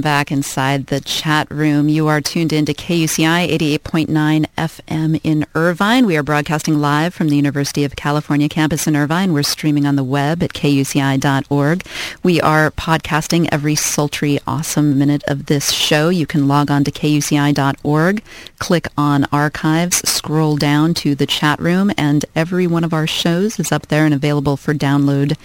Welcome 0.00 0.12
back 0.12 0.32
inside 0.32 0.86
the 0.86 1.02
chat 1.02 1.50
room. 1.50 1.90
You 1.90 2.08
are 2.08 2.22
tuned 2.22 2.54
in 2.54 2.64
to 2.64 2.72
KUCI 2.72 3.50
88.9 3.50 4.46
FM 4.56 5.20
in 5.22 5.44
Irvine. 5.54 6.06
We 6.06 6.16
are 6.16 6.22
broadcasting 6.22 6.80
live 6.80 7.12
from 7.12 7.28
the 7.28 7.36
University 7.36 7.84
of 7.84 7.96
California 7.96 8.48
campus 8.48 8.86
in 8.86 8.96
Irvine. 8.96 9.34
We're 9.34 9.42
streaming 9.42 9.84
on 9.84 9.96
the 9.96 10.02
web 10.02 10.42
at 10.42 10.54
kuci.org. 10.54 11.84
We 12.22 12.40
are 12.40 12.70
podcasting 12.70 13.50
every 13.52 13.74
sultry, 13.74 14.38
awesome 14.46 14.98
minute 14.98 15.22
of 15.26 15.46
this 15.46 15.70
show. 15.70 16.08
You 16.08 16.26
can 16.26 16.48
log 16.48 16.70
on 16.70 16.82
to 16.84 16.90
kuci.org, 16.90 18.22
click 18.58 18.86
on 18.96 19.26
archives, 19.30 19.96
scroll 20.08 20.56
down 20.56 20.94
to 20.94 21.14
the 21.14 21.26
chat 21.26 21.60
room, 21.60 21.92
and 21.98 22.24
every 22.34 22.66
one 22.66 22.84
of 22.84 22.94
our 22.94 23.06
shows 23.06 23.60
is 23.60 23.70
up 23.70 23.88
there 23.88 24.06
and 24.06 24.14
available 24.14 24.56
for 24.56 24.72
download 24.72 25.36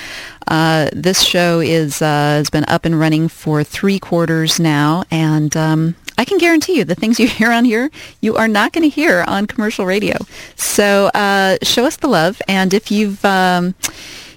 Uh, 0.47 0.91
this 0.93 1.23
show 1.23 1.61
is 1.61 2.03
uh, 2.03 2.07
has 2.07 2.51
been 2.51 2.65
up 2.69 2.85
and 2.85 2.99
running 2.99 3.29
for 3.29 3.65
three 3.65 3.99
quarters 3.99 4.61
now, 4.61 5.05
and 5.11 5.57
um, 5.57 5.97
I 6.19 6.25
can 6.25 6.39
guarantee 6.39 6.77
you 6.77 6.85
the 6.85 6.95
things 6.95 7.19
you 7.19 7.29
hear 7.41 7.51
on 7.51 7.65
here, 7.65 7.91
you 8.21 8.37
are 8.37 8.49
not 8.49 8.73
going 8.73 8.89
to 8.89 8.95
hear 8.95 9.25
on 9.27 9.47
commercial 9.47 9.87
radio. 9.87 10.17
So 10.57 11.07
uh, 11.15 11.59
show 11.63 11.87
us 11.87 11.97
the 11.97 12.09
love, 12.09 12.41
and 12.47 12.75
if 12.75 12.91
you've 12.91 13.25
um, 13.25 13.75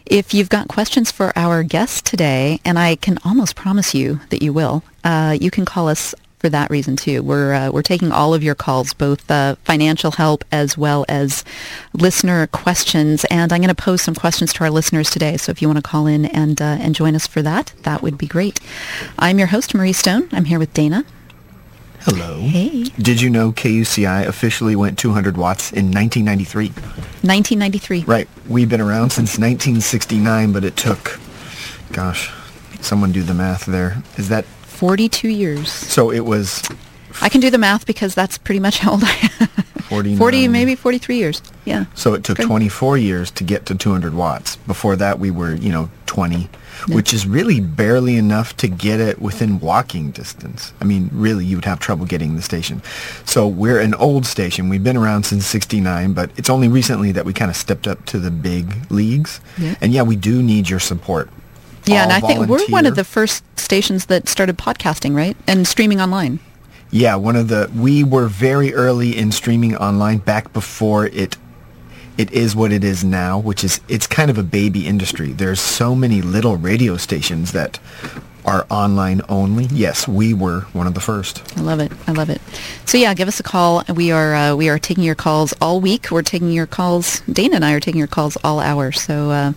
if 0.05 0.33
you've 0.33 0.49
got 0.49 0.69
questions 0.69 1.11
for 1.11 1.33
our 1.37 1.63
guest 1.63 2.05
today, 2.05 2.61
and 2.63 2.79
I 2.79 2.95
can 2.95 3.17
almost 3.25 3.55
promise 3.57 3.93
you 3.93 4.21
that 4.29 4.41
you 4.41 4.53
will, 4.53 4.83
uh, 5.03 5.37
you 5.39 5.51
can 5.51 5.65
call 5.65 5.89
us 5.89 6.15
for 6.39 6.49
that 6.49 6.69
reason 6.69 6.95
too. 6.95 7.23
We're 7.23 7.53
uh, 7.53 7.71
we're 7.71 7.81
taking 7.81 8.11
all 8.11 8.33
of 8.33 8.43
your 8.43 8.55
calls, 8.55 8.93
both 8.93 9.29
uh, 9.29 9.55
financial 9.63 10.11
help 10.11 10.43
as 10.51 10.77
well 10.77 11.05
as 11.09 11.43
listener 11.93 12.47
questions, 12.47 13.25
and 13.25 13.51
I'm 13.51 13.61
going 13.61 13.73
to 13.73 13.75
pose 13.75 14.01
some 14.01 14.15
questions 14.15 14.53
to 14.53 14.63
our 14.63 14.69
listeners 14.69 15.09
today. 15.09 15.37
So 15.37 15.51
if 15.51 15.61
you 15.61 15.67
want 15.67 15.77
to 15.77 15.89
call 15.89 16.07
in 16.07 16.25
and 16.25 16.61
uh, 16.61 16.77
and 16.79 16.95
join 16.95 17.15
us 17.15 17.27
for 17.27 17.41
that, 17.41 17.73
that 17.83 18.01
would 18.01 18.17
be 18.17 18.27
great. 18.27 18.59
I'm 19.17 19.39
your 19.39 19.47
host 19.47 19.73
Marrie 19.73 19.93
Stone. 19.93 20.29
I'm 20.31 20.45
here 20.45 20.59
with 20.59 20.73
Dana. 20.73 21.05
Hello. 22.01 22.39
Hey. 22.39 22.85
Did 22.99 23.19
you 23.19 23.29
know 23.29 23.51
KUCI 23.51 24.27
officially 24.27 24.77
went 24.77 24.97
200 24.97 25.35
watts 25.35 25.73
in 25.73 25.91
1993? 25.91 26.67
1993. 26.69 28.03
Right. 28.05 28.29
We've 28.47 28.69
been 28.69 28.79
around 28.79 29.09
since 29.09 29.37
1969, 29.37 30.53
but 30.53 30.63
it 30.63 30.77
took, 30.77 31.19
gosh, 31.91 32.31
someone 32.79 33.11
do 33.11 33.23
the 33.23 33.33
math 33.33 33.65
there. 33.65 34.03
Is 34.15 34.29
that 34.29 34.45
42 34.77 35.27
years. 35.29 35.71
so? 35.71 36.11
It 36.11 36.25
was 36.25 36.61
I 37.21 37.29
can 37.29 37.41
do 37.41 37.49
the 37.49 37.57
math 37.57 37.85
because 37.85 38.13
that's 38.13 38.37
pretty 38.37 38.59
much 38.59 38.77
how 38.79 38.91
old 38.91 39.03
I 39.03 39.31
am. 39.39 39.47
49. 39.89 40.17
40, 40.17 40.47
maybe 40.49 40.75
43 40.75 41.17
years. 41.17 41.41
Yeah. 41.65 41.85
So 41.95 42.13
it 42.13 42.23
took 42.23 42.37
Good. 42.37 42.45
24 42.45 42.97
years 42.97 43.31
to 43.31 43.43
get 43.43 43.65
to 43.67 43.75
200 43.75 44.13
watts. 44.13 44.55
Before 44.55 44.95
that, 44.97 45.17
we 45.17 45.31
were, 45.31 45.55
you 45.55 45.71
know, 45.71 45.89
20, 46.05 46.49
which 46.89 47.13
is 47.13 47.25
really 47.25 47.59
barely 47.59 48.17
enough 48.17 48.55
to 48.57 48.67
get 48.67 48.99
it 48.99 49.19
within 49.19 49.59
walking 49.59 50.11
distance. 50.11 50.73
I 50.79 50.85
mean, 50.85 51.09
really, 51.11 51.45
you 51.45 51.57
would 51.57 51.65
have 51.65 51.79
trouble 51.79 52.05
getting 52.05 52.35
the 52.35 52.41
station. 52.41 52.83
So 53.25 53.47
we're 53.47 53.79
an 53.79 53.93
old 53.95 54.25
station. 54.25 54.69
We've 54.69 54.83
been 54.83 54.97
around 54.97 55.23
since 55.23 55.45
69, 55.47 56.13
but 56.13 56.29
it's 56.37 56.49
only 56.49 56.67
recently 56.67 57.11
that 57.13 57.25
we 57.25 57.33
kind 57.33 57.49
of 57.49 57.57
stepped 57.57 57.87
up 57.87 58.05
to 58.07 58.19
the 58.19 58.31
big 58.31 58.91
leagues. 58.91 59.39
Yeah. 59.57 59.75
And 59.81 59.91
yeah, 59.91 60.03
we 60.03 60.15
do 60.15 60.43
need 60.43 60.69
your 60.69 60.79
support. 60.79 61.29
Yeah, 61.87 62.03
and 62.03 62.13
I 62.13 62.19
think 62.19 62.47
we're 62.47 62.65
one 62.67 62.85
of 62.85 62.95
the 62.95 63.03
first 63.03 63.43
stations 63.59 64.07
that 64.07 64.27
started 64.27 64.57
podcasting, 64.57 65.15
right? 65.15 65.37
And 65.47 65.67
streaming 65.67 66.01
online. 66.01 66.39
Yeah, 66.91 67.15
one 67.15 67.35
of 67.35 67.47
the 67.49 67.69
we 67.75 68.03
were 68.03 68.27
very 68.27 68.73
early 68.73 69.17
in 69.17 69.31
streaming 69.31 69.75
online 69.75 70.19
back 70.19 70.53
before 70.53 71.07
it 71.07 71.37
it 72.17 72.31
is 72.31 72.55
what 72.55 72.71
it 72.71 72.83
is 72.83 73.03
now, 73.03 73.37
which 73.37 73.63
is 73.63 73.79
it's 73.87 74.07
kind 74.07 74.29
of 74.29 74.37
a 74.37 74.43
baby 74.43 74.87
industry. 74.87 75.33
There's 75.33 75.59
so 75.59 75.95
many 75.95 76.21
little 76.21 76.57
radio 76.57 76.97
stations 76.97 77.51
that 77.51 77.79
are 78.47 78.65
online 78.71 79.21
only. 79.27 79.65
Yes, 79.65 80.07
we 80.07 80.33
were 80.33 80.61
one 80.71 80.87
of 80.87 80.93
the 80.93 81.01
first. 81.01 81.43
I 81.57 81.61
love 81.61 81.79
it. 81.79 81.91
I 82.07 82.13
love 82.13 82.29
it. 82.29 82.41
So 82.85 82.97
yeah, 82.97 83.13
give 83.13 83.27
us 83.27 83.39
a 83.39 83.43
call. 83.43 83.83
We 83.93 84.11
are 84.11 84.33
uh, 84.33 84.55
we 84.55 84.69
are 84.69 84.79
taking 84.79 85.03
your 85.03 85.15
calls 85.15 85.53
all 85.61 85.81
week. 85.81 86.09
We're 86.09 86.21
taking 86.21 86.51
your 86.51 86.65
calls. 86.65 87.19
Dana 87.21 87.57
and 87.57 87.65
I 87.65 87.73
are 87.73 87.81
taking 87.81 87.99
your 87.99 88.07
calls 88.07 88.37
all 88.43 88.59
hour. 88.59 88.93
So 88.93 89.31
uh, 89.31 89.53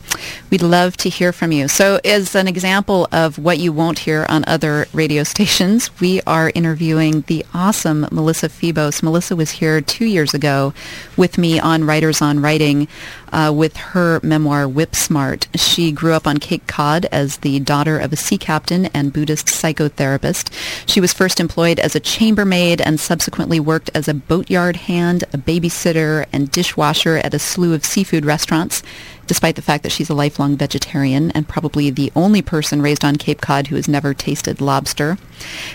we'd 0.50 0.62
love 0.62 0.96
to 0.98 1.08
hear 1.08 1.32
from 1.32 1.52
you. 1.52 1.68
So 1.68 2.00
as 2.04 2.34
an 2.34 2.48
example 2.48 3.06
of 3.12 3.38
what 3.38 3.58
you 3.58 3.72
won't 3.72 4.00
hear 4.00 4.26
on 4.28 4.44
other 4.48 4.86
radio 4.92 5.22
stations, 5.22 5.88
we 6.00 6.20
are 6.22 6.50
interviewing 6.54 7.22
the 7.28 7.46
awesome 7.54 8.08
Melissa 8.10 8.48
Febos. 8.48 9.02
Melissa 9.02 9.36
was 9.36 9.52
here 9.52 9.80
two 9.80 10.06
years 10.06 10.34
ago 10.34 10.74
with 11.16 11.38
me 11.38 11.60
on 11.60 11.84
Writers 11.84 12.20
on 12.20 12.40
Writing 12.40 12.88
uh, 13.32 13.52
with 13.54 13.76
her 13.76 14.20
memoir 14.22 14.66
Whip 14.68 14.94
Smart. 14.96 15.46
She 15.54 15.92
grew 15.92 16.12
up 16.12 16.26
on 16.26 16.38
Cape 16.38 16.66
Cod 16.66 17.06
as 17.06 17.38
the 17.38 17.60
daughter 17.60 17.98
of 17.98 18.12
a 18.12 18.16
sea 18.16 18.38
captain 18.38 18.79
and 18.86 19.12
Buddhist 19.12 19.46
psychotherapist. 19.46 20.52
She 20.86 21.00
was 21.00 21.12
first 21.12 21.40
employed 21.40 21.78
as 21.78 21.94
a 21.94 22.00
chambermaid 22.00 22.80
and 22.80 22.98
subsequently 22.98 23.60
worked 23.60 23.90
as 23.94 24.08
a 24.08 24.14
boatyard 24.14 24.76
hand, 24.76 25.24
a 25.32 25.38
babysitter, 25.38 26.26
and 26.32 26.50
dishwasher 26.50 27.16
at 27.18 27.34
a 27.34 27.38
slew 27.38 27.74
of 27.74 27.84
seafood 27.84 28.24
restaurants 28.24 28.82
despite 29.30 29.54
the 29.54 29.62
fact 29.62 29.84
that 29.84 29.92
she's 29.92 30.10
a 30.10 30.14
lifelong 30.14 30.56
vegetarian 30.56 31.30
and 31.30 31.46
probably 31.46 31.88
the 31.88 32.10
only 32.16 32.42
person 32.42 32.82
raised 32.82 33.04
on 33.04 33.14
Cape 33.14 33.40
Cod 33.40 33.68
who 33.68 33.76
has 33.76 33.86
never 33.86 34.12
tasted 34.12 34.60
lobster. 34.60 35.18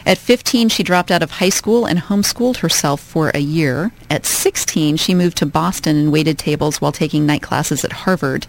At 0.05 0.17
15, 0.17 0.67
she 0.67 0.83
dropped 0.83 1.09
out 1.09 1.23
of 1.23 1.31
high 1.31 1.49
school 1.49 1.85
and 1.85 1.97
homeschooled 1.97 2.57
herself 2.57 2.99
for 2.99 3.31
a 3.33 3.39
year. 3.39 3.93
At 4.09 4.25
16, 4.25 4.97
she 4.97 5.15
moved 5.15 5.37
to 5.37 5.45
Boston 5.45 5.95
and 5.95 6.11
waited 6.11 6.37
tables 6.37 6.81
while 6.81 6.91
taking 6.91 7.25
night 7.25 7.41
classes 7.41 7.85
at 7.85 7.93
Harvard. 7.93 8.45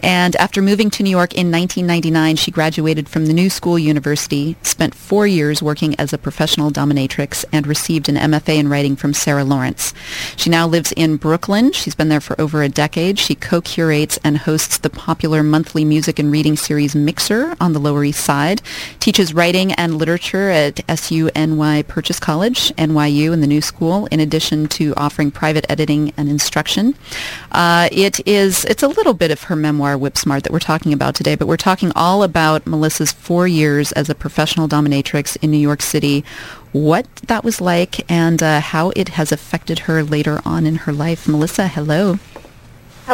And 0.00 0.36
after 0.36 0.60
moving 0.60 0.90
to 0.90 1.02
New 1.02 1.10
York 1.10 1.32
in 1.32 1.50
1999, 1.50 2.36
she 2.36 2.50
graduated 2.50 3.08
from 3.08 3.26
the 3.26 3.32
New 3.32 3.48
School 3.48 3.78
University, 3.78 4.56
spent 4.62 4.94
four 4.94 5.26
years 5.26 5.62
working 5.62 5.98
as 5.98 6.12
a 6.12 6.18
professional 6.18 6.70
dominatrix, 6.70 7.44
and 7.52 7.66
received 7.66 8.10
an 8.10 8.16
MFA 8.16 8.58
in 8.58 8.68
writing 8.68 8.96
from 8.96 9.14
Sarah 9.14 9.44
Lawrence. 9.44 9.94
She 10.36 10.50
now 10.50 10.66
lives 10.66 10.92
in 10.92 11.16
Brooklyn. 11.16 11.72
She's 11.72 11.94
been 11.94 12.10
there 12.10 12.20
for 12.20 12.40
over 12.40 12.62
a 12.62 12.68
decade. 12.68 13.18
She 13.18 13.34
co-curates 13.34 14.18
and 14.22 14.41
hosts 14.42 14.78
the 14.78 14.90
popular 14.90 15.42
monthly 15.42 15.84
music 15.84 16.18
and 16.18 16.30
reading 16.30 16.56
series 16.56 16.94
Mixer 16.94 17.56
on 17.60 17.72
the 17.72 17.78
Lower 17.78 18.04
East 18.04 18.24
Side. 18.24 18.62
Teaches 19.00 19.34
writing 19.34 19.72
and 19.72 19.96
literature 19.96 20.50
at 20.50 20.76
SUNY 20.86 21.86
Purchase 21.88 22.20
College, 22.20 22.70
NYU, 22.76 23.32
and 23.32 23.42
the 23.42 23.46
New 23.46 23.60
School, 23.60 24.06
in 24.06 24.20
addition 24.20 24.68
to 24.68 24.94
offering 24.96 25.30
private 25.30 25.64
editing 25.68 26.12
and 26.16 26.28
instruction. 26.28 26.94
Uh, 27.50 27.88
it 27.90 28.26
is 28.26 28.64
it's 28.66 28.82
a 28.82 28.88
little 28.88 29.14
bit 29.14 29.30
of 29.30 29.44
her 29.44 29.56
memoir, 29.56 29.96
Whip 29.98 30.16
Smart, 30.16 30.42
that 30.42 30.52
we're 30.52 30.58
talking 30.58 30.92
about 30.92 31.14
today, 31.14 31.34
but 31.34 31.48
we're 31.48 31.56
talking 31.56 31.90
all 31.96 32.22
about 32.22 32.66
Melissa's 32.66 33.12
four 33.12 33.48
years 33.48 33.92
as 33.92 34.10
a 34.10 34.14
professional 34.14 34.68
dominatrix 34.68 35.36
in 35.42 35.50
New 35.50 35.58
York 35.58 35.82
City 35.82 36.24
what 36.72 37.06
that 37.16 37.44
was 37.44 37.60
like 37.60 38.10
and 38.10 38.42
uh, 38.42 38.60
how 38.60 38.90
it 38.96 39.10
has 39.10 39.30
affected 39.30 39.80
her 39.80 40.02
later 40.02 40.40
on 40.44 40.66
in 40.66 40.76
her 40.76 40.92
life. 40.92 41.28
Melissa, 41.28 41.68
hello. 41.68 42.18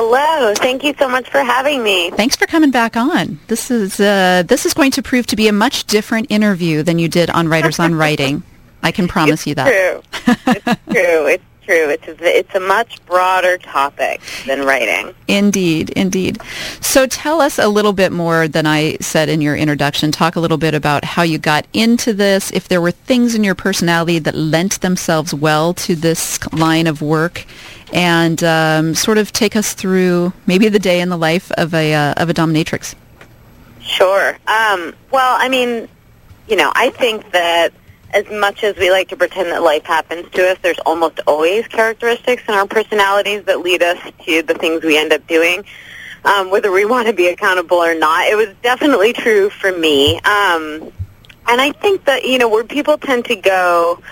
Hello. 0.00 0.54
Thank 0.54 0.84
you 0.84 0.94
so 0.96 1.08
much 1.08 1.28
for 1.28 1.38
having 1.40 1.82
me. 1.82 2.10
Thanks 2.10 2.36
for 2.36 2.46
coming 2.46 2.70
back 2.70 2.96
on. 2.96 3.40
This 3.48 3.68
is 3.68 3.98
uh, 3.98 4.44
this 4.46 4.64
is 4.64 4.72
going 4.72 4.92
to 4.92 5.02
prove 5.02 5.26
to 5.26 5.34
be 5.34 5.48
a 5.48 5.52
much 5.52 5.86
different 5.86 6.28
interview 6.30 6.84
than 6.84 7.00
you 7.00 7.08
did 7.08 7.30
on 7.30 7.48
Writers 7.48 7.80
on 7.80 7.96
Writing. 7.96 8.44
I 8.80 8.92
can 8.92 9.08
promise 9.14 9.40
it's 9.40 9.46
you 9.48 9.54
that. 9.56 9.66
True. 9.66 10.02
It's 10.46 10.64
true. 10.92 11.26
It's 11.26 11.44
true. 11.68 11.90
It's 11.90 12.08
a, 12.08 12.38
it's 12.38 12.54
a 12.54 12.60
much 12.60 13.04
broader 13.04 13.58
topic 13.58 14.22
than 14.46 14.64
writing. 14.64 15.14
Indeed, 15.26 15.90
indeed. 15.90 16.40
So 16.80 17.06
tell 17.06 17.42
us 17.42 17.58
a 17.58 17.68
little 17.68 17.92
bit 17.92 18.10
more 18.10 18.48
than 18.48 18.64
I 18.66 18.96
said 19.00 19.28
in 19.28 19.42
your 19.42 19.54
introduction. 19.54 20.10
Talk 20.10 20.36
a 20.36 20.40
little 20.40 20.56
bit 20.56 20.72
about 20.72 21.04
how 21.04 21.22
you 21.22 21.36
got 21.36 21.66
into 21.74 22.14
this, 22.14 22.50
if 22.52 22.68
there 22.68 22.80
were 22.80 22.90
things 22.90 23.34
in 23.34 23.44
your 23.44 23.54
personality 23.54 24.18
that 24.20 24.34
lent 24.34 24.80
themselves 24.80 25.34
well 25.34 25.74
to 25.74 25.94
this 25.94 26.40
line 26.54 26.86
of 26.86 27.02
work, 27.02 27.44
and 27.92 28.42
um, 28.42 28.94
sort 28.94 29.18
of 29.18 29.30
take 29.32 29.54
us 29.54 29.74
through 29.74 30.32
maybe 30.46 30.70
the 30.70 30.78
day 30.78 31.02
in 31.02 31.10
the 31.10 31.18
life 31.18 31.52
of 31.52 31.74
a 31.74 31.94
uh, 31.94 32.14
of 32.16 32.30
a 32.30 32.34
dominatrix. 32.34 32.94
Sure. 33.82 34.30
Um, 34.46 34.94
well, 35.10 35.36
I 35.38 35.48
mean, 35.50 35.88
you 36.48 36.56
know, 36.56 36.72
I 36.74 36.90
think 36.90 37.30
that 37.32 37.74
as 38.10 38.28
much 38.30 38.64
as 38.64 38.76
we 38.76 38.90
like 38.90 39.08
to 39.08 39.16
pretend 39.16 39.50
that 39.50 39.62
life 39.62 39.84
happens 39.84 40.30
to 40.32 40.50
us, 40.50 40.58
there's 40.62 40.78
almost 40.80 41.20
always 41.26 41.66
characteristics 41.68 42.42
in 42.48 42.54
our 42.54 42.66
personalities 42.66 43.44
that 43.44 43.60
lead 43.60 43.82
us 43.82 43.98
to 44.24 44.42
the 44.42 44.54
things 44.54 44.82
we 44.82 44.96
end 44.96 45.12
up 45.12 45.26
doing, 45.26 45.64
um, 46.24 46.50
whether 46.50 46.72
we 46.72 46.84
want 46.84 47.06
to 47.06 47.12
be 47.12 47.28
accountable 47.28 47.76
or 47.76 47.94
not. 47.94 48.26
It 48.26 48.36
was 48.36 48.48
definitely 48.62 49.12
true 49.12 49.50
for 49.50 49.70
me. 49.70 50.16
Um, 50.16 50.92
and 51.46 51.60
I 51.60 51.72
think 51.72 52.04
that, 52.06 52.24
you 52.24 52.38
know, 52.38 52.48
where 52.48 52.64
people 52.64 52.98
tend 52.98 53.26
to 53.26 53.36
go 53.36 54.02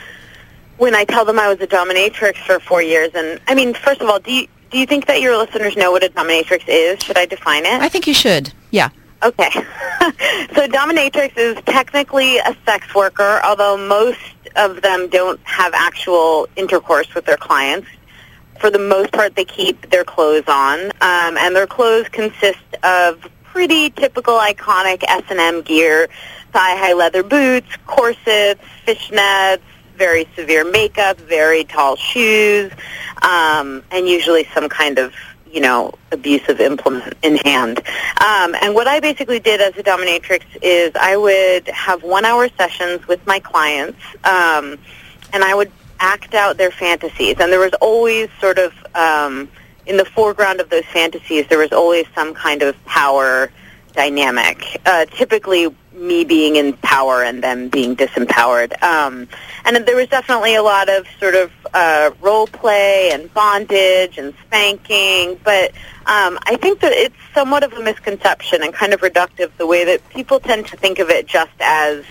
when 0.76 0.94
I 0.94 1.04
tell 1.04 1.24
them 1.24 1.38
I 1.38 1.48
was 1.48 1.60
a 1.60 1.66
dominatrix 1.66 2.36
for 2.36 2.60
four 2.60 2.82
years, 2.82 3.10
and 3.14 3.40
I 3.48 3.54
mean, 3.54 3.72
first 3.72 4.02
of 4.02 4.08
all, 4.10 4.18
do 4.18 4.30
you, 4.30 4.46
do 4.70 4.78
you 4.78 4.86
think 4.86 5.06
that 5.06 5.22
your 5.22 5.36
listeners 5.38 5.74
know 5.74 5.90
what 5.90 6.04
a 6.04 6.08
dominatrix 6.08 6.64
is? 6.68 7.02
Should 7.02 7.16
I 7.16 7.24
define 7.24 7.64
it? 7.64 7.80
I 7.80 7.88
think 7.88 8.06
you 8.06 8.12
should. 8.12 8.52
Yeah. 8.70 8.90
Okay. 9.22 9.50
so 9.50 10.66
dominatrix 10.68 11.36
is 11.36 11.56
technically 11.64 12.38
a 12.38 12.56
sex 12.64 12.94
worker, 12.94 13.40
although 13.44 13.76
most 13.76 14.20
of 14.56 14.82
them 14.82 15.08
don't 15.08 15.40
have 15.44 15.72
actual 15.74 16.48
intercourse 16.56 17.14
with 17.14 17.24
their 17.24 17.36
clients. 17.36 17.88
For 18.60 18.70
the 18.70 18.78
most 18.78 19.12
part, 19.12 19.34
they 19.36 19.44
keep 19.44 19.90
their 19.90 20.04
clothes 20.04 20.48
on, 20.48 20.86
um, 21.00 21.36
and 21.36 21.54
their 21.54 21.66
clothes 21.66 22.08
consist 22.08 22.58
of 22.82 23.26
pretty 23.44 23.90
typical 23.90 24.34
iconic 24.34 25.02
S&M 25.06 25.62
gear, 25.62 26.08
thigh-high 26.52 26.94
leather 26.94 27.22
boots, 27.22 27.68
corsets, 27.86 28.62
fishnets, 28.86 29.60
very 29.96 30.28
severe 30.36 30.64
makeup, 30.70 31.18
very 31.20 31.64
tall 31.64 31.96
shoes, 31.96 32.70
um, 33.22 33.82
and 33.90 34.08
usually 34.08 34.44
some 34.54 34.68
kind 34.68 34.98
of 34.98 35.14
you 35.50 35.60
know, 35.60 35.92
abusive 36.12 36.60
implement 36.60 37.14
in 37.22 37.36
hand. 37.36 37.78
Um, 38.20 38.54
and 38.60 38.74
what 38.74 38.86
I 38.86 39.00
basically 39.00 39.40
did 39.40 39.60
as 39.60 39.76
a 39.76 39.82
dominatrix 39.82 40.42
is 40.62 40.92
I 40.94 41.16
would 41.16 41.68
have 41.68 42.02
one-hour 42.02 42.48
sessions 42.56 43.06
with 43.08 43.24
my 43.26 43.40
clients, 43.40 44.00
um, 44.24 44.78
and 45.32 45.44
I 45.44 45.54
would 45.54 45.72
act 45.98 46.34
out 46.34 46.56
their 46.56 46.70
fantasies. 46.70 47.36
And 47.38 47.50
there 47.50 47.60
was 47.60 47.74
always 47.80 48.28
sort 48.40 48.58
of 48.58 48.72
um, 48.94 49.48
in 49.86 49.96
the 49.96 50.04
foreground 50.04 50.60
of 50.60 50.68
those 50.68 50.84
fantasies, 50.86 51.46
there 51.48 51.58
was 51.58 51.72
always 51.72 52.06
some 52.14 52.34
kind 52.34 52.62
of 52.62 52.82
power 52.84 53.50
dynamic. 53.96 54.80
Uh, 54.86 55.06
typically, 55.06 55.74
me 55.92 56.24
being 56.24 56.56
in 56.56 56.74
power 56.74 57.22
and 57.22 57.42
them 57.42 57.68
being 57.68 57.96
disempowered. 57.96 58.80
Um, 58.82 59.28
and 59.64 59.76
there 59.86 59.96
was 59.96 60.08
definitely 60.08 60.54
a 60.54 60.62
lot 60.62 60.88
of 60.88 61.06
sort 61.18 61.34
of 61.34 61.50
uh, 61.74 62.10
role 62.20 62.46
play 62.46 63.10
and 63.12 63.32
bondage 63.32 64.18
and 64.18 64.34
spanking, 64.44 65.40
but 65.42 65.70
um, 66.06 66.38
I 66.42 66.56
think 66.60 66.80
that 66.80 66.92
it's 66.92 67.16
somewhat 67.34 67.64
of 67.64 67.72
a 67.72 67.82
misconception 67.82 68.62
and 68.62 68.72
kind 68.72 68.94
of 68.94 69.00
reductive 69.00 69.50
the 69.56 69.66
way 69.66 69.84
that 69.84 70.08
people 70.10 70.38
tend 70.38 70.66
to 70.66 70.76
think 70.76 70.98
of 70.98 71.10
it 71.10 71.26
just 71.26 71.52
as 71.60 72.04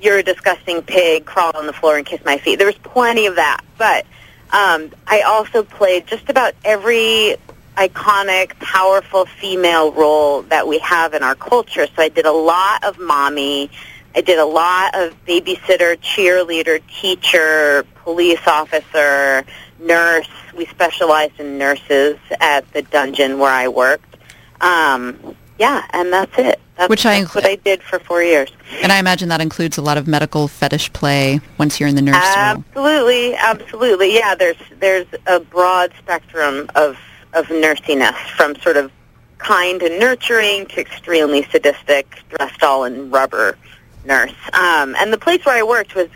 you're 0.00 0.18
a 0.18 0.22
disgusting 0.22 0.82
pig, 0.82 1.24
crawl 1.24 1.52
on 1.54 1.66
the 1.66 1.72
floor 1.72 1.96
and 1.96 2.06
kiss 2.06 2.24
my 2.24 2.38
feet. 2.38 2.56
There 2.56 2.66
was 2.66 2.78
plenty 2.78 3.26
of 3.26 3.36
that, 3.36 3.60
but 3.78 4.06
um, 4.50 4.92
I 5.06 5.22
also 5.22 5.62
played 5.62 6.06
just 6.06 6.28
about 6.28 6.54
every 6.64 7.36
iconic, 7.76 8.58
powerful 8.58 9.26
female 9.26 9.92
role 9.92 10.42
that 10.42 10.66
we 10.66 10.78
have 10.78 11.14
in 11.14 11.22
our 11.22 11.34
culture. 11.34 11.86
So 11.86 12.02
I 12.02 12.08
did 12.08 12.26
a 12.26 12.32
lot 12.32 12.84
of 12.84 12.98
mommy. 12.98 13.70
I 14.14 14.22
did 14.22 14.38
a 14.38 14.46
lot 14.46 14.94
of 14.94 15.14
babysitter, 15.26 15.96
cheerleader, 15.98 16.80
teacher, 17.00 17.84
police 17.96 18.46
officer, 18.46 19.44
nurse. 19.78 20.28
We 20.56 20.64
specialized 20.66 21.38
in 21.38 21.58
nurses 21.58 22.16
at 22.40 22.70
the 22.72 22.80
dungeon 22.82 23.38
where 23.38 23.52
I 23.52 23.68
worked. 23.68 24.16
Um, 24.60 25.36
yeah, 25.58 25.86
and 25.90 26.12
that's 26.12 26.38
it. 26.38 26.60
That's, 26.76 26.90
Which 26.90 27.06
I 27.06 27.20
that's 27.20 27.34
what 27.34 27.46
I 27.46 27.56
did 27.56 27.82
for 27.82 27.98
four 27.98 28.22
years. 28.22 28.50
And 28.82 28.92
I 28.92 28.98
imagine 28.98 29.30
that 29.30 29.40
includes 29.40 29.78
a 29.78 29.82
lot 29.82 29.96
of 29.96 30.06
medical 30.06 30.46
fetish 30.46 30.92
play 30.92 31.40
once 31.58 31.80
you're 31.80 31.88
in 31.88 31.94
the 31.94 32.02
nurse 32.02 32.14
role. 32.14 32.64
Absolutely, 32.74 33.34
absolutely. 33.34 34.14
Yeah, 34.14 34.34
there's 34.34 34.56
there's 34.78 35.06
a 35.26 35.40
broad 35.40 35.92
spectrum 35.98 36.70
of 36.74 36.98
of 37.36 37.46
nursiness, 37.46 38.16
from 38.30 38.56
sort 38.56 38.76
of 38.76 38.90
kind 39.38 39.82
and 39.82 40.00
nurturing 40.00 40.66
to 40.66 40.80
extremely 40.80 41.44
sadistic, 41.44 42.22
dressed 42.30 42.62
all 42.62 42.84
in 42.84 43.10
rubber 43.10 43.56
nurse. 44.04 44.34
Um, 44.52 44.96
and 44.96 45.12
the 45.12 45.18
place 45.18 45.44
where 45.44 45.56
I 45.56 45.62
worked 45.62 45.94
was 45.94 46.08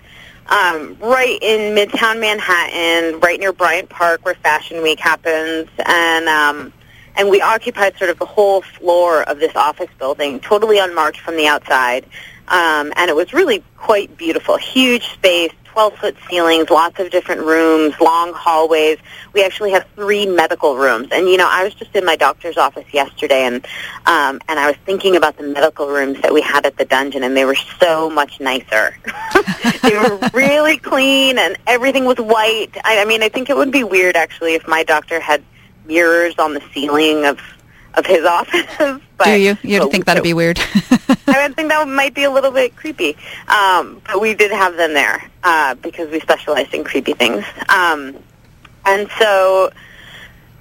um, 0.47 0.97
right 1.01 1.39
in 1.41 1.77
Midtown 1.77 2.19
Manhattan, 2.21 3.21
right 3.21 3.39
near 3.39 3.53
Bryant 3.53 3.89
Park, 3.89 4.25
where 4.25 4.35
Fashion 4.35 4.83
Week 4.83 4.99
happens, 4.99 5.69
and 5.85 6.29
um, 6.29 6.73
and 7.17 7.29
we 7.29 7.41
occupied 7.41 7.97
sort 7.99 8.11
of 8.11 8.19
the 8.19 8.27
whole 8.27 8.63
floor 8.63 9.23
of 9.23 9.39
this 9.39 9.55
office 9.55 9.91
building, 9.99 10.41
totally 10.41 10.79
unmarked 10.79 11.21
from 11.21 11.37
the 11.37 11.47
outside. 11.47 12.07
Um, 12.51 12.93
and 12.97 13.09
it 13.09 13.17
was 13.17 13.33
really 13.33 13.63
quite 13.77 14.17
beautiful. 14.17 14.57
Huge 14.57 15.09
space, 15.13 15.53
12-foot 15.67 16.17
ceilings, 16.29 16.69
lots 16.69 16.99
of 16.99 17.11
different 17.11 17.43
rooms, 17.43 17.95
long 18.01 18.33
hallways. 18.33 18.99
We 19.33 19.45
actually 19.45 19.71
have 19.71 19.87
three 19.95 20.27
medical 20.27 20.77
rooms. 20.77 21.09
And, 21.13 21.29
you 21.29 21.37
know, 21.37 21.49
I 21.49 21.63
was 21.63 21.75
just 21.75 21.95
in 21.95 22.05
my 22.05 22.17
doctor's 22.17 22.57
office 22.57 22.93
yesterday, 22.93 23.45
and 23.45 23.65
um, 24.07 24.41
and 24.49 24.59
I 24.59 24.67
was 24.67 24.77
thinking 24.85 25.15
about 25.15 25.37
the 25.37 25.45
medical 25.45 25.87
rooms 25.87 26.21
that 26.23 26.35
we 26.35 26.41
had 26.41 26.67
at 26.67 26.77
the 26.77 26.85
dungeon, 26.85 27.23
and 27.23 27.37
they 27.37 27.45
were 27.45 27.55
so 27.55 28.11
much 28.11 28.41
nicer. 28.41 28.97
they 29.83 29.97
were 29.97 30.19
really 30.35 30.77
clean, 30.77 31.39
and 31.39 31.57
everything 31.69 32.05
was 32.05 32.19
white. 32.19 32.77
I, 32.85 33.03
I 33.03 33.05
mean, 33.05 33.23
I 33.23 33.29
think 33.29 33.49
it 33.49 33.57
would 33.57 33.71
be 33.71 33.85
weird, 33.85 34.17
actually, 34.17 34.55
if 34.55 34.67
my 34.67 34.83
doctor 34.83 35.21
had 35.21 35.45
mirrors 35.85 36.35
on 36.39 36.55
the 36.55 36.63
ceiling 36.75 37.27
of 37.27 37.41
of 37.95 38.07
his 38.07 38.25
office. 38.25 38.67
but, 39.17 39.25
Do 39.25 39.39
you? 39.39 39.57
You 39.63 39.91
think 39.91 40.05
that'd 40.05 40.23
be 40.23 40.35
weird? 40.35 40.59
I 41.27 41.47
would 41.47 41.57
think 41.57 41.69
that 41.69 41.87
might 41.89 42.15
be 42.15 42.25
a 42.25 42.31
little 42.31 42.51
bit 42.51 42.77
creepy. 42.77 43.17
Um, 43.49 44.01
but 44.07 44.21
we 44.21 44.35
did 44.35 44.51
have 44.51 44.77
them 44.77 44.95
there 44.95 45.31
uh, 45.43 45.75
because 45.77 46.11
we 46.11 46.21
specialized 46.21 46.75
in 46.75 46.85
creepy 46.85 47.15
things. 47.15 47.45
Um, 47.69 48.17
and 48.85 49.09
so 49.19 49.71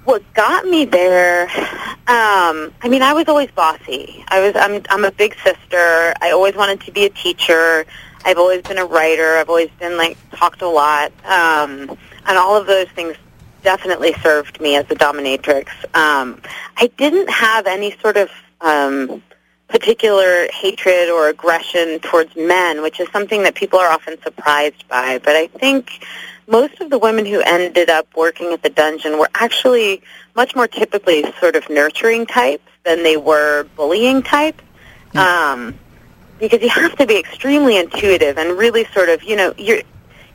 what 0.04 0.22
got 0.34 0.66
me 0.66 0.84
there, 0.84 1.44
um, 2.06 2.72
I 2.82 2.88
mean, 2.88 3.02
I 3.02 3.12
was 3.12 3.28
always 3.28 3.50
bossy. 3.50 4.24
I 4.28 4.40
was, 4.40 4.56
I'm, 4.56 4.82
I'm 4.90 5.04
a 5.04 5.12
big 5.12 5.34
sister. 5.44 6.14
I 6.20 6.30
always 6.32 6.54
wanted 6.54 6.80
to 6.82 6.92
be 6.92 7.04
a 7.04 7.10
teacher. 7.10 7.84
I've 8.24 8.38
always 8.38 8.62
been 8.62 8.78
a 8.78 8.84
writer. 8.84 9.36
I've 9.36 9.48
always 9.48 9.70
been 9.78 9.96
like 9.96 10.18
talked 10.32 10.62
a 10.62 10.68
lot. 10.68 11.12
Um, 11.24 11.96
and 12.26 12.38
all 12.38 12.56
of 12.56 12.66
those 12.66 12.88
things 12.88 13.16
definitely 13.62 14.14
served 14.22 14.60
me 14.60 14.76
as 14.76 14.84
a 14.90 14.94
dominatrix. 14.94 15.68
Um, 15.94 16.40
I 16.76 16.90
didn't 16.96 17.30
have 17.30 17.66
any 17.66 17.96
sort 17.98 18.16
of 18.16 18.30
um, 18.60 19.22
particular 19.68 20.48
hatred 20.52 21.08
or 21.08 21.28
aggression 21.28 22.00
towards 22.00 22.34
men, 22.36 22.82
which 22.82 23.00
is 23.00 23.08
something 23.10 23.42
that 23.44 23.54
people 23.54 23.78
are 23.78 23.90
often 23.90 24.20
surprised 24.22 24.86
by. 24.88 25.18
But 25.18 25.36
I 25.36 25.46
think 25.46 26.04
most 26.46 26.80
of 26.80 26.90
the 26.90 26.98
women 26.98 27.24
who 27.24 27.40
ended 27.40 27.88
up 27.88 28.08
working 28.16 28.52
at 28.52 28.62
the 28.62 28.70
dungeon 28.70 29.18
were 29.18 29.30
actually 29.34 30.02
much 30.34 30.56
more 30.56 30.66
typically 30.66 31.24
sort 31.38 31.54
of 31.56 31.68
nurturing 31.70 32.26
types 32.26 32.64
than 32.84 33.02
they 33.02 33.16
were 33.16 33.64
bullying 33.76 34.22
types. 34.22 34.62
Um, 35.14 35.78
because 36.38 36.62
you 36.62 36.70
have 36.70 36.96
to 36.96 37.06
be 37.06 37.18
extremely 37.18 37.76
intuitive 37.76 38.38
and 38.38 38.56
really 38.56 38.86
sort 38.86 39.08
of, 39.08 39.22
you 39.22 39.36
know, 39.36 39.52
you're 39.58 39.82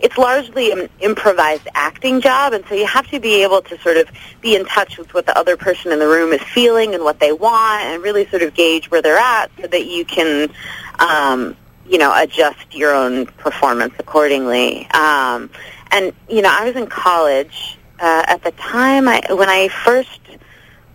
it's 0.05 0.19
largely 0.19 0.71
an 0.71 0.87
improvised 0.99 1.67
acting 1.73 2.21
job, 2.21 2.53
and 2.53 2.63
so 2.69 2.75
you 2.75 2.85
have 2.85 3.07
to 3.07 3.19
be 3.19 3.41
able 3.41 3.63
to 3.63 3.75
sort 3.79 3.97
of 3.97 4.07
be 4.39 4.55
in 4.55 4.63
touch 4.65 4.99
with 4.99 5.11
what 5.15 5.25
the 5.25 5.35
other 5.35 5.57
person 5.57 5.91
in 5.91 5.97
the 5.97 6.07
room 6.07 6.31
is 6.31 6.43
feeling 6.43 6.93
and 6.93 7.03
what 7.03 7.19
they 7.19 7.33
want, 7.33 7.81
and 7.85 8.03
really 8.03 8.27
sort 8.27 8.43
of 8.43 8.53
gauge 8.53 8.91
where 8.91 9.01
they're 9.01 9.17
at, 9.17 9.49
so 9.59 9.65
that 9.65 9.87
you 9.87 10.05
can, 10.05 10.47
um, 10.99 11.57
you 11.89 11.97
know, 11.97 12.13
adjust 12.15 12.75
your 12.75 12.93
own 12.93 13.25
performance 13.25 13.95
accordingly. 13.97 14.87
Um, 14.91 15.49
and 15.89 16.13
you 16.29 16.43
know, 16.43 16.51
I 16.51 16.65
was 16.65 16.75
in 16.75 16.85
college 16.85 17.79
uh, 17.99 18.25
at 18.27 18.43
the 18.43 18.51
time. 18.51 19.07
I 19.07 19.23
when 19.31 19.49
I 19.49 19.69
first 19.69 20.21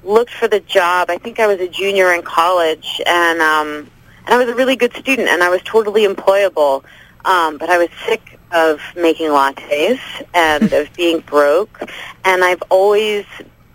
looked 0.05 0.33
for 0.33 0.47
the 0.47 0.61
job, 0.61 1.11
I 1.11 1.19
think 1.19 1.41
I 1.41 1.49
was 1.49 1.59
a 1.59 1.69
junior 1.69 2.13
in 2.13 2.23
college, 2.23 3.01
and 3.05 3.41
um, 3.41 3.91
and 4.25 4.35
I 4.35 4.37
was 4.37 4.49
a 4.49 4.55
really 4.55 4.77
good 4.77 4.95
student, 4.95 5.29
and 5.29 5.43
I 5.43 5.49
was 5.49 5.63
totally 5.65 6.07
employable. 6.07 6.85
Um, 7.25 7.59
but 7.59 7.69
I 7.69 7.77
was 7.77 7.89
sick 8.07 8.40
of 8.53 8.81
making 8.97 9.29
lattes 9.29 10.01
and 10.35 10.73
of 10.73 10.93
being 10.95 11.21
broke, 11.21 11.81
and 12.25 12.45
I've 12.45 12.63
always 12.69 13.25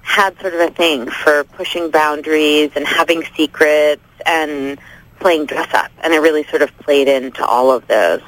had 0.02 0.40
sort 0.40 0.54
of 0.54 0.60
a 0.60 0.72
thing 0.72 1.10
for 1.10 1.44
pushing 1.44 1.90
boundaries 1.90 2.72
and 2.76 2.86
having 2.86 3.24
secrets 3.36 4.04
and 4.26 4.80
playing 5.20 5.46
dress 5.46 5.74
up, 5.74 5.92
and 6.04 6.14
I 6.14 6.18
really 6.18 6.44
sort 6.46 6.62
of 6.62 6.76
played 6.80 7.08
into 7.08 7.46
all 7.46 7.72
of 7.72 7.88
those. 7.88 8.22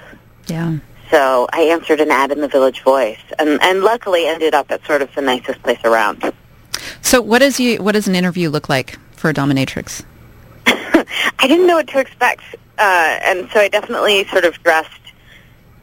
Yeah. 0.48 0.78
So 1.12 1.48
I 1.54 1.62
answered 1.62 2.02
an 2.02 2.12
ad 2.12 2.32
in 2.32 2.42
the 2.42 2.48
Village 2.48 2.82
Voice, 2.82 3.20
and 3.40 3.62
and 3.62 3.82
luckily 3.82 4.26
ended 4.28 4.54
up 4.54 4.72
at 4.72 4.86
sort 4.86 5.02
of 5.02 5.14
the 5.16 5.22
nicest 5.22 5.62
place 5.64 5.80
around. 5.84 6.34
So 7.02 7.22
what 7.22 7.40
does 7.40 7.60
you 7.60 7.82
what 7.82 7.94
does 7.94 8.08
an 8.08 8.16
interview 8.16 8.50
look 8.50 8.68
like 8.68 8.98
for 9.16 9.30
a 9.30 9.34
dominatrix? 9.34 10.04
I 10.66 11.48
didn't 11.48 11.68
know 11.68 11.76
what 11.76 11.88
to 11.90 12.00
expect, 12.00 12.44
uh, 12.78 13.20
and 13.24 13.50
so 13.52 13.60
I 13.60 13.70
definitely 13.70 14.26
sort 14.26 14.46
of 14.46 14.62
dressed. 14.64 14.92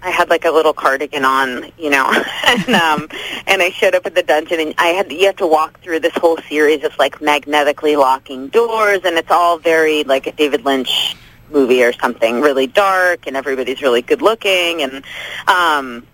I 0.05 0.11
had 0.11 0.29
like 0.29 0.45
a 0.45 0.51
little 0.51 0.75
cardigan 0.75 1.25
on, 1.25 1.73
you 1.79 1.89
know, 1.89 2.11
and 2.47 2.69
um, 2.69 3.09
and 3.47 3.63
I 3.63 3.71
showed 3.71 3.95
up 3.95 4.05
at 4.05 4.15
the 4.15 4.23
dungeon, 4.23 4.61
and 4.61 4.75
I 4.77 4.89
had 4.89 5.11
you 5.11 5.27
have 5.27 5.37
to 5.37 5.47
walk 5.47 5.81
through 5.81 6.01
this 6.01 6.15
whole 6.15 6.37
series 6.49 6.85
of 6.85 6.97
like 6.99 7.23
magnetically 7.23 7.97
locking 7.97 8.49
doors, 8.49 9.01
and 9.05 9.17
it's 9.17 9.31
all 9.31 9.59
very 9.59 10.05
like 10.05 10.27
a 10.27 10.33
David 10.33 10.65
Lynch 10.65 11.17
movie 11.51 11.83
or 11.83 11.93
something, 11.95 12.43
really 12.43 12.67
dark, 12.67 13.27
and 13.27 13.37
everybody's 13.37 13.81
really 13.81 14.03
good 14.03 14.21
looking, 14.21 14.83
and 14.83 15.05
um, 15.49 16.07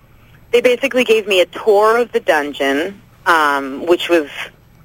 they 0.53 0.61
basically 0.61 1.05
gave 1.05 1.27
me 1.27 1.41
a 1.41 1.47
tour 1.47 1.99
of 1.99 2.13
the 2.13 2.21
dungeon, 2.21 3.01
um, 3.27 3.87
which 3.87 4.09
was 4.09 4.31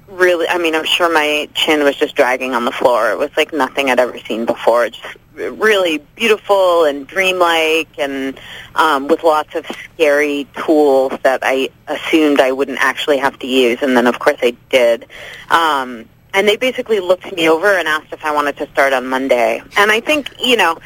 really, 0.08 0.48
I 0.48 0.58
mean, 0.58 0.74
I'm 0.74 0.84
sure 0.84 1.12
my 1.12 1.48
chin 1.54 1.82
was 1.84 1.96
just 1.96 2.14
dragging 2.14 2.54
on 2.54 2.64
the 2.64 2.72
floor. 2.72 3.10
It 3.10 3.18
was 3.18 3.30
like 3.36 3.52
nothing 3.52 3.90
I'd 3.90 3.98
ever 3.98 4.18
seen 4.18 4.44
before. 4.44 4.88
Just 4.88 5.16
really 5.34 5.98
beautiful 6.14 6.84
and 6.84 7.06
dreamlike 7.06 7.98
and 7.98 8.38
um, 8.74 9.08
with 9.08 9.22
lots 9.22 9.54
of 9.54 9.66
scary 9.66 10.46
tools 10.64 11.12
that 11.22 11.40
I 11.42 11.70
assumed 11.88 12.40
I 12.40 12.52
wouldn't 12.52 12.78
actually 12.80 13.18
have 13.18 13.38
to 13.40 13.46
use. 13.46 13.82
And 13.82 13.96
then, 13.96 14.06
of 14.06 14.18
course, 14.18 14.38
I 14.42 14.56
did. 14.70 15.06
Um, 15.50 16.08
and 16.32 16.46
they 16.46 16.56
basically 16.56 17.00
looked 17.00 17.32
me 17.32 17.48
over 17.48 17.66
and 17.66 17.88
asked 17.88 18.12
if 18.12 18.24
I 18.24 18.32
wanted 18.32 18.56
to 18.58 18.68
start 18.68 18.92
on 18.92 19.06
Monday. 19.06 19.62
And 19.76 19.90
I 19.90 20.00
think, 20.00 20.30
you 20.38 20.56
know, 20.56 20.78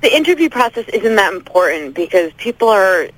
the 0.00 0.14
interview 0.14 0.48
process 0.48 0.86
isn't 0.88 1.16
that 1.16 1.32
important 1.32 1.94
because 1.94 2.32
people 2.34 2.68
are 2.68 3.08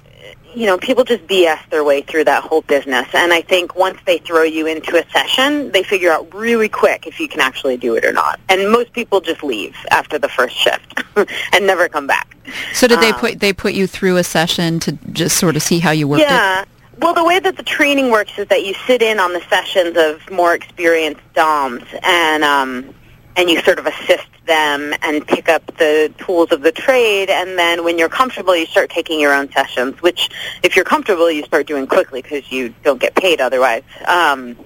you 0.54 0.66
know, 0.66 0.78
people 0.78 1.04
just 1.04 1.26
BS 1.26 1.68
their 1.70 1.84
way 1.84 2.02
through 2.02 2.24
that 2.24 2.42
whole 2.42 2.62
business. 2.62 3.08
And 3.14 3.32
I 3.32 3.42
think 3.42 3.74
once 3.76 3.98
they 4.06 4.18
throw 4.18 4.42
you 4.42 4.66
into 4.66 4.96
a 4.96 5.08
session, 5.10 5.70
they 5.72 5.82
figure 5.82 6.10
out 6.10 6.32
really 6.34 6.68
quick 6.68 7.06
if 7.06 7.20
you 7.20 7.28
can 7.28 7.40
actually 7.40 7.76
do 7.76 7.94
it 7.94 8.04
or 8.04 8.12
not. 8.12 8.40
And 8.48 8.70
most 8.70 8.92
people 8.92 9.20
just 9.20 9.42
leave 9.42 9.76
after 9.90 10.18
the 10.18 10.28
first 10.28 10.56
shift 10.56 11.02
and 11.52 11.66
never 11.66 11.88
come 11.88 12.06
back. 12.06 12.36
So 12.72 12.86
did 12.88 13.00
they 13.00 13.10
um, 13.10 13.20
put 13.20 13.40
they 13.40 13.52
put 13.52 13.74
you 13.74 13.86
through 13.86 14.16
a 14.16 14.24
session 14.24 14.80
to 14.80 14.92
just 15.12 15.38
sort 15.38 15.56
of 15.56 15.62
see 15.62 15.78
how 15.78 15.92
you 15.92 16.08
worked 16.08 16.22
yeah. 16.22 16.62
It? 16.62 16.68
Well, 16.98 17.14
the 17.14 17.24
way 17.24 17.38
that 17.38 17.56
the 17.56 17.62
training 17.62 18.10
works 18.10 18.32
is 18.38 18.48
that 18.48 18.64
you 18.64 18.74
sit 18.86 19.00
in 19.00 19.18
on 19.18 19.32
the 19.32 19.40
sessions 19.48 19.96
of 19.96 20.30
more 20.30 20.52
experienced 20.54 21.22
DOMs 21.32 21.84
and 22.02 22.44
um, 22.44 22.94
and 23.40 23.48
you 23.48 23.60
sort 23.62 23.78
of 23.78 23.86
assist 23.86 24.28
them 24.44 24.92
and 25.00 25.26
pick 25.26 25.48
up 25.48 25.66
the 25.78 26.12
tools 26.18 26.52
of 26.52 26.60
the 26.60 26.72
trade. 26.72 27.30
And 27.30 27.58
then 27.58 27.84
when 27.84 27.98
you're 27.98 28.10
comfortable, 28.10 28.54
you 28.54 28.66
start 28.66 28.90
taking 28.90 29.18
your 29.18 29.32
own 29.32 29.50
sessions, 29.50 30.00
which 30.02 30.28
if 30.62 30.76
you're 30.76 30.84
comfortable, 30.84 31.30
you 31.30 31.42
start 31.44 31.66
doing 31.66 31.86
quickly 31.86 32.20
because 32.20 32.52
you 32.52 32.74
don't 32.84 33.00
get 33.00 33.14
paid 33.14 33.40
otherwise. 33.40 33.82
Um, 34.06 34.58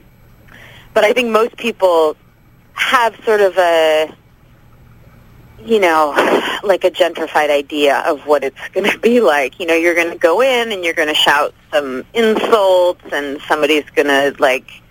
but 0.93 1.05
I 1.05 1.13
think 1.13 1.31
most 1.31 1.57
people 1.57 2.17
have 2.73 3.15
sort 3.25 3.41
of 3.41 3.57
a, 3.59 4.13
you 5.65 5.79
know, 5.79 6.11
like 6.65 6.83
a 6.83 6.91
gentrified 6.91 7.51
idea 7.51 7.99
of 8.07 8.27
what 8.27 8.43
it's 8.43 8.69
going 8.73 8.91
to 8.91 8.99
be 8.99 9.21
like. 9.21 9.61
You 9.61 9.67
know, 9.67 9.75
you're 9.75 9.95
going 9.95 10.11
to 10.11 10.19
go 10.19 10.41
in 10.41 10.73
and 10.73 10.85
you're 10.85 10.95
going 10.95 11.09
to 11.09 11.15
shout 11.15 11.55
some 11.73 12.05
insults 12.13 13.05
and 13.13 13.41
somebody's 13.43 13.89
going 13.91 14.09
to 14.09 14.35
like 14.41 14.83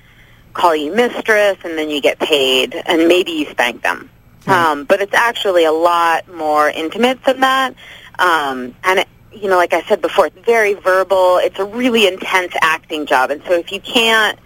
call 0.54 0.76
you 0.76 0.94
mistress 0.94 1.58
and 1.64 1.78
then 1.78 1.90
you 1.90 2.02
get 2.02 2.20
paid 2.20 2.76
and 2.76 3.08
maybe 3.08 3.32
you 3.32 3.46
spank 3.50 3.82
them. 3.82 4.10
Um, 4.46 4.84
but 4.84 5.02
it's 5.02 5.14
actually 5.14 5.66
a 5.66 5.72
lot 5.72 6.28
more 6.28 6.70
intimate 6.70 7.24
than 7.24 7.40
that. 7.42 7.76
Um, 8.20 8.76
and, 8.84 9.00
it, 9.00 9.08
you 9.32 9.50
know, 9.50 9.56
like 9.56 9.74
I 9.74 9.82
said 9.84 10.02
before, 10.02 10.28
it's 10.28 10.46
very 10.46 10.74
verbal. 10.74 11.38
It's 11.38 11.60
a 11.60 11.66
really 11.66 12.08
intense 12.08 12.54
acting 12.62 13.06
job. 13.06 13.32
And 13.32 13.42
so 13.44 13.54
if 13.54 13.72
you 13.72 13.80
can't 13.80 14.38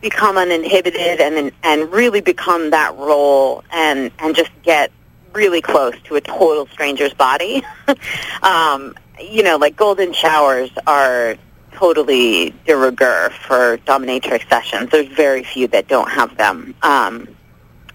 become 0.00 0.36
uninhibited 0.36 1.20
and, 1.20 1.52
and 1.62 1.92
really 1.92 2.20
become 2.20 2.70
that 2.70 2.96
role 2.96 3.64
and, 3.70 4.10
and 4.18 4.34
just 4.34 4.50
get 4.62 4.90
really 5.32 5.60
close 5.60 5.94
to 6.04 6.16
a 6.16 6.20
total 6.20 6.66
stranger's 6.66 7.14
body, 7.14 7.64
um, 8.42 8.94
you 9.20 9.42
know, 9.42 9.56
like 9.56 9.76
golden 9.76 10.12
showers 10.12 10.70
are 10.86 11.36
totally 11.74 12.50
de 12.66 12.76
rigueur 12.76 13.30
for 13.30 13.78
dominatrix 13.78 14.48
sessions. 14.48 14.90
There's 14.90 15.08
very 15.08 15.42
few 15.42 15.68
that 15.68 15.88
don't 15.88 16.10
have 16.10 16.36
them. 16.36 16.74
Um, 16.82 17.28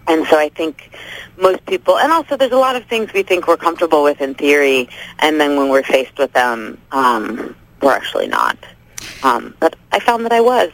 and 0.07 0.25
so 0.27 0.39
I 0.39 0.50
think 0.50 0.89
most 1.38 1.65
people, 1.65 1.98
and 1.98 2.12
also 2.12 2.38
there's 2.38 2.51
a 2.51 2.57
lot 2.57 2.75
of 2.75 2.86
things 2.86 3.12
we 3.13 3.24
think 3.24 3.48
we're 3.48 3.57
comfortable 3.57 4.03
with 4.03 4.22
in 4.22 4.36
theory, 4.36 4.89
and 5.19 5.39
then 5.39 5.57
when 5.57 5.69
we're 5.69 5.84
faced 5.84 6.17
with 6.17 6.31
them, 6.34 6.77
um, 6.91 7.55
we're 7.81 7.93
actually 7.93 8.27
not. 8.27 8.57
Um, 9.24 9.53
but 9.60 9.75
I 9.91 10.00
found 10.00 10.25
that 10.25 10.31
I 10.31 10.41
was. 10.41 10.72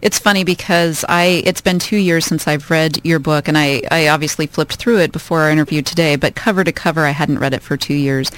It's 0.00 0.18
funny 0.18 0.44
because 0.44 1.04
I 1.08 1.42
it's 1.44 1.60
been 1.60 1.80
two 1.80 1.96
years 1.96 2.24
since 2.24 2.46
I've 2.46 2.70
read 2.70 3.04
your 3.04 3.18
book, 3.18 3.48
and 3.48 3.58
I, 3.58 3.82
I 3.90 4.08
obviously 4.08 4.46
flipped 4.46 4.76
through 4.76 4.98
it 4.98 5.10
before 5.10 5.40
our 5.40 5.50
interview 5.50 5.82
today. 5.82 6.14
But 6.14 6.36
cover 6.36 6.62
to 6.62 6.70
cover, 6.70 7.04
I 7.04 7.10
hadn't 7.10 7.40
read 7.40 7.52
it 7.52 7.62
for 7.62 7.76
two 7.76 7.94
years, 7.94 8.30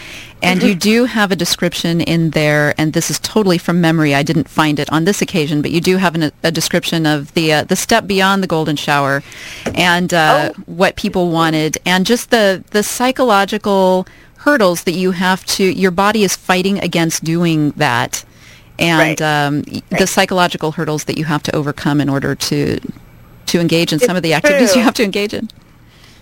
and 0.43 0.61
mm-hmm. 0.61 0.69
you 0.69 0.75
do 0.75 1.05
have 1.05 1.31
a 1.31 1.37
description 1.37 2.01
in 2.01 2.31
there, 2.31 2.75
and 2.79 2.95
this 2.95 3.11
is 3.11 3.19
totally 3.19 3.59
from 3.59 3.81
memory. 3.81 4.15
I 4.15 4.23
didn't 4.23 4.49
find 4.49 4.79
it 4.79 4.91
on 4.91 5.05
this 5.05 5.21
occasion, 5.21 5.61
but 5.61 5.71
you 5.71 5.83
do 5.83 5.99
have 5.99 6.15
an, 6.15 6.33
a 6.43 6.51
description 6.51 7.05
of 7.05 7.35
the 7.35 7.53
uh, 7.53 7.65
the 7.65 7.77
step 7.77 8.07
beyond 8.07 8.43
the 8.43 8.47
golden 8.49 8.77
shower, 8.77 9.23
and 9.75 10.15
uh, 10.15 10.53
oh. 10.57 10.63
what 10.65 10.97
people 10.97 11.31
wanted, 11.31 11.77
and 11.85 12.07
just 12.07 12.31
the 12.31 12.65
the 12.71 12.83
psychological 12.83 14.07
hurdles 14.39 14.85
that 14.85 14.93
you 14.93 15.11
have 15.11 15.45
to 15.45 15.65
your 15.65 15.91
body 15.91 16.25
is 16.25 16.35
fighting 16.35 16.79
against 16.79 17.23
doing 17.23 17.73
that 17.73 18.25
and 18.81 19.21
right. 19.21 19.23
um, 19.23 19.63
right. 19.71 19.99
the 19.99 20.07
psychological 20.07 20.73
hurdles 20.73 21.05
that 21.05 21.19
you 21.19 21.25
have 21.25 21.43
to 21.45 21.55
overcome 21.55 22.01
in 22.01 22.09
order 22.09 22.35
to 22.35 22.81
to 23.47 23.61
engage 23.61 23.93
in 23.93 23.97
it's 23.97 24.07
some 24.07 24.17
of 24.17 24.23
the 24.23 24.35
activities 24.35 24.73
true. 24.73 24.81
you 24.81 24.85
have 24.85 24.95
to 24.95 25.05
engage 25.05 25.35
in. 25.35 25.49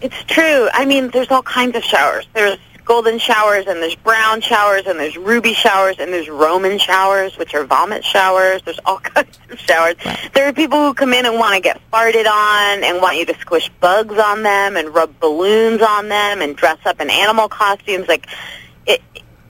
It's 0.01 0.23
true. 0.25 0.69
I 0.73 0.85
mean, 0.87 1.11
there's 1.11 1.31
all 1.31 1.43
kinds 1.43 1.77
of 1.77 1.85
showers. 1.85 2.27
There's 2.33 2.59
golden 2.89 3.19
showers, 3.19 3.67
and 3.67 3.83
there's 3.83 3.97
brown 3.97 4.41
showers, 4.41 4.87
and 4.87 4.99
there's 4.99 5.17
ruby 5.17 5.53
showers, 5.53 5.97
and 5.99 6.11
there's 6.11 6.29
Roman 6.29 6.79
showers, 6.79 7.37
which 7.37 7.55
are 7.55 7.65
vomit 7.65 8.03
showers. 8.03 8.63
There's 8.63 8.81
all 8.87 8.99
kinds 8.99 9.39
of 9.51 9.59
showers. 9.59 9.97
There 10.33 10.49
are 10.49 10.53
people 10.55 10.79
who 10.79 10.95
come 10.95 11.13
in 11.13 11.27
and 11.27 11.39
want 11.39 11.55
to 11.55 11.61
get 11.61 11.81
farted 11.93 12.27
on 12.27 12.85
and 12.85 13.03
want 13.03 13.19
you 13.19 13.27
to 13.27 13.39
squish 13.41 13.71
bugs 13.81 14.17
on 14.17 14.43
them 14.43 14.77
and 14.77 14.95
rub 14.95 15.21
balloons 15.21 15.83
on 15.83 16.09
them 16.09 16.41
and 16.41 16.57
dress 16.57 16.79
up 16.87 17.01
in 17.01 17.11
animal 17.11 17.49
costumes. 17.49 18.09
Like, 18.09 18.27
it, 18.87 19.03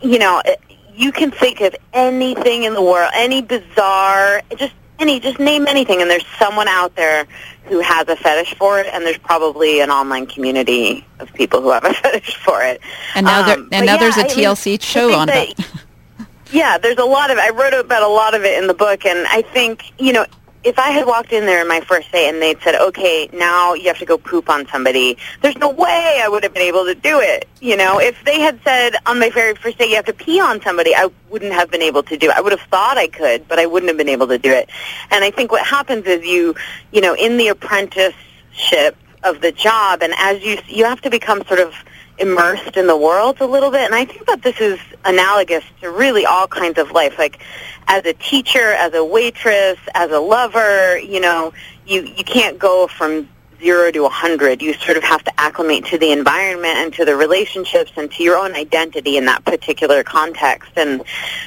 you 0.03 0.19
know, 0.19 0.43
it, 0.45 0.61
you 0.99 1.13
can 1.13 1.31
think 1.31 1.61
of 1.61 1.77
anything 1.93 2.65
in 2.65 2.75
the 2.75 2.83
world, 2.83 3.11
any 3.15 3.41
bizarre, 3.41 4.43
just 4.57 4.75
any, 4.99 5.21
just 5.21 5.39
name 5.39 5.69
anything, 5.69 6.03
and 6.03 6.11
there's 6.11 6.27
someone 6.41 6.67
out 6.67 6.97
there 6.97 7.25
who 7.67 7.79
has 7.79 8.09
a 8.09 8.17
fetish 8.17 8.55
for 8.57 8.81
it, 8.81 8.87
and 8.93 9.07
there's 9.07 9.19
probably 9.19 9.81
an 9.81 9.91
online 9.91 10.27
community 10.27 11.07
of 11.21 11.33
people 11.35 11.63
who 11.63 11.71
have 11.71 11.85
a 11.85 11.95
fetish 12.03 12.35
for 12.37 12.63
it. 12.63 12.81
And 13.15 13.27
now, 13.27 13.47
there, 13.47 13.59
um, 13.59 13.69
and 13.71 13.87
now 13.87 13.95
yeah, 13.95 14.01
there's 14.01 14.17
a 14.17 14.25
TLC 14.25 14.67
I 14.67 14.71
mean, 14.71 14.79
show 14.81 15.15
on 15.15 15.29
that, 15.29 15.51
it. 15.51 15.67
yeah, 16.53 16.79
there's 16.79 16.99
a 16.99 17.05
lot 17.05 17.31
of. 17.31 17.39
I 17.39 17.51
wrote 17.51 17.75
about 17.75 18.03
a 18.03 18.09
lot 18.09 18.35
of 18.35 18.43
it 18.43 18.61
in 18.61 18.67
the 18.67 18.75
book, 18.75 19.07
and 19.07 19.25
I 19.29 19.43
think 19.43 19.85
you 20.01 20.13
know 20.13 20.27
if 20.65 20.79
I 20.79 20.91
had 20.91 21.07
walked 21.07 21.33
in 21.33 21.47
there 21.47 21.65
my 21.65 21.81
first 21.81 22.11
day 22.11 22.29
and 22.29 22.43
they'd 22.43 22.61
said, 22.63 22.75
okay, 22.75 23.29
now 23.33 23.75
you 23.75 23.87
have 23.87 23.99
to 23.99 24.05
go 24.05 24.19
poop 24.19 24.51
on 24.51 24.67
somebody, 24.69 25.17
there's 25.41 25.57
no 25.57 25.71
way 25.71 26.21
I 26.23 26.29
would 26.29 26.43
have 26.43 26.53
been 26.53 26.63
able 26.63 26.85
to 26.87 26.95
do 26.95 27.21
it. 27.21 27.49
You 27.61 27.77
know, 27.77 28.01
if 28.01 28.23
they 28.25 28.41
had 28.41 28.61
said 28.65 28.95
on 29.07 29.21
my 29.21 29.31
very 29.31 29.55
first 29.55 29.79
day 29.79 29.89
you 29.89 29.97
have 29.97 30.07
to 30.07 30.13
pee 30.13 30.41
on 30.41 30.61
somebody, 30.63 30.95
I 30.95 31.11
wouldn't 31.31 31.53
have 31.53 31.71
been 31.71 31.83
able 31.83 32.03
to 32.05 32.17
do 32.17 32.31
it. 32.31 32.37
I 32.37 32.41
would 32.41 32.53
have 32.53 32.67
thought 32.69 32.99
I 32.99 33.07
could, 33.07 33.47
but 33.47 33.59
I 33.59 33.67
wouldn't 33.67 33.89
have 33.89 33.99
been 33.99 34.09
able 34.09 34.27
to 34.29 34.39
do 34.39 34.51
it. 34.51 34.69
And 35.11 35.25
I 35.25 35.31
think 35.31 35.53
what 35.53 35.65
happens 35.65 36.07
is 36.07 36.27
you, 36.27 36.57
you 36.93 37.01
know, 37.01 37.15
in 37.15 37.37
the 37.37 37.49
apprenticeship 37.49 38.97
of 39.23 39.41
the 39.41 39.53
job, 39.53 40.03
and 40.03 40.13
as 40.17 40.43
you, 40.43 40.59
you 40.67 40.85
have 40.85 41.01
to 41.03 41.11
become 41.11 41.45
sort 41.47 41.61
of 41.61 41.75
immersed 42.19 42.77
in 42.77 42.87
the 42.87 42.97
world 42.97 43.41
a 43.41 43.47
little 43.47 43.71
bit. 43.71 43.83
And 43.83 43.95
I 43.95 44.05
think 44.05 44.27
that 44.27 44.43
this 44.43 44.61
is 44.61 44.79
analogous 45.05 45.65
to 45.81 45.91
really 45.91 46.27
all 46.27 46.49
kinds 46.49 46.79
of 46.79 46.91
life. 46.91 47.19
Like 47.19 47.41
as 47.89 48.05
a 48.05 48.13
teacher, 48.13 48.73
as 48.75 48.93
a 48.95 49.03
waitress, 49.03 49.79
as 49.95 50.11
a 50.11 50.21
lover, 50.21 50.99
you 50.99 51.21
know, 51.21 51.53
you, 51.87 52.03
you 52.03 52.23
can't 52.23 52.59
go 52.59 52.87
from 52.87 53.29
zero 53.59 53.91
to 53.91 54.05
a 54.05 54.11
hundred. 54.11 54.63
You 54.63 54.75
sort 54.75 54.99
of 54.99 55.03
have 55.03 55.25
to 55.25 55.41
acclimate 55.41 55.87
to 55.87 55.99
the 55.99 56.13
environment 56.13 56.77
and 56.77 56.93
to 56.95 57.05
the 57.05 57.17
relationships 57.17 57.91
and 57.97 58.13
to 58.13 58.23
your 58.23 58.37
own 58.37 58.55
identity 58.55 59.17
in 59.17 59.25
that 59.25 59.45
particular 59.45 60.05
context. 60.05 60.71
And 60.77 61.03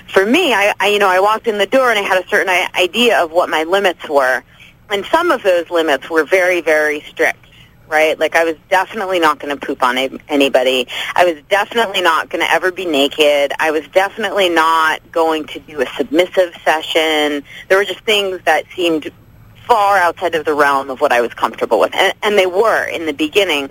for 0.08 0.26
me, 0.26 0.54
I, 0.54 0.74
I 0.80 0.88
you 0.88 1.00
know, 1.00 1.08
I 1.08 1.20
walked 1.20 1.48
in 1.48 1.60
the 1.60 1.68
door 1.68 1.92
and 1.92 2.00
I 2.00 2.02
had 2.02 2.24
a 2.24 2.28
certain 2.28 2.50
idea 2.76 3.24
of 3.24 3.32
what 3.32 3.48
my 3.50 3.64
limits 3.64 4.10
were. 4.10 4.44
And 4.90 5.06
some 5.06 5.32
of 5.32 5.44
those 5.44 5.70
limits 5.70 6.10
were 6.10 6.26
very, 6.26 6.60
very 6.60 7.02
strict 7.02 7.46
right? 7.92 8.18
Like 8.18 8.36
I 8.36 8.46
was 8.46 8.56
definitely 8.70 9.20
not 9.20 9.38
going 9.40 9.56
to 9.56 9.64
poop 9.64 9.84
on 9.84 9.98
anybody. 10.30 10.88
I 11.14 11.26
was 11.26 11.44
definitely 11.50 12.02
not 12.02 12.30
going 12.30 12.44
to 12.44 12.52
ever 12.52 12.72
be 12.72 12.86
naked. 12.86 13.52
I 13.60 13.72
was 13.72 13.86
definitely 13.90 14.50
not 14.50 15.12
going 15.12 15.46
to 15.48 15.60
do 15.60 15.82
a 15.82 15.86
submissive 15.98 16.56
session. 16.64 17.44
There 17.68 17.78
were 17.78 17.86
just 17.86 18.00
things 18.00 18.40
that 18.46 18.66
seemed 18.74 19.12
far 19.68 19.98
outside 19.98 20.36
of 20.36 20.46
the 20.46 20.54
realm 20.54 20.90
of 20.90 21.02
what 21.02 21.12
I 21.12 21.22
was 21.22 21.34
comfortable 21.34 21.80
with, 21.80 21.94
and, 21.94 22.14
and 22.24 22.38
they 22.38 22.48
were 22.48 22.86
in 22.86 23.06
the 23.06 23.14
beginning. 23.14 23.70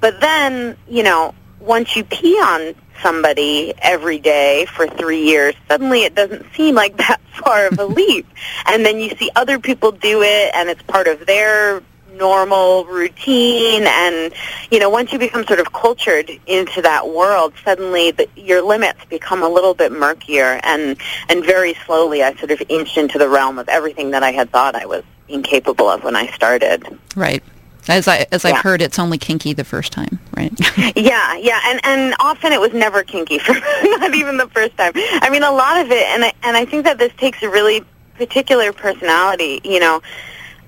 But 0.00 0.20
then, 0.20 0.76
you 0.88 1.02
know, 1.02 1.34
once 1.60 1.94
you 1.94 2.04
pee 2.04 2.36
on 2.36 2.74
somebody 3.02 3.72
every 3.78 4.18
day 4.18 4.66
for 4.66 4.86
three 4.86 5.24
years, 5.24 5.54
suddenly 5.68 6.04
it 6.04 6.14
doesn't 6.14 6.44
seem 6.54 6.74
like 6.74 6.96
that 6.98 7.20
far 7.42 7.66
of 7.66 7.78
a 7.78 7.84
leap. 8.00 8.26
And 8.66 8.84
then 8.84 8.98
you 8.98 9.10
see 9.16 9.30
other 9.36 9.58
people 9.58 9.92
do 9.92 10.22
it, 10.22 10.50
and 10.54 10.68
it's 10.68 10.82
part 10.82 11.06
of 11.06 11.26
their 11.26 11.82
normal 12.20 12.84
routine 12.84 13.82
and 13.84 14.32
you 14.70 14.78
know 14.78 14.90
once 14.90 15.10
you 15.12 15.18
become 15.18 15.44
sort 15.46 15.58
of 15.58 15.72
cultured 15.72 16.30
into 16.46 16.82
that 16.82 17.08
world 17.08 17.52
suddenly 17.64 18.10
the, 18.10 18.28
your 18.36 18.62
limits 18.62 19.00
become 19.06 19.42
a 19.42 19.48
little 19.48 19.74
bit 19.74 19.90
murkier 19.90 20.60
and 20.62 20.98
and 21.28 21.44
very 21.44 21.74
slowly 21.86 22.22
I 22.22 22.34
sort 22.34 22.50
of 22.50 22.62
inched 22.68 22.98
into 22.98 23.18
the 23.18 23.28
realm 23.28 23.58
of 23.58 23.68
everything 23.68 24.10
that 24.10 24.22
I 24.22 24.32
had 24.32 24.50
thought 24.50 24.76
I 24.76 24.84
was 24.84 25.02
incapable 25.28 25.88
of 25.88 26.04
when 26.04 26.14
I 26.14 26.26
started 26.28 26.84
right 27.16 27.42
as 27.88 28.06
I 28.06 28.26
as 28.30 28.44
I've 28.44 28.58
heard, 28.58 28.82
it's 28.82 28.98
only 28.98 29.18
kinky 29.18 29.52
the 29.52 29.64
first 29.64 29.92
time, 29.92 30.20
right? 30.36 30.52
yeah, 30.96 31.36
yeah, 31.36 31.60
and 31.64 31.80
and 31.82 32.14
often 32.20 32.52
it 32.52 32.60
was 32.60 32.72
never 32.72 33.02
kinky 33.02 33.38
for 33.38 33.52
not 33.82 34.14
even 34.14 34.36
the 34.36 34.48
first 34.48 34.76
time. 34.76 34.92
I 34.94 35.28
mean, 35.30 35.42
a 35.42 35.50
lot 35.50 35.84
of 35.84 35.90
it, 35.90 36.06
and 36.08 36.24
I, 36.24 36.32
and 36.42 36.56
I 36.56 36.66
think 36.66 36.84
that 36.84 36.98
this 36.98 37.12
takes 37.16 37.42
a 37.42 37.48
really 37.48 37.84
particular 38.14 38.72
personality. 38.72 39.60
You 39.64 39.80
know, 39.80 40.02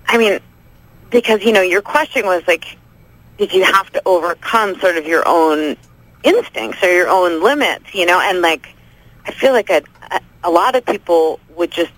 I 0.07 0.19
mean, 0.19 0.41
because 1.13 1.45
you 1.45 1.53
know 1.53 1.63
your 1.63 1.83
question 1.83 2.27
was 2.27 2.43
like, 2.49 2.77
did 3.39 3.53
you 3.53 3.63
have 3.63 3.91
to 3.93 4.03
overcome 4.05 4.79
sort 4.81 4.97
of 4.97 5.07
your 5.07 5.23
own 5.27 5.77
instincts 6.25 6.83
or 6.83 6.93
your 6.93 7.09
own 7.09 7.43
limits? 7.43 7.95
You 7.95 8.07
know, 8.07 8.21
and 8.21 8.41
like 8.41 8.75
I 9.25 9.31
feel 9.31 9.53
like 9.53 9.71
a 9.71 9.83
a 10.45 10.51
lot 10.51 10.75
of 10.75 10.85
people 10.85 11.39
would 11.57 11.71
just 11.71 11.93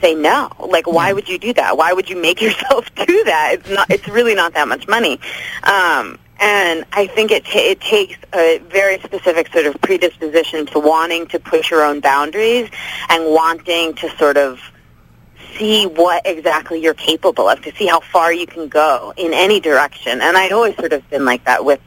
say 0.00 0.14
no. 0.14 0.50
Like, 0.60 0.86
why 0.86 1.12
would 1.12 1.28
you 1.28 1.38
do 1.38 1.52
that? 1.54 1.76
Why 1.76 1.92
would 1.92 2.08
you 2.08 2.16
make 2.16 2.40
yourself 2.42 2.94
do 2.94 3.24
that? 3.24 3.54
It's 3.54 3.70
not. 3.70 3.90
It's 3.90 4.08
really 4.08 4.34
not 4.34 4.54
that 4.54 4.68
much 4.68 4.86
money. 4.86 5.20
Um, 5.62 6.18
and 6.40 6.84
I 6.92 7.08
think 7.08 7.32
it 7.32 7.44
t- 7.44 7.58
it 7.58 7.80
takes 7.80 8.16
a 8.32 8.58
very 8.58 9.00
specific 9.00 9.52
sort 9.52 9.66
of 9.66 9.80
predisposition 9.80 10.66
to 10.66 10.78
wanting 10.78 11.26
to 11.28 11.40
push 11.40 11.70
your 11.70 11.82
own 11.82 12.00
boundaries 12.00 12.70
and 13.08 13.24
wanting 13.26 13.94
to 13.94 14.16
sort 14.16 14.36
of 14.36 14.60
see 15.58 15.86
what 15.86 16.22
exactly 16.26 16.80
you're 16.80 16.94
capable 16.94 17.48
of, 17.48 17.60
to 17.62 17.74
see 17.76 17.86
how 17.86 18.00
far 18.00 18.32
you 18.32 18.46
can 18.46 18.68
go 18.68 19.12
in 19.16 19.34
any 19.34 19.60
direction. 19.60 20.20
And 20.20 20.36
I'd 20.36 20.52
always 20.52 20.76
sort 20.76 20.92
of 20.92 21.08
been 21.10 21.24
like 21.24 21.44
that 21.44 21.64
with, 21.64 21.80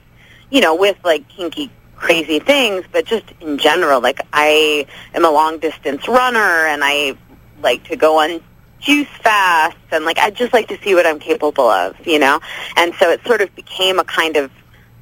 you 0.50 0.62
know, 0.62 0.76
with 0.76 0.98
like 1.04 1.28
kinky 1.30 1.72
crazy 1.96 2.40
things, 2.40 2.84
but 2.92 3.06
just 3.06 3.26
in 3.40 3.58
general, 3.58 4.02
like 4.02 4.20
I 4.34 4.88
am 5.14 5.24
a 5.24 5.32
long 5.32 5.60
distance 5.60 6.08
runner 6.08 6.40
and 6.40 6.84
I 6.84 7.16
like 7.62 7.84
to 7.86 7.96
go 7.96 8.20
on 8.20 8.42
juice 8.80 9.08
fast 9.22 9.78
and 9.92 10.04
like 10.04 10.18
I 10.18 10.32
just 10.32 10.52
like 10.52 10.68
to 10.70 10.78
see 10.84 10.96
what 10.96 11.06
I'm 11.06 11.20
capable 11.20 11.70
of, 11.70 11.96
you 12.06 12.18
know? 12.18 12.40
And 12.76 12.94
so 12.96 13.12
it 13.12 13.24
sort 13.26 13.42
of 13.42 13.56
became 13.56 14.00
a 14.00 14.04
kind 14.04 14.36
of 14.36 14.52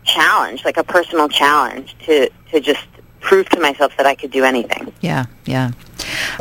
challenge, 0.03 0.65
like 0.65 0.77
a 0.77 0.83
personal 0.83 1.29
challenge 1.29 1.95
to 2.05 2.29
to 2.51 2.59
just 2.59 2.85
prove 3.21 3.47
to 3.49 3.59
myself 3.59 3.95
that 3.97 4.05
I 4.05 4.15
could 4.15 4.31
do 4.31 4.43
anything. 4.43 4.93
Yeah, 5.01 5.25
yeah. 5.45 5.71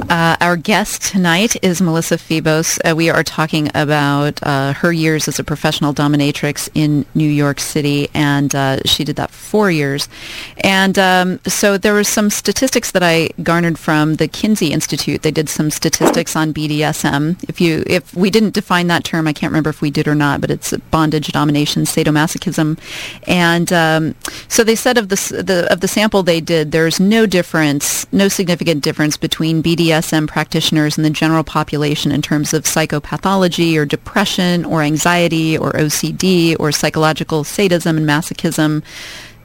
Uh, 0.08 0.36
our 0.40 0.56
guest 0.56 1.02
tonight 1.02 1.56
is 1.62 1.80
Melissa 1.80 2.16
Febos. 2.16 2.78
Uh, 2.84 2.94
we 2.96 3.10
are 3.10 3.22
talking 3.22 3.70
about 3.74 4.40
uh, 4.42 4.72
her 4.74 4.92
years 4.92 5.28
as 5.28 5.38
a 5.38 5.44
professional 5.44 5.92
dominatrix 5.92 6.68
in 6.74 7.04
New 7.14 7.28
York 7.28 7.60
City, 7.60 8.08
and 8.14 8.54
uh, 8.54 8.78
she 8.84 9.04
did 9.04 9.16
that 9.16 9.30
four 9.30 9.70
years. 9.70 10.08
And 10.58 10.98
um, 10.98 11.40
so 11.46 11.78
there 11.78 11.92
were 11.94 12.04
some 12.04 12.30
statistics 12.30 12.90
that 12.92 13.02
I 13.02 13.30
garnered 13.42 13.78
from 13.78 14.16
the 14.16 14.28
Kinsey 14.28 14.72
Institute. 14.72 15.22
They 15.22 15.30
did 15.30 15.48
some 15.48 15.70
statistics 15.70 16.36
on 16.36 16.54
BDSM. 16.54 17.42
If 17.48 17.60
you, 17.60 17.84
if 17.86 18.14
we 18.14 18.30
didn't 18.30 18.54
define 18.54 18.86
that 18.88 19.04
term, 19.04 19.26
I 19.26 19.32
can't 19.32 19.50
remember 19.50 19.70
if 19.70 19.80
we 19.80 19.90
did 19.90 20.08
or 20.08 20.14
not, 20.14 20.40
but 20.40 20.50
it's 20.50 20.76
bondage, 20.90 21.28
domination, 21.28 21.82
sadomasochism, 21.84 22.78
and 23.26 23.72
um, 23.72 24.14
so 24.48 24.64
they 24.64 24.76
said 24.76 24.98
of 24.98 25.08
the, 25.08 25.16
the 25.42 25.70
of 25.70 25.80
the 25.80 25.88
sample 25.88 26.22
they 26.22 26.40
did, 26.40 26.72
there's 26.72 27.00
no 27.00 27.26
difference, 27.26 28.10
no 28.12 28.28
significant 28.28 28.82
difference 28.82 29.16
between 29.16 29.62
BDSM 29.76 30.26
practitioners 30.26 30.96
and 30.96 31.04
the 31.04 31.10
general 31.10 31.44
population 31.44 32.10
in 32.10 32.22
terms 32.22 32.54
of 32.54 32.64
psychopathology 32.64 33.76
or 33.76 33.84
depression 33.84 34.64
or 34.64 34.80
anxiety 34.80 35.58
or 35.58 35.72
OCD 35.72 36.56
or 36.58 36.72
psychological 36.72 37.44
sadism 37.44 37.98
and 37.98 38.08
masochism. 38.08 38.82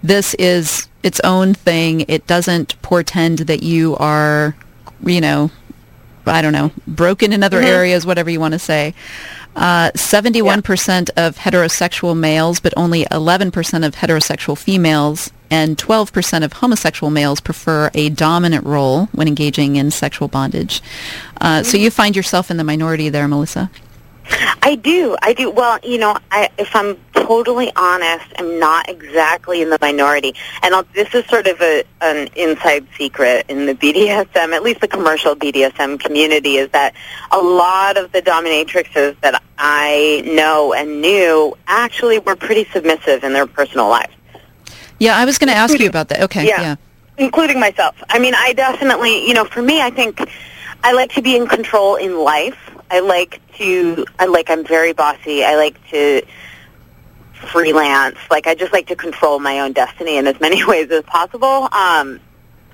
This 0.01 0.33
is 0.35 0.87
its 1.03 1.19
own 1.25 1.53
thing. 1.53 2.05
It 2.07 2.25
doesn't 2.25 2.81
portend 2.81 3.39
that 3.39 3.63
you 3.63 3.97
are, 3.97 4.55
you 5.03 5.19
know, 5.19 5.51
I 6.25 6.41
don't 6.41 6.53
know, 6.53 6.71
broken 6.87 7.33
in 7.33 7.43
other 7.43 7.57
mm-hmm. 7.57 7.67
areas, 7.67 8.05
whatever 8.05 8.29
you 8.29 8.39
want 8.39 8.53
to 8.53 8.59
say. 8.59 8.93
Uh, 9.57 9.91
71% 9.91 11.09
yeah. 11.17 11.27
of 11.27 11.37
heterosexual 11.37 12.17
males, 12.17 12.61
but 12.61 12.73
only 12.77 13.03
11% 13.05 13.85
of 13.85 13.95
heterosexual 13.95 14.57
females 14.57 15.31
and 15.53 15.77
12% 15.77 16.43
of 16.43 16.53
homosexual 16.53 17.11
males 17.11 17.39
prefer 17.39 17.91
a 17.93 18.09
dominant 18.09 18.65
role 18.65 19.05
when 19.11 19.27
engaging 19.27 19.75
in 19.75 19.91
sexual 19.91 20.27
bondage. 20.27 20.81
Uh, 21.39 21.57
mm-hmm. 21.59 21.63
So 21.63 21.77
you 21.77 21.91
find 21.91 22.15
yourself 22.15 22.49
in 22.49 22.57
the 22.57 22.63
minority 22.63 23.09
there, 23.09 23.27
Melissa. 23.27 23.69
I 24.63 24.73
do. 24.73 25.15
I 25.21 25.33
do. 25.33 25.51
Well, 25.51 25.77
you 25.83 25.99
know, 25.99 26.17
I, 26.31 26.49
if 26.57 26.75
I'm 26.75 26.97
totally 27.13 27.71
honest, 27.75 28.25
I'm 28.39 28.57
not 28.57 28.89
exactly 28.89 29.61
in 29.61 29.69
the 29.69 29.77
minority. 29.79 30.33
And 30.63 30.73
I'll, 30.73 30.87
this 30.95 31.13
is 31.13 31.23
sort 31.25 31.45
of 31.45 31.61
a, 31.61 31.83
an 32.01 32.29
inside 32.35 32.87
secret 32.97 33.45
in 33.47 33.67
the 33.67 33.75
BDSM, 33.81 34.55
at 34.55 34.63
least 34.63 34.81
the 34.81 34.87
commercial 34.87 35.35
BDSM 35.35 35.99
community, 35.99 36.55
is 36.55 36.71
that 36.71 36.95
a 37.31 37.37
lot 37.37 37.97
of 37.97 38.11
the 38.11 38.23
dominatrixes 38.23 39.21
that 39.21 39.43
I 39.59 40.23
know 40.25 40.73
and 40.73 40.99
knew 40.99 41.55
actually 41.67 42.17
were 42.17 42.35
pretty 42.35 42.65
submissive 42.71 43.23
in 43.23 43.33
their 43.33 43.45
personal 43.45 43.87
lives. 43.87 44.13
Yeah, 45.03 45.17
I 45.17 45.25
was 45.25 45.37
going 45.37 45.49
to 45.49 45.53
ask 45.53 45.77
you 45.77 45.89
about 45.89 46.07
that. 46.09 46.21
Okay, 46.21 46.47
yeah. 46.47 46.61
yeah. 46.61 46.75
Including 47.17 47.59
myself. 47.59 48.01
I 48.07 48.19
mean, 48.19 48.33
I 48.35 48.53
definitely, 48.53 49.27
you 49.27 49.33
know, 49.33 49.43
for 49.43 49.61
me, 49.61 49.81
I 49.81 49.89
think 49.89 50.21
I 50.81 50.93
like 50.93 51.11
to 51.15 51.21
be 51.21 51.35
in 51.35 51.45
control 51.45 51.97
in 51.97 52.17
life. 52.17 52.57
I 52.89 53.01
like 53.01 53.41
to, 53.57 54.05
I 54.17 54.27
like, 54.27 54.49
I'm 54.49 54.65
very 54.65 54.93
bossy. 54.93 55.43
I 55.43 55.57
like 55.57 55.75
to 55.89 56.21
freelance. 57.33 58.17
Like, 58.31 58.47
I 58.47 58.55
just 58.55 58.71
like 58.71 58.87
to 58.87 58.95
control 58.95 59.39
my 59.39 59.59
own 59.59 59.73
destiny 59.73 60.15
in 60.15 60.25
as 60.25 60.39
many 60.39 60.63
ways 60.71 60.89
as 60.89 61.03
possible. 61.03 61.67
Um, 61.73 62.21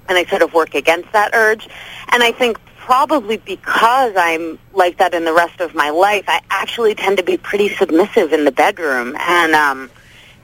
and 0.07 0.15
I 0.15 0.23
sort 0.25 0.43
of 0.43 0.53
work 0.53 0.75
against 0.75 1.11
that 1.13 1.31
urge. 1.33 1.67
And 2.09 2.21
I 2.21 2.31
think 2.31 2.59
probably 2.77 3.37
because 3.37 4.13
I'm 4.15 4.59
like 4.75 4.99
that 4.99 5.15
in 5.15 5.25
the 5.25 5.33
rest 5.33 5.61
of 5.61 5.73
my 5.73 5.89
life, 5.89 6.25
I 6.27 6.41
actually 6.51 6.93
tend 6.93 7.17
to 7.17 7.23
be 7.23 7.37
pretty 7.37 7.69
submissive 7.69 8.33
in 8.33 8.45
the 8.45 8.51
bedroom. 8.51 9.15
And, 9.17 9.55
um, 9.55 9.89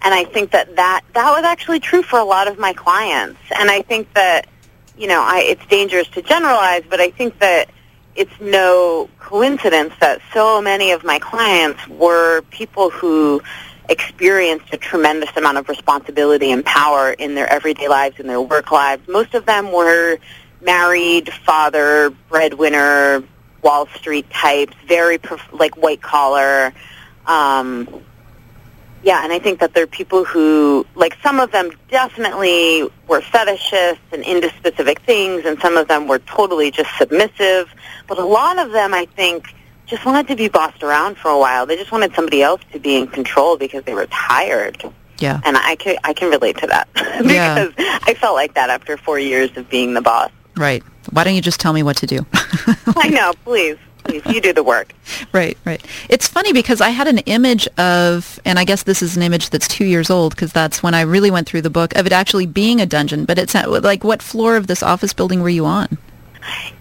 and 0.05 0.13
I 0.13 0.23
think 0.23 0.51
that, 0.51 0.75
that 0.75 1.01
that 1.13 1.31
was 1.31 1.43
actually 1.43 1.79
true 1.79 2.03
for 2.03 2.19
a 2.19 2.23
lot 2.23 2.47
of 2.47 2.59
my 2.59 2.73
clients. 2.73 3.39
And 3.57 3.71
I 3.71 3.81
think 3.81 4.13
that, 4.13 4.47
you 4.95 5.07
know, 5.07 5.19
I, 5.19 5.39
it's 5.39 5.65
dangerous 5.65 6.07
to 6.09 6.21
generalize, 6.21 6.83
but 6.87 7.01
I 7.01 7.09
think 7.09 7.39
that 7.39 7.71
it's 8.15 8.39
no 8.39 9.09
coincidence 9.19 9.93
that 10.01 10.21
so 10.31 10.61
many 10.61 10.91
of 10.91 11.03
my 11.03 11.17
clients 11.17 11.87
were 11.87 12.43
people 12.51 12.91
who 12.91 13.41
experienced 13.89 14.71
a 14.73 14.77
tremendous 14.77 15.35
amount 15.35 15.57
of 15.57 15.67
responsibility 15.67 16.51
and 16.51 16.63
power 16.63 17.11
in 17.11 17.33
their 17.33 17.47
everyday 17.51 17.87
lives, 17.87 18.19
in 18.19 18.27
their 18.27 18.41
work 18.41 18.71
lives. 18.71 19.07
Most 19.07 19.33
of 19.33 19.47
them 19.47 19.71
were 19.71 20.19
married, 20.61 21.33
father, 21.33 22.11
breadwinner, 22.29 23.23
Wall 23.63 23.87
Street 23.95 24.29
types, 24.29 24.75
very 24.87 25.17
prof- 25.17 25.51
like 25.51 25.75
white 25.77 26.03
collar, 26.03 26.73
um, 27.25 28.03
yeah, 29.05 29.23
and 29.23 29.31
I 29.31 29.37
think 29.37 29.59
that 29.59 29.75
there 29.75 29.83
are 29.83 29.87
people 29.87 30.25
who, 30.25 30.83
like 30.95 31.15
some 31.21 31.39
of 31.39 31.51
them 31.51 31.69
definitely 31.89 32.81
were 33.07 33.21
fetishists 33.21 33.99
and 34.11 34.23
into 34.23 34.49
specific 34.57 34.99
things, 35.03 35.45
and 35.45 35.59
some 35.61 35.77
of 35.77 35.87
them 35.87 36.07
were 36.07 36.17
totally 36.19 36.71
just 36.71 36.89
submissive. 36.97 37.71
But 38.07 38.17
a 38.17 38.25
lot 38.25 38.57
of 38.57 38.71
them, 38.71 38.95
I 38.95 39.05
think, 39.15 39.53
just 39.85 40.05
wanted 40.07 40.27
to 40.29 40.35
be 40.35 40.47
bossed 40.49 40.81
around 40.81 41.19
for 41.19 41.29
a 41.29 41.37
while. 41.37 41.67
They 41.67 41.75
just 41.77 41.91
wanted 41.91 42.15
somebody 42.15 42.41
else 42.41 42.61
to 42.73 42.79
be 42.79 42.95
in 42.95 43.05
control 43.05 43.57
because 43.57 43.83
they 43.83 43.93
were 43.93 44.07
tired. 44.07 44.83
Yeah. 45.19 45.39
And 45.45 45.55
I 45.55 45.75
can 45.75 45.97
I 46.03 46.13
can 46.13 46.31
relate 46.31 46.57
to 46.57 46.67
that 46.67 46.89
Yeah. 47.23 47.67
because 47.67 47.73
I 48.07 48.15
felt 48.15 48.33
like 48.33 48.55
that 48.55 48.71
after 48.71 48.97
four 48.97 49.19
years 49.19 49.55
of 49.55 49.69
being 49.69 49.93
the 49.93 50.01
boss. 50.01 50.31
Right. 50.57 50.83
Why 51.11 51.23
don't 51.23 51.35
you 51.35 51.41
just 51.43 51.59
tell 51.59 51.73
me 51.73 51.83
what 51.83 51.97
to 51.97 52.07
do? 52.07 52.25
I 52.97 53.09
know, 53.09 53.33
please, 53.43 53.77
please, 54.21 54.35
you 54.35 54.41
do 54.41 54.53
the 54.53 54.63
work. 54.63 54.93
Right, 55.33 55.57
right. 55.65 55.83
It's 56.09 56.27
funny 56.27 56.53
because 56.53 56.81
I 56.81 56.89
had 56.89 57.07
an 57.07 57.19
image 57.19 57.67
of, 57.77 58.39
and 58.45 58.59
I 58.59 58.65
guess 58.65 58.83
this 58.83 59.01
is 59.01 59.15
an 59.15 59.23
image 59.23 59.49
that's 59.49 59.67
two 59.67 59.85
years 59.85 60.09
old 60.09 60.35
because 60.35 60.51
that's 60.51 60.81
when 60.83 60.93
I 60.93 61.01
really 61.01 61.31
went 61.31 61.47
through 61.47 61.61
the 61.61 61.69
book 61.69 61.95
of 61.95 62.05
it 62.05 62.11
actually 62.11 62.45
being 62.45 62.81
a 62.81 62.85
dungeon. 62.85 63.25
But 63.25 63.37
it's 63.37 63.53
not, 63.53 63.69
like, 63.83 64.03
what 64.03 64.21
floor 64.21 64.55
of 64.55 64.67
this 64.67 64.83
office 64.83 65.13
building 65.13 65.41
were 65.41 65.49
you 65.49 65.65
on? 65.65 65.97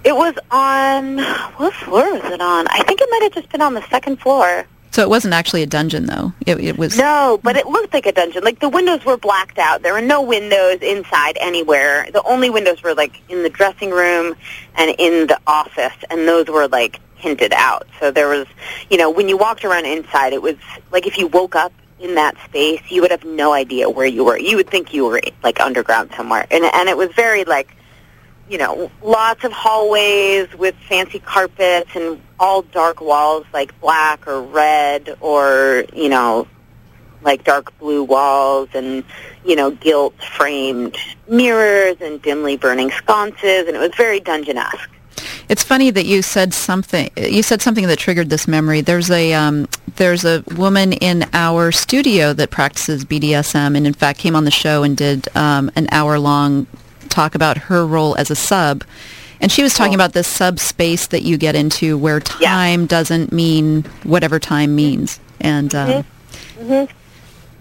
It 0.04 0.14
was 0.14 0.34
on 0.50 1.18
what 1.56 1.72
floor 1.72 2.12
was 2.12 2.24
it 2.32 2.40
on? 2.40 2.66
I 2.68 2.82
think 2.82 3.00
it 3.00 3.08
might 3.10 3.22
have 3.22 3.32
just 3.32 3.48
been 3.50 3.62
on 3.62 3.74
the 3.74 3.86
second 3.88 4.20
floor. 4.20 4.66
So 4.90 5.02
it 5.02 5.08
wasn't 5.08 5.34
actually 5.34 5.64
a 5.64 5.66
dungeon, 5.66 6.06
though. 6.06 6.32
It, 6.46 6.60
it 6.60 6.78
was. 6.78 6.96
No, 6.96 7.40
but 7.42 7.56
it 7.56 7.66
looked 7.66 7.92
like 7.92 8.06
a 8.06 8.12
dungeon. 8.12 8.44
Like 8.44 8.60
the 8.60 8.68
windows 8.68 9.04
were 9.04 9.16
blacked 9.16 9.58
out. 9.58 9.82
There 9.82 9.92
were 9.92 10.00
no 10.00 10.22
windows 10.22 10.82
inside 10.82 11.36
anywhere. 11.40 12.06
The 12.12 12.22
only 12.22 12.48
windows 12.48 12.80
were 12.80 12.94
like 12.94 13.20
in 13.28 13.42
the 13.42 13.50
dressing 13.50 13.90
room 13.90 14.36
and 14.76 14.94
in 14.96 15.26
the 15.26 15.40
office, 15.48 15.96
and 16.10 16.28
those 16.28 16.46
were 16.46 16.68
like 16.68 17.00
tinted 17.24 17.54
out. 17.54 17.86
So 17.98 18.10
there 18.10 18.28
was, 18.28 18.46
you 18.90 18.98
know, 18.98 19.10
when 19.10 19.28
you 19.28 19.36
walked 19.36 19.64
around 19.64 19.86
inside, 19.86 20.34
it 20.34 20.42
was 20.42 20.56
like 20.92 21.06
if 21.06 21.16
you 21.16 21.26
woke 21.26 21.56
up 21.56 21.72
in 21.98 22.16
that 22.16 22.36
space, 22.44 22.82
you 22.90 23.00
would 23.00 23.10
have 23.10 23.24
no 23.24 23.52
idea 23.52 23.88
where 23.88 24.06
you 24.06 24.24
were. 24.24 24.36
You 24.36 24.56
would 24.56 24.68
think 24.68 24.92
you 24.92 25.06
were 25.06 25.20
like 25.42 25.58
underground 25.58 26.10
somewhere, 26.16 26.46
and 26.50 26.64
and 26.64 26.88
it 26.88 26.96
was 26.96 27.10
very 27.12 27.44
like 27.44 27.74
you 28.48 28.58
know, 28.58 28.90
lots 29.02 29.42
of 29.44 29.52
hallways 29.52 30.52
with 30.54 30.74
fancy 30.86 31.18
carpets 31.18 31.90
and 31.94 32.20
all 32.38 32.60
dark 32.60 33.00
walls 33.00 33.46
like 33.54 33.78
black 33.80 34.26
or 34.28 34.42
red 34.42 35.16
or, 35.20 35.84
you 35.94 36.10
know, 36.10 36.46
like 37.22 37.42
dark 37.44 37.76
blue 37.78 38.02
walls 38.02 38.68
and, 38.74 39.02
you 39.46 39.56
know, 39.56 39.70
gilt 39.70 40.14
framed 40.22 40.94
mirrors 41.26 41.96
and 42.02 42.20
dimly 42.20 42.58
burning 42.58 42.90
sconces 42.90 43.66
and 43.66 43.76
it 43.76 43.80
was 43.80 43.94
very 43.96 44.20
dungeon-esque. 44.20 44.90
It's 45.48 45.62
funny 45.62 45.90
that 45.90 46.06
you 46.06 46.22
said 46.22 46.54
something. 46.54 47.10
You 47.16 47.42
said 47.42 47.60
something 47.60 47.86
that 47.86 47.98
triggered 47.98 48.30
this 48.30 48.48
memory. 48.48 48.80
There's 48.80 49.10
a 49.10 49.34
um, 49.34 49.68
there's 49.96 50.24
a 50.24 50.42
woman 50.56 50.92
in 50.94 51.26
our 51.32 51.70
studio 51.72 52.32
that 52.32 52.50
practices 52.50 53.04
BDSM, 53.04 53.76
and 53.76 53.86
in 53.86 53.92
fact 53.92 54.18
came 54.18 54.34
on 54.36 54.44
the 54.44 54.50
show 54.50 54.82
and 54.82 54.96
did 54.96 55.28
um, 55.36 55.70
an 55.76 55.86
hour 55.90 56.18
long 56.18 56.66
talk 57.08 57.34
about 57.34 57.56
her 57.58 57.86
role 57.86 58.16
as 58.16 58.30
a 58.30 58.34
sub. 58.36 58.84
And 59.40 59.52
she 59.52 59.62
was 59.62 59.74
talking 59.74 59.94
about 59.94 60.14
this 60.14 60.26
sub 60.26 60.58
space 60.58 61.08
that 61.08 61.22
you 61.22 61.36
get 61.36 61.54
into 61.54 61.98
where 61.98 62.22
Yeah. 62.40 62.48
time 62.48 62.86
doesn't 62.86 63.30
mean 63.30 63.82
whatever 64.04 64.38
time 64.38 64.74
means. 64.74 65.20
And 65.40 65.74
um, 65.74 66.04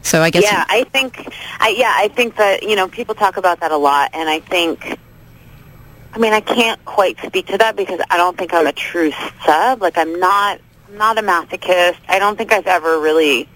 so 0.01 0.21
I 0.21 0.29
guess 0.29 0.43
yeah, 0.43 0.63
I 0.69 0.85
think, 0.85 1.27
I, 1.59 1.69
yeah, 1.77 1.93
I 1.95 2.07
think 2.09 2.35
that 2.37 2.63
you 2.63 2.75
know 2.75 2.87
people 2.87 3.15
talk 3.15 3.37
about 3.37 3.59
that 3.59 3.71
a 3.71 3.77
lot, 3.77 4.11
and 4.13 4.29
I 4.29 4.39
think, 4.39 4.97
I 6.13 6.19
mean, 6.19 6.31
I 6.31 6.41
can't 6.41 6.83
quite 6.85 7.17
speak 7.25 7.47
to 7.47 7.57
that 7.57 7.75
because 7.75 7.99
I 8.11 8.17
don't 8.17 8.37
think 8.37 8.53
I'm 8.53 8.67
a 8.67 8.71
true 8.71 9.11
sub. 9.43 9.81
Like, 9.81 9.97
I'm 9.97 10.19
not, 10.19 10.59
I'm 10.87 10.97
not 10.97 11.17
a 11.17 11.23
masochist. 11.23 11.97
I 12.07 12.19
don't 12.19 12.37
think 12.37 12.53
I've 12.53 12.67
ever 12.67 12.99
really 12.99 13.49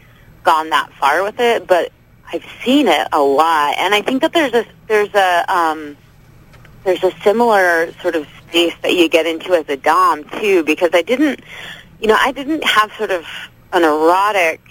gone 0.44 0.72
that 0.72 0.92
far 0.94 1.22
with 1.22 1.40
it, 1.40 1.68
but 1.68 1.92
I've 2.34 2.46
seen 2.64 2.88
it 2.88 3.08
a 3.12 3.22
lot, 3.22 3.76
and 3.78 3.94
I 3.94 4.02
think 4.02 4.22
that 4.22 4.34
there's 4.34 4.54
a, 4.54 4.66
there's 4.88 5.14
a, 5.14 5.46
um, 5.54 5.96
there's 6.84 7.04
a 7.04 7.12
similar 7.22 7.94
sort 8.02 8.16
of 8.16 8.28
space 8.48 8.74
that 8.82 8.96
you 8.96 9.08
get 9.08 9.26
into 9.28 9.54
as 9.54 9.70
a 9.70 9.78
dom 9.78 10.24
too, 10.24 10.64
because 10.64 10.90
I 10.94 11.04
didn't, 11.04 11.42
you 12.02 12.08
know, 12.08 12.18
I 12.20 12.32
didn't 12.32 12.64
have 12.64 12.92
sort 12.94 13.12
of 13.12 13.26
an 13.72 13.84
erotic 13.84 14.62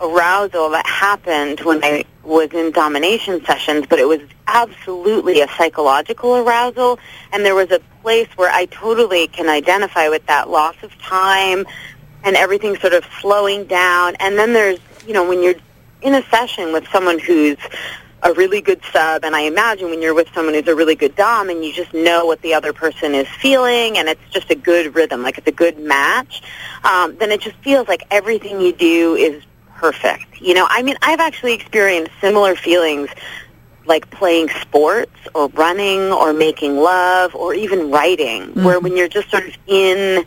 arousal 0.00 0.70
that 0.70 0.86
happened 0.86 1.60
when 1.60 1.82
I 1.84 2.04
was 2.22 2.52
in 2.52 2.72
domination 2.72 3.44
sessions, 3.44 3.86
but 3.88 3.98
it 3.98 4.08
was 4.08 4.20
absolutely 4.46 5.40
a 5.40 5.48
psychological 5.48 6.36
arousal, 6.36 6.98
and 7.32 7.44
there 7.44 7.54
was 7.54 7.70
a 7.70 7.80
place 8.02 8.28
where 8.36 8.50
I 8.50 8.66
totally 8.66 9.28
can 9.28 9.48
identify 9.48 10.08
with 10.08 10.26
that 10.26 10.48
loss 10.48 10.76
of 10.82 10.96
time 10.98 11.66
and 12.22 12.36
everything 12.36 12.76
sort 12.76 12.94
of 12.94 13.04
slowing 13.20 13.64
down. 13.66 14.16
And 14.20 14.38
then 14.38 14.52
there's, 14.52 14.78
you 15.06 15.12
know, 15.12 15.28
when 15.28 15.42
you're 15.42 15.54
in 16.02 16.14
a 16.14 16.22
session 16.24 16.72
with 16.72 16.86
someone 16.88 17.18
who's 17.18 17.58
a 18.22 18.32
really 18.32 18.62
good 18.62 18.80
sub, 18.90 19.22
and 19.24 19.36
I 19.36 19.42
imagine 19.42 19.90
when 19.90 20.00
you're 20.00 20.14
with 20.14 20.28
someone 20.34 20.54
who's 20.54 20.66
a 20.66 20.74
really 20.74 20.94
good 20.94 21.14
dom, 21.14 21.50
and 21.50 21.62
you 21.62 21.72
just 21.74 21.92
know 21.92 22.24
what 22.24 22.40
the 22.40 22.54
other 22.54 22.72
person 22.72 23.14
is 23.14 23.28
feeling, 23.28 23.98
and 23.98 24.08
it's 24.08 24.22
just 24.30 24.50
a 24.50 24.54
good 24.54 24.94
rhythm, 24.94 25.22
like 25.22 25.36
it's 25.36 25.46
a 25.46 25.52
good 25.52 25.78
match, 25.78 26.42
um, 26.84 27.16
then 27.16 27.30
it 27.30 27.42
just 27.42 27.56
feels 27.56 27.86
like 27.86 28.02
everything 28.10 28.62
you 28.62 28.72
do 28.72 29.14
is 29.14 29.42
perfect. 29.76 30.40
You 30.40 30.54
know, 30.54 30.66
I 30.68 30.82
mean, 30.82 30.96
I've 31.02 31.20
actually 31.20 31.54
experienced 31.54 32.12
similar 32.20 32.54
feelings 32.56 33.08
like 33.86 34.10
playing 34.10 34.48
sports 34.62 35.12
or 35.34 35.48
running 35.48 36.10
or 36.12 36.32
making 36.32 36.76
love 36.78 37.34
or 37.34 37.52
even 37.54 37.90
writing, 37.90 38.54
where 38.64 38.80
when 38.80 38.96
you're 38.96 39.08
just 39.08 39.30
sort 39.30 39.46
of 39.46 39.54
in 39.66 40.24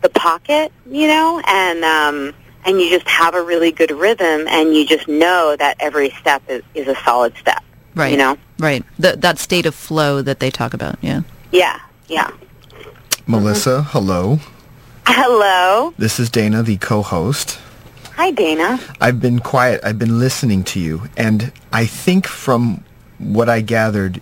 the 0.00 0.08
pocket, 0.08 0.72
you 0.88 1.06
know, 1.06 1.40
and 1.46 1.84
um, 1.84 2.34
and 2.64 2.80
you 2.80 2.88
just 2.88 3.06
have 3.08 3.34
a 3.34 3.42
really 3.42 3.72
good 3.72 3.90
rhythm, 3.90 4.46
and 4.48 4.74
you 4.74 4.86
just 4.86 5.06
know 5.06 5.54
that 5.56 5.76
every 5.80 6.10
step 6.10 6.42
is, 6.48 6.62
is 6.74 6.88
a 6.88 6.96
solid 7.04 7.34
step. 7.36 7.62
right, 7.94 8.10
You 8.12 8.16
know, 8.16 8.38
right. 8.58 8.82
The, 8.98 9.16
that 9.16 9.38
state 9.38 9.66
of 9.66 9.74
flow 9.74 10.22
that 10.22 10.40
they 10.40 10.50
talk 10.50 10.72
about. 10.72 10.96
Yeah. 11.02 11.22
yeah, 11.52 11.80
yeah. 12.08 12.30
Melissa, 13.26 13.82
hello. 13.82 14.38
Hello, 15.06 15.92
This 15.98 16.18
is 16.18 16.30
Dana, 16.30 16.62
the 16.62 16.78
co-host. 16.78 17.58
Hi 18.16 18.30
Dana. 18.30 18.78
I've 19.00 19.20
been 19.20 19.40
quiet. 19.40 19.80
I've 19.84 19.98
been 19.98 20.18
listening 20.18 20.64
to 20.64 20.80
you, 20.80 21.02
and 21.16 21.52
I 21.72 21.86
think 21.86 22.26
from 22.26 22.84
what 23.18 23.48
I 23.48 23.60
gathered, 23.60 24.20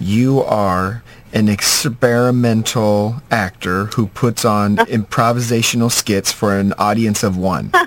you 0.00 0.40
are 0.42 1.02
an 1.32 1.48
experimental 1.48 3.22
actor 3.30 3.86
who 3.86 4.06
puts 4.08 4.44
on 4.44 4.76
improvisational 4.98 5.90
skits 5.90 6.30
for 6.30 6.58
an 6.58 6.72
audience 6.74 7.22
of 7.22 7.36
one. 7.36 7.72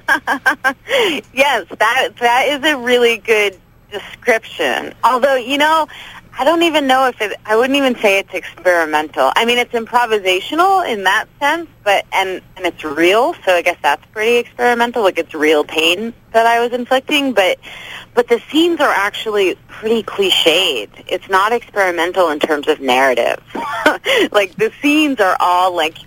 Yes, 1.34 1.68
that 1.78 2.12
that 2.20 2.48
is 2.48 2.63
a 2.63 2.78
really 2.78 3.18
good 3.18 3.60
description. 3.91 4.94
Although, 5.04 5.36
you 5.36 5.58
know, 5.58 5.88
I 6.38 6.43
don't 6.43 6.63
even 6.63 6.86
know 6.86 7.08
if 7.08 7.21
it 7.21 7.39
I 7.45 7.56
wouldn't 7.56 7.78
even 7.78 7.95
say 7.95 8.19
it's 8.19 8.34
experimental. 8.34 9.32
I 9.36 9.45
mean, 9.45 9.58
it's 9.58 9.71
improvisational 9.71 10.88
in 10.88 11.06
that 11.06 11.28
sense, 11.39 11.69
but 11.84 12.06
and 12.12 12.41
and 12.58 12.65
it's 12.65 12.84
real, 12.84 13.34
so 13.45 13.54
I 13.54 13.62
guess 13.62 13.78
that's 13.82 14.06
pretty 14.08 14.36
experimental. 14.36 15.02
Like 15.02 15.17
it's 15.17 15.34
real 15.34 15.63
pain 15.63 16.13
that 16.34 16.45
I 16.45 16.60
was 16.60 16.74
inflicting, 16.74 17.32
but 17.32 17.58
but 18.13 18.28
the 18.28 18.41
scenes 18.52 18.82
are 18.82 18.89
actually 18.89 19.56
pretty 19.67 20.04
cliched. 20.04 20.89
It's 21.08 21.30
not 21.30 21.54
experimental 21.54 22.30
in 22.30 22.39
terms 22.39 22.67
of 22.67 22.82
narrative. 22.82 23.41
like 24.32 24.56
the 24.58 24.74
scenes 24.82 25.21
are 25.21 25.38
all 25.39 25.74
like 25.74 25.98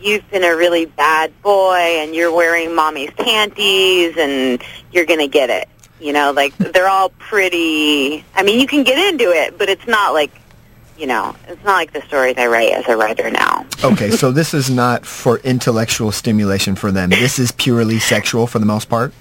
you've 0.00 0.28
been 0.30 0.44
a 0.44 0.56
really 0.56 0.86
bad 0.86 1.42
boy 1.42 1.74
and 1.74 2.14
you're 2.14 2.32
wearing 2.32 2.74
mommy's 2.74 3.10
panties 3.10 4.16
and 4.16 4.62
you're 4.92 5.04
to 5.04 5.28
get 5.28 5.50
it. 5.50 5.68
You 6.00 6.12
know, 6.12 6.30
like 6.30 6.56
they're 6.58 6.88
all 6.88 7.08
pretty, 7.08 8.24
I 8.34 8.44
mean, 8.44 8.60
you 8.60 8.68
can 8.68 8.84
get 8.84 8.98
into 9.12 9.32
it, 9.32 9.58
but 9.58 9.68
it's 9.68 9.86
not 9.88 10.12
like, 10.14 10.30
you 10.96 11.08
know, 11.08 11.34
it's 11.48 11.62
not 11.64 11.74
like 11.74 11.92
the 11.92 12.02
stories 12.02 12.36
I 12.38 12.46
write 12.46 12.72
as 12.72 12.86
a 12.86 12.96
writer 12.96 13.30
now. 13.30 13.66
Okay, 13.82 14.10
so 14.10 14.30
this 14.30 14.54
is 14.54 14.70
not 14.70 15.04
for 15.04 15.38
intellectual 15.38 16.12
stimulation 16.12 16.76
for 16.76 16.92
them. 16.92 17.10
This 17.10 17.40
is 17.40 17.50
purely 17.50 17.98
sexual 17.98 18.46
for 18.46 18.60
the 18.60 18.66
most 18.66 18.88
part. 18.88 19.12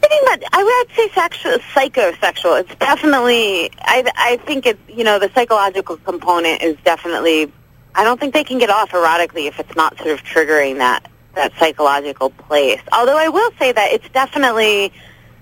Pretty 0.00 0.24
much, 0.24 0.42
I 0.52 0.62
would 0.62 0.96
say 0.96 1.08
sexual, 1.10 1.58
psychosexual. 1.72 2.60
It's 2.60 2.74
definitely, 2.76 3.70
I, 3.80 4.10
I 4.16 4.36
think 4.44 4.66
it, 4.66 4.78
you 4.88 5.04
know, 5.04 5.20
the 5.20 5.30
psychological 5.34 5.96
component 5.98 6.62
is 6.62 6.76
definitely, 6.84 7.52
I 7.94 8.02
don't 8.02 8.18
think 8.18 8.34
they 8.34 8.44
can 8.44 8.58
get 8.58 8.70
off 8.70 8.90
erotically 8.90 9.46
if 9.46 9.60
it's 9.60 9.76
not 9.76 9.96
sort 9.98 10.10
of 10.10 10.22
triggering 10.24 10.78
that, 10.78 11.08
that 11.36 11.52
psychological 11.58 12.30
place. 12.30 12.80
Although 12.92 13.18
I 13.18 13.28
will 13.28 13.52
say 13.58 13.70
that 13.70 13.92
it's 13.92 14.08
definitely, 14.08 14.92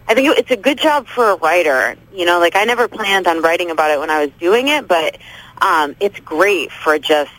I 0.08 0.14
think 0.14 0.36
it's 0.38 0.50
a 0.50 0.56
good 0.56 0.78
job 0.78 1.06
for 1.06 1.30
a 1.30 1.36
writer. 1.36 1.96
You 2.12 2.26
know, 2.26 2.38
like 2.38 2.56
I 2.56 2.64
never 2.64 2.88
planned 2.88 3.26
on 3.26 3.40
writing 3.40 3.70
about 3.70 3.90
it 3.90 3.98
when 4.00 4.10
I 4.10 4.26
was 4.26 4.34
doing 4.38 4.68
it, 4.68 4.88
but 4.88 5.18
um, 5.60 5.94
it's 6.00 6.18
great 6.20 6.72
for 6.72 6.98
just 6.98 7.30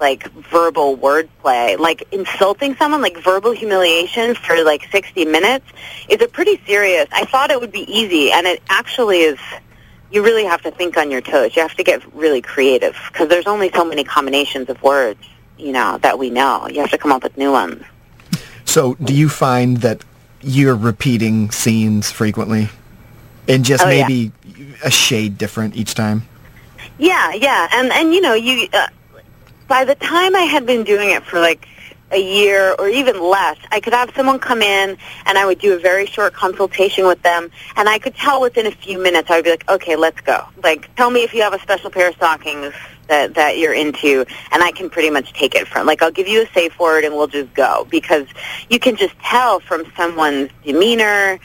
like 0.00 0.30
verbal 0.32 0.96
wordplay, 0.96 1.78
like 1.78 2.06
insulting 2.12 2.76
someone, 2.76 3.00
like 3.00 3.16
verbal 3.18 3.52
humiliation 3.52 4.34
for 4.34 4.62
like 4.62 4.86
60 4.90 5.24
minutes 5.24 5.66
is 6.08 6.20
a 6.20 6.28
pretty 6.28 6.60
serious. 6.66 7.06
I 7.12 7.24
thought 7.24 7.50
it 7.50 7.60
would 7.60 7.72
be 7.72 7.90
easy, 7.92 8.30
and 8.30 8.46
it 8.46 8.62
actually 8.68 9.20
is. 9.20 9.38
You 10.10 10.22
really 10.22 10.44
have 10.44 10.62
to 10.62 10.70
think 10.70 10.96
on 10.96 11.10
your 11.10 11.20
toes. 11.20 11.56
You 11.56 11.62
have 11.62 11.74
to 11.74 11.82
get 11.82 12.14
really 12.14 12.40
creative 12.40 12.96
because 13.08 13.28
there's 13.28 13.46
only 13.46 13.70
so 13.72 13.84
many 13.84 14.04
combinations 14.04 14.68
of 14.68 14.80
words, 14.82 15.20
you 15.58 15.72
know, 15.72 15.98
that 15.98 16.18
we 16.18 16.30
know. 16.30 16.68
You 16.68 16.80
have 16.80 16.90
to 16.90 16.98
come 16.98 17.10
up 17.10 17.24
with 17.24 17.36
new 17.36 17.50
ones. 17.50 17.82
So, 18.64 18.94
do 18.94 19.12
you 19.12 19.28
find 19.28 19.78
that 19.78 20.04
you're 20.46 20.76
repeating 20.76 21.50
scenes 21.50 22.10
frequently, 22.10 22.68
and 23.48 23.64
just 23.64 23.84
Oh, 23.84 23.90
yeah. 23.90 24.06
maybe 24.06 24.32
a 24.84 24.90
shade 24.90 25.36
different 25.36 25.76
each 25.76 25.94
time? 25.94 26.22
Yeah, 26.98 27.32
yeah, 27.34 27.68
and 27.72 27.92
and 27.92 28.14
you 28.14 28.20
know, 28.20 28.34
you 28.34 28.68
uh, 28.72 28.86
by 29.68 29.84
the 29.84 29.96
time 29.96 30.36
I 30.36 30.42
had 30.42 30.64
been 30.64 30.84
doing 30.84 31.10
it 31.10 31.24
for 31.24 31.40
like 31.40 31.66
a 32.12 32.18
year 32.22 32.74
or 32.78 32.88
even 32.88 33.20
less, 33.20 33.58
I 33.72 33.80
could 33.80 33.92
have 33.92 34.12
someone 34.14 34.38
come 34.38 34.62
in 34.62 34.96
and 35.26 35.36
I 35.36 35.44
would 35.44 35.58
do 35.58 35.74
a 35.74 35.78
very 35.78 36.06
short 36.06 36.32
consultation 36.34 37.04
with 37.06 37.20
them 37.22 37.50
and 37.74 37.88
I 37.88 37.98
could 37.98 38.14
tell 38.14 38.40
within 38.40 38.66
a 38.66 38.70
few 38.70 39.02
minutes 39.02 39.28
I 39.28 39.36
would 39.36 39.44
be 39.44 39.50
like, 39.50 39.68
okay, 39.68 39.96
let's 39.96 40.20
go. 40.20 40.46
Like, 40.62 40.94
tell 40.94 41.10
me 41.10 41.24
if 41.24 41.34
you 41.34 41.42
have 41.42 41.52
a 41.52 41.58
special 41.58 41.90
pair 41.90 42.08
of 42.08 42.14
stockings 42.14 42.72
that, 43.08 43.34
that 43.34 43.58
you're 43.58 43.74
into 43.74 44.24
and 44.52 44.62
I 44.62 44.72
can 44.72 44.90
pretty 44.90 45.10
much 45.10 45.32
take 45.32 45.54
it 45.54 45.66
from. 45.66 45.86
Like, 45.86 46.02
I'll 46.02 46.10
give 46.10 46.28
you 46.28 46.42
a 46.42 46.46
safe 46.48 46.78
word 46.78 47.04
and 47.04 47.14
we'll 47.14 47.26
just 47.26 47.52
go 47.54 47.86
because 47.90 48.26
you 48.68 48.78
can 48.78 48.96
just 48.96 49.18
tell 49.20 49.60
from 49.60 49.84
someone's 49.96 50.50
demeanor, 50.64 51.38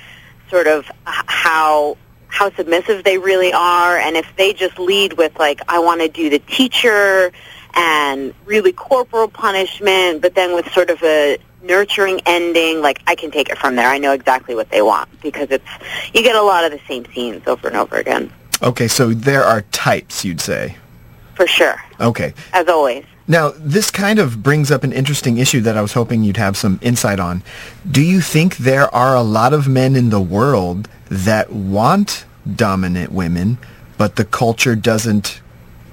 sort 0.50 0.68
of 0.68 0.90
how 1.06 1.98
how 2.28 2.50
submissive 2.52 3.04
they 3.04 3.18
really 3.18 3.52
are 3.52 3.98
and 3.98 4.16
if 4.16 4.26
they 4.38 4.54
just 4.54 4.80
lead 4.80 5.14
with 5.14 5.38
like 5.38 5.60
I 5.68 5.80
want 5.80 6.00
to 6.00 6.08
do 6.08 6.30
the 6.30 6.40
teacher 6.40 7.34
and 7.74 8.34
really 8.46 8.72
corporal 8.72 9.28
punishment, 9.28 10.22
but 10.22 10.34
then 10.34 10.56
with 10.56 10.72
sort 10.72 10.90
of 10.90 11.02
a 11.04 11.38
nurturing 11.64 12.22
ending, 12.26 12.82
like 12.82 13.02
I 13.08 13.16
can 13.16 13.32
take 13.32 13.50
it 13.50 13.58
from 13.58 13.76
there. 13.76 13.88
I 13.88 13.98
know 13.98 14.14
exactly 14.14 14.56
what 14.56 14.70
they 14.70 14.82
want 14.82 15.10
because 15.22 15.50
it's 15.52 15.66
you 16.14 16.24
get 16.24 16.36
a 16.36 16.42
lot 16.42 16.66
of 16.66 16.72
the 16.72 16.80
same 16.88 17.06
scenes 17.14 17.46
over 17.48 17.68
and 17.68 17.78
over 17.78 17.98
again. 17.98 18.32
Okay, 18.64 18.88
so 18.88 19.14
there 19.14 19.44
are 19.44 19.62
types, 19.72 20.24
you'd 20.24 20.42
say. 20.42 20.78
For 21.42 21.48
sure. 21.48 21.84
Okay. 22.00 22.36
As 22.54 22.68
always. 22.68 23.04
Now, 23.28 23.52
this 23.58 23.90
kind 23.90 24.20
of 24.20 24.44
brings 24.44 24.70
up 24.70 24.84
an 24.84 24.94
interesting 24.94 25.40
issue 25.40 25.60
that 25.62 25.76
I 25.76 25.82
was 25.82 25.94
hoping 25.94 26.24
you'd 26.24 26.38
have 26.38 26.56
some 26.56 26.78
insight 26.84 27.20
on. 27.20 27.42
Do 27.90 28.04
you 28.04 28.22
think 28.22 28.58
there 28.58 28.94
are 28.94 29.16
a 29.16 29.24
lot 29.24 29.52
of 29.52 29.68
men 29.68 29.96
in 29.96 30.12
the 30.12 30.22
world 30.22 30.88
that 31.10 31.52
want 31.52 32.26
dominant 32.56 33.12
women, 33.12 33.58
but 33.98 34.18
the 34.18 34.24
culture 34.26 34.76
doesn't 34.76 35.42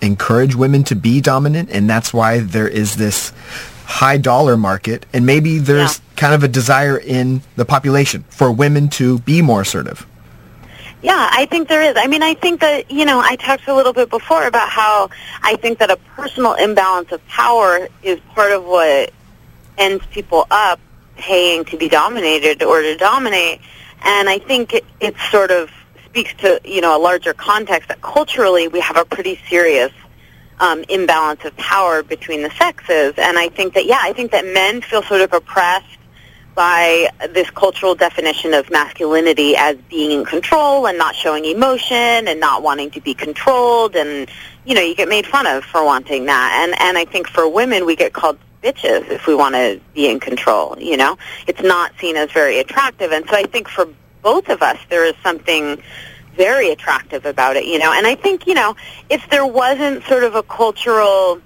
encourage 0.02 0.54
women 0.54 0.84
to 0.84 0.94
be 0.94 1.22
dominant, 1.22 1.70
and 1.72 1.88
that's 1.88 2.12
why 2.12 2.40
there 2.40 2.68
is 2.68 2.96
this 2.96 3.32
high 3.86 4.18
dollar 4.18 4.58
market, 4.58 5.06
and 5.14 5.24
maybe 5.24 5.58
there's 5.58 5.94
Yeah. 5.94 6.04
kind 6.16 6.34
of 6.34 6.44
a 6.44 6.48
desire 6.48 6.98
in 6.98 7.40
the 7.56 7.64
population 7.64 8.24
for 8.28 8.52
women 8.52 8.88
to 9.00 9.20
be 9.20 9.40
more 9.40 9.62
assertive. 9.62 10.04
Yeah, 11.00 11.28
I 11.30 11.46
think 11.46 11.68
there 11.68 11.82
is. 11.82 11.94
I 11.96 12.08
mean, 12.08 12.24
I 12.24 12.34
think 12.34 12.60
that, 12.60 12.90
you 12.90 13.04
know, 13.04 13.20
I 13.20 13.36
talked 13.36 13.68
a 13.68 13.74
little 13.74 13.92
bit 13.92 14.10
before 14.10 14.46
about 14.46 14.68
how 14.68 15.10
I 15.42 15.54
think 15.56 15.78
that 15.78 15.90
a 15.90 15.96
personal 16.16 16.54
imbalance 16.54 17.12
of 17.12 17.24
power 17.28 17.88
is 18.02 18.18
part 18.34 18.50
of 18.50 18.64
what 18.64 19.12
ends 19.76 20.04
people 20.06 20.46
up 20.50 20.80
paying 21.16 21.64
to 21.66 21.76
be 21.76 21.88
dominated 21.88 22.64
or 22.64 22.82
to 22.82 22.96
dominate. 22.96 23.60
And 24.02 24.28
I 24.28 24.40
think 24.40 24.74
it, 24.74 24.84
it 24.98 25.14
sort 25.30 25.52
of 25.52 25.70
speaks 26.04 26.34
to, 26.38 26.60
you 26.64 26.80
know, 26.80 26.96
a 26.96 27.00
larger 27.00 27.32
context 27.32 27.90
that 27.90 28.00
culturally 28.02 28.66
we 28.66 28.80
have 28.80 28.96
a 28.96 29.04
pretty 29.04 29.40
serious 29.48 29.92
um, 30.58 30.84
imbalance 30.88 31.44
of 31.44 31.56
power 31.56 32.02
between 32.02 32.42
the 32.42 32.50
sexes. 32.50 33.14
And 33.18 33.38
I 33.38 33.50
think 33.50 33.74
that, 33.74 33.86
yeah, 33.86 34.00
I 34.00 34.12
think 34.12 34.32
that 34.32 34.44
men 34.44 34.80
feel 34.80 35.02
sort 35.04 35.20
of 35.20 35.32
oppressed 35.32 35.97
by 36.58 37.08
this 37.34 37.48
cultural 37.50 37.94
definition 37.94 38.52
of 38.52 38.68
masculinity 38.68 39.54
as 39.56 39.76
being 39.88 40.10
in 40.10 40.24
control 40.24 40.88
and 40.88 40.98
not 40.98 41.14
showing 41.14 41.44
emotion 41.44 42.26
and 42.26 42.40
not 42.40 42.64
wanting 42.64 42.90
to 42.90 43.00
be 43.00 43.14
controlled. 43.14 43.94
And 43.94 44.28
you 44.66 44.74
know 44.74 44.80
you 44.80 44.96
get 44.96 45.08
made 45.08 45.24
fun 45.24 45.46
of 45.46 45.62
for 45.62 45.84
wanting 45.84 46.24
that. 46.24 46.58
And 46.60 46.74
and 46.80 46.98
I 46.98 47.04
think 47.04 47.28
for 47.28 47.48
women 47.48 47.86
we 47.86 47.94
get 47.94 48.12
called 48.12 48.38
bitches 48.60 49.08
if 49.08 49.28
we 49.28 49.36
want 49.36 49.54
to 49.54 49.80
be 49.94 50.08
in 50.08 50.18
control 50.18 50.76
you 50.80 50.96
know? 50.96 51.16
It's 51.46 51.62
not 51.62 51.92
seen 52.00 52.16
as 52.16 52.32
very 52.32 52.58
attractive. 52.58 53.12
And 53.12 53.24
so 53.28 53.36
I 53.36 53.44
think 53.44 53.68
for 53.68 53.86
both 54.22 54.48
of 54.48 54.60
us 54.60 54.80
there 54.88 55.04
is 55.04 55.14
something 55.22 55.80
very 56.34 56.70
attractive 56.70 57.24
about 57.24 57.54
it 57.54 57.66
you 57.66 57.78
know? 57.78 57.92
And 57.92 58.04
I 58.04 58.16
think 58.16 58.48
you 58.48 58.54
know 58.54 58.74
if 59.08 59.30
there 59.30 59.46
wasn't 59.46 60.02
sort 60.06 60.24
of 60.24 60.34
a 60.34 60.42
cultural 60.42 61.40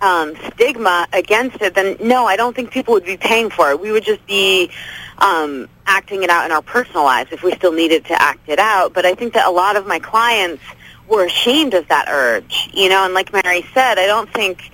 um, 0.00 0.34
stigma 0.52 1.06
against 1.12 1.60
it, 1.60 1.74
then 1.74 1.96
no, 2.00 2.26
I 2.26 2.36
don't 2.36 2.54
think 2.54 2.70
people 2.70 2.94
would 2.94 3.04
be 3.04 3.16
paying 3.16 3.50
for 3.50 3.70
it. 3.70 3.80
We 3.80 3.92
would 3.92 4.04
just 4.04 4.24
be 4.26 4.70
um, 5.18 5.68
acting 5.86 6.22
it 6.22 6.30
out 6.30 6.46
in 6.46 6.52
our 6.52 6.62
personal 6.62 7.04
lives 7.04 7.32
if 7.32 7.42
we 7.42 7.52
still 7.52 7.72
needed 7.72 8.06
to 8.06 8.20
act 8.20 8.48
it 8.48 8.58
out. 8.58 8.94
But 8.94 9.04
I 9.04 9.14
think 9.14 9.34
that 9.34 9.46
a 9.46 9.50
lot 9.50 9.76
of 9.76 9.86
my 9.86 9.98
clients 9.98 10.62
were 11.08 11.24
ashamed 11.24 11.74
of 11.74 11.88
that 11.88 12.08
urge, 12.08 12.70
you 12.72 12.88
know. 12.88 13.04
And 13.04 13.14
like 13.14 13.32
Marrie 13.32 13.66
said, 13.74 13.98
I 13.98 14.06
don't 14.06 14.32
think 14.32 14.70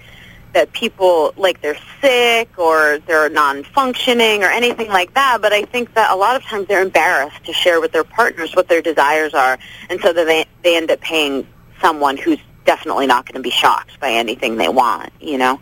that 0.52 0.72
people 0.72 1.34
like 1.36 1.60
they're 1.60 1.76
sick 2.00 2.58
or 2.58 2.98
they're 3.06 3.28
non-functioning 3.28 4.42
or 4.42 4.46
anything 4.46 4.88
like 4.88 5.12
that. 5.14 5.38
But 5.42 5.52
I 5.52 5.62
think 5.62 5.94
that 5.94 6.10
a 6.10 6.16
lot 6.16 6.36
of 6.36 6.42
times 6.42 6.68
they're 6.68 6.82
embarrassed 6.82 7.44
to 7.44 7.52
share 7.52 7.80
with 7.80 7.92
their 7.92 8.04
partners 8.04 8.54
what 8.54 8.68
their 8.68 8.80
desires 8.80 9.34
are, 9.34 9.58
and 9.90 10.00
so 10.00 10.12
that 10.12 10.24
they 10.24 10.46
they 10.62 10.76
end 10.76 10.90
up 10.90 11.00
paying 11.00 11.46
someone 11.80 12.16
who's 12.16 12.38
definitely 12.66 13.06
not 13.06 13.24
going 13.24 13.36
to 13.36 13.40
be 13.42 13.50
shocked 13.50 13.98
by 14.00 14.10
anything 14.10 14.56
they 14.56 14.68
want, 14.68 15.12
you 15.20 15.38
know? 15.38 15.60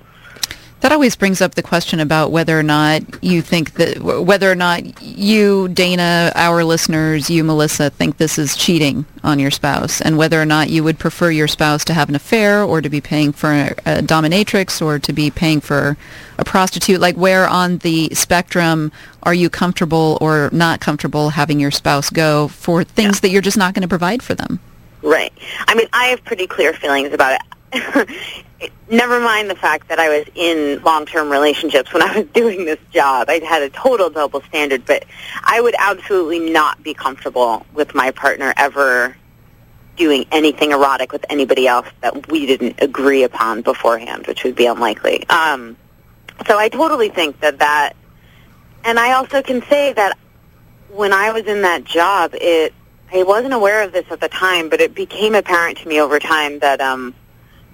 That 0.80 0.92
always 0.92 1.16
brings 1.16 1.40
up 1.40 1.54
the 1.54 1.62
question 1.62 1.98
about 1.98 2.30
whether 2.30 2.58
or 2.58 2.62
not 2.62 3.00
you 3.24 3.40
think 3.40 3.74
that, 3.74 4.00
whether 4.00 4.52
or 4.52 4.54
not 4.54 5.00
you, 5.00 5.68
Dana, 5.68 6.30
our 6.34 6.62
listeners, 6.62 7.30
you, 7.30 7.42
Melissa, 7.42 7.88
think 7.88 8.18
this 8.18 8.38
is 8.38 8.54
cheating 8.54 9.06
on 9.22 9.38
your 9.38 9.50
spouse, 9.50 10.02
and 10.02 10.18
whether 10.18 10.38
or 10.38 10.44
not 10.44 10.68
you 10.68 10.84
would 10.84 10.98
prefer 10.98 11.30
your 11.30 11.48
spouse 11.48 11.86
to 11.86 11.94
have 11.94 12.10
an 12.10 12.14
affair 12.14 12.62
or 12.62 12.82
to 12.82 12.90
be 12.90 13.00
paying 13.00 13.32
for 13.32 13.50
a, 13.50 13.70
a 13.86 14.02
dominatrix 14.02 14.82
or 14.84 14.98
to 14.98 15.12
be 15.14 15.30
paying 15.30 15.62
for 15.62 15.96
a 16.36 16.44
prostitute. 16.44 17.00
Like, 17.00 17.16
where 17.16 17.48
on 17.48 17.78
the 17.78 18.10
spectrum 18.12 18.92
are 19.22 19.32
you 19.32 19.48
comfortable 19.48 20.18
or 20.20 20.50
not 20.52 20.80
comfortable 20.80 21.30
having 21.30 21.60
your 21.60 21.70
spouse 21.70 22.10
go 22.10 22.48
for 22.48 22.84
things 22.84 23.16
Yeah. 23.16 23.20
that 23.22 23.30
you're 23.30 23.40
just 23.40 23.56
not 23.56 23.72
going 23.72 23.82
to 23.82 23.88
provide 23.88 24.22
for 24.22 24.34
them? 24.34 24.60
Right. 25.04 25.34
I 25.68 25.74
mean, 25.74 25.86
I 25.92 26.06
have 26.06 26.24
pretty 26.24 26.46
clear 26.46 26.72
feelings 26.72 27.12
about 27.12 27.38
it. 27.38 28.08
Never 28.90 29.20
mind 29.20 29.50
the 29.50 29.54
fact 29.54 29.88
that 29.88 29.98
I 29.98 30.08
was 30.08 30.26
in 30.34 30.82
long-term 30.82 31.30
relationships 31.30 31.92
when 31.92 32.02
I 32.02 32.20
was 32.20 32.26
doing 32.32 32.64
this 32.64 32.78
job. 32.90 33.28
I 33.28 33.40
had 33.40 33.62
a 33.62 33.68
total 33.68 34.08
double 34.08 34.40
standard, 34.42 34.86
but 34.86 35.04
I 35.42 35.60
would 35.60 35.74
absolutely 35.78 36.50
not 36.50 36.82
be 36.82 36.94
comfortable 36.94 37.66
with 37.74 37.94
my 37.94 38.12
partner 38.12 38.54
ever 38.56 39.14
doing 39.96 40.24
anything 40.32 40.72
erotic 40.72 41.12
with 41.12 41.24
anybody 41.28 41.68
else 41.68 41.86
that 42.00 42.28
we 42.28 42.46
didn't 42.46 42.80
agree 42.80 43.24
upon 43.24 43.60
beforehand, 43.60 44.26
which 44.26 44.42
would 44.42 44.56
be 44.56 44.64
unlikely. 44.64 45.28
Um, 45.28 45.76
so 46.46 46.58
I 46.58 46.70
totally 46.70 47.10
think 47.10 47.40
that 47.40 47.58
that, 47.58 47.94
and 48.84 48.98
I 48.98 49.12
also 49.12 49.42
can 49.42 49.62
say 49.66 49.92
that 49.92 50.16
when 50.88 51.12
I 51.12 51.32
was 51.32 51.44
in 51.44 51.62
that 51.62 51.84
job, 51.84 52.30
it 52.34 52.72
I 53.12 53.22
wasn't 53.22 53.54
aware 53.54 53.82
of 53.82 53.92
this 53.92 54.06
at 54.10 54.20
the 54.20 54.28
time, 54.28 54.68
but 54.68 54.80
it 54.80 54.94
became 54.94 55.34
apparent 55.34 55.78
to 55.78 55.88
me 55.88 56.00
over 56.00 56.18
time 56.18 56.58
that 56.60 56.80
um, 56.80 57.14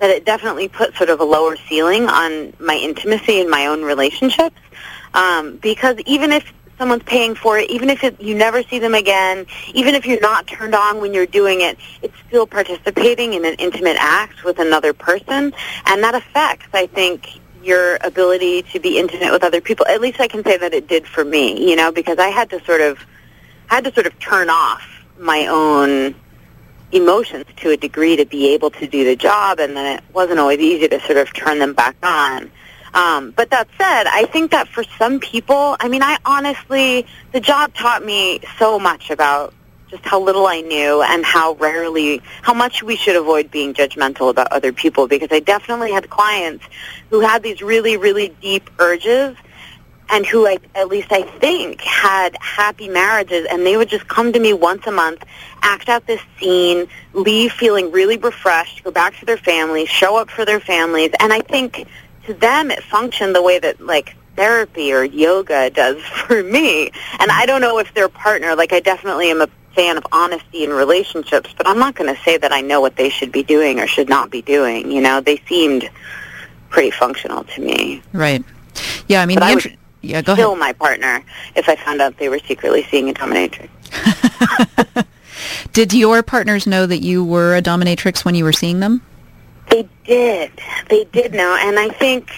that 0.00 0.10
it 0.10 0.24
definitely 0.24 0.68
put 0.68 0.94
sort 0.96 1.10
of 1.10 1.20
a 1.20 1.24
lower 1.24 1.56
ceiling 1.68 2.08
on 2.08 2.52
my 2.58 2.74
intimacy 2.74 3.40
in 3.40 3.48
my 3.48 3.66
own 3.66 3.82
relationships. 3.82 4.56
Um, 5.14 5.56
because 5.56 5.98
even 6.06 6.32
if 6.32 6.52
someone's 6.78 7.02
paying 7.02 7.34
for 7.34 7.58
it, 7.58 7.70
even 7.70 7.90
if 7.90 8.02
it, 8.02 8.18
you 8.20 8.34
never 8.34 8.62
see 8.62 8.78
them 8.78 8.94
again, 8.94 9.44
even 9.74 9.94
if 9.94 10.06
you're 10.06 10.20
not 10.20 10.46
turned 10.46 10.74
on 10.74 11.00
when 11.00 11.12
you're 11.12 11.26
doing 11.26 11.60
it, 11.60 11.76
it's 12.00 12.14
still 12.26 12.46
participating 12.46 13.34
in 13.34 13.44
an 13.44 13.54
intimate 13.58 13.96
act 14.00 14.44
with 14.44 14.58
another 14.58 14.94
person, 14.94 15.52
and 15.86 16.02
that 16.02 16.14
affects, 16.14 16.66
I 16.72 16.86
think, 16.86 17.38
your 17.62 17.98
ability 18.02 18.62
to 18.62 18.80
be 18.80 18.98
intimate 18.98 19.30
with 19.30 19.44
other 19.44 19.60
people. 19.60 19.86
At 19.86 20.00
least 20.00 20.20
I 20.20 20.28
can 20.28 20.42
say 20.42 20.56
that 20.56 20.72
it 20.72 20.88
did 20.88 21.06
for 21.06 21.22
me, 21.22 21.68
you 21.68 21.76
know, 21.76 21.92
because 21.92 22.18
I 22.18 22.28
had 22.28 22.48
to 22.50 22.64
sort 22.64 22.80
of 22.80 22.98
had 23.66 23.84
to 23.84 23.92
sort 23.92 24.06
of 24.06 24.18
turn 24.18 24.48
off 24.48 24.89
my 25.20 25.46
own 25.46 26.14
emotions 26.92 27.44
to 27.56 27.70
a 27.70 27.76
degree 27.76 28.16
to 28.16 28.24
be 28.24 28.54
able 28.54 28.70
to 28.70 28.86
do 28.86 29.04
the 29.04 29.16
job, 29.16 29.60
and 29.60 29.76
then 29.76 29.98
it 29.98 30.04
wasn't 30.12 30.38
always 30.38 30.58
easy 30.58 30.88
to 30.88 31.00
sort 31.00 31.18
of 31.18 31.32
turn 31.32 31.58
them 31.58 31.74
back 31.74 31.96
on. 32.02 32.50
Um, 32.92 33.30
but 33.30 33.50
that 33.50 33.68
said, 33.78 34.06
I 34.06 34.24
think 34.24 34.50
that 34.50 34.66
for 34.66 34.82
some 34.98 35.20
people, 35.20 35.76
I 35.78 35.88
mean, 35.88 36.02
I 36.02 36.18
honestly, 36.24 37.06
the 37.32 37.40
job 37.40 37.72
taught 37.74 38.04
me 38.04 38.40
so 38.58 38.80
much 38.80 39.10
about 39.10 39.54
just 39.90 40.04
how 40.04 40.20
little 40.20 40.46
I 40.46 40.60
knew 40.60 41.02
and 41.02 41.24
how 41.24 41.54
rarely, 41.54 42.22
how 42.42 42.54
much 42.54 42.82
we 42.82 42.96
should 42.96 43.16
avoid 43.16 43.50
being 43.50 43.74
judgmental 43.74 44.30
about 44.30 44.48
other 44.52 44.72
people 44.72 45.08
because 45.08 45.28
I 45.30 45.40
definitely 45.40 45.92
had 45.92 46.08
clients 46.10 46.64
who 47.10 47.20
had 47.20 47.42
these 47.42 47.60
really, 47.60 47.96
really 47.96 48.28
deep 48.40 48.70
urges 48.78 49.36
and 50.12 50.26
who 50.26 50.46
I, 50.46 50.58
at 50.74 50.88
least 50.88 51.12
I 51.12 51.22
think 51.22 51.80
had 51.80 52.36
happy 52.40 52.88
marriages 52.88 53.46
and 53.50 53.64
they 53.64 53.76
would 53.76 53.88
just 53.88 54.08
come 54.08 54.32
to 54.32 54.40
me 54.40 54.52
once 54.52 54.86
a 54.86 54.90
month, 54.92 55.24
act 55.62 55.88
out 55.88 56.06
this 56.06 56.20
scene, 56.38 56.88
leave 57.12 57.52
feeling 57.52 57.92
really 57.92 58.16
refreshed, 58.16 58.82
go 58.84 58.90
back 58.90 59.18
to 59.20 59.26
their 59.26 59.36
families, 59.36 59.88
show 59.88 60.16
up 60.16 60.30
for 60.30 60.44
their 60.44 60.60
families. 60.60 61.10
And 61.20 61.32
I 61.32 61.40
think 61.40 61.86
to 62.26 62.34
them 62.34 62.70
it 62.70 62.82
functioned 62.82 63.34
the 63.34 63.42
way 63.42 63.58
that 63.58 63.80
like 63.80 64.16
therapy 64.36 64.92
or 64.92 65.04
yoga 65.04 65.70
does 65.70 66.02
for 66.26 66.42
me. 66.42 66.90
And 67.18 67.30
I 67.30 67.46
don't 67.46 67.60
know 67.60 67.78
if 67.78 67.92
their 67.94 68.08
partner, 68.08 68.56
like 68.56 68.72
I 68.72 68.80
definitely 68.80 69.30
am 69.30 69.40
a 69.40 69.48
fan 69.74 69.96
of 69.96 70.04
honesty 70.10 70.64
in 70.64 70.70
relationships, 70.70 71.54
but 71.56 71.66
I'm 71.66 71.78
not 71.78 71.94
going 71.94 72.12
to 72.12 72.20
say 72.22 72.36
that 72.36 72.52
I 72.52 72.60
know 72.60 72.80
what 72.80 72.96
they 72.96 73.08
should 73.08 73.30
be 73.30 73.44
doing 73.44 73.78
or 73.78 73.86
should 73.86 74.08
not 74.08 74.30
be 74.30 74.42
doing. 74.42 74.90
You 74.90 75.00
know, 75.00 75.20
they 75.20 75.36
seemed 75.48 75.88
pretty 76.70 76.90
functional 76.90 77.44
to 77.44 77.60
me. 77.60 78.02
Right. 78.12 78.44
Yeah, 79.06 79.22
I 79.22 79.26
mean, 79.26 79.36
But 79.36 79.40
the 79.40 79.46
I 79.46 79.52
inter- 79.52 79.70
would 79.70 79.78
yeah, 80.02 80.22
go 80.22 80.34
kill 80.36 80.50
ahead. 80.50 80.60
my 80.60 80.72
partner 80.72 81.22
if 81.54 81.68
I 81.68 81.76
found 81.76 82.00
out 82.00 82.16
they 82.18 82.28
were 82.28 82.38
secretly 82.40 82.86
seeing 82.90 83.10
a 83.10 83.12
dominatrix. 83.12 83.68
Did 85.72 85.92
your 85.92 86.22
partners 86.22 86.66
know 86.66 86.86
that 86.86 86.98
you 87.02 87.24
were 87.24 87.56
a 87.56 87.62
dominatrix 87.62 88.24
when 88.24 88.34
you 88.34 88.44
were 88.44 88.52
seeing 88.52 88.80
them? 88.80 89.02
They 89.70 89.88
did. 90.04 90.50
They 90.88 91.04
did 91.04 91.32
know, 91.32 91.56
and 91.60 91.78
I 91.78 91.90
think, 91.90 92.30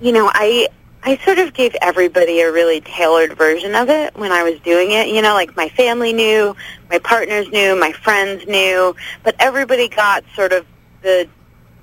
you 0.00 0.12
know, 0.12 0.30
I 0.32 0.68
I 1.02 1.16
sort 1.18 1.38
of 1.38 1.54
gave 1.54 1.74
everybody 1.80 2.40
a 2.40 2.52
really 2.52 2.80
tailored 2.80 3.36
version 3.38 3.74
of 3.74 3.88
it 3.88 4.14
when 4.16 4.32
I 4.32 4.42
was 4.42 4.60
doing 4.60 4.90
it. 4.90 5.08
You 5.08 5.22
know, 5.22 5.34
like 5.34 5.56
my 5.56 5.68
family 5.70 6.12
knew, 6.12 6.54
my 6.90 6.98
partners 6.98 7.48
knew, 7.50 7.76
my 7.78 7.92
friends 7.92 8.46
knew, 8.46 8.94
but 9.22 9.34
everybody 9.38 9.88
got 9.88 10.24
sort 10.34 10.52
of 10.52 10.66
the 11.02 11.28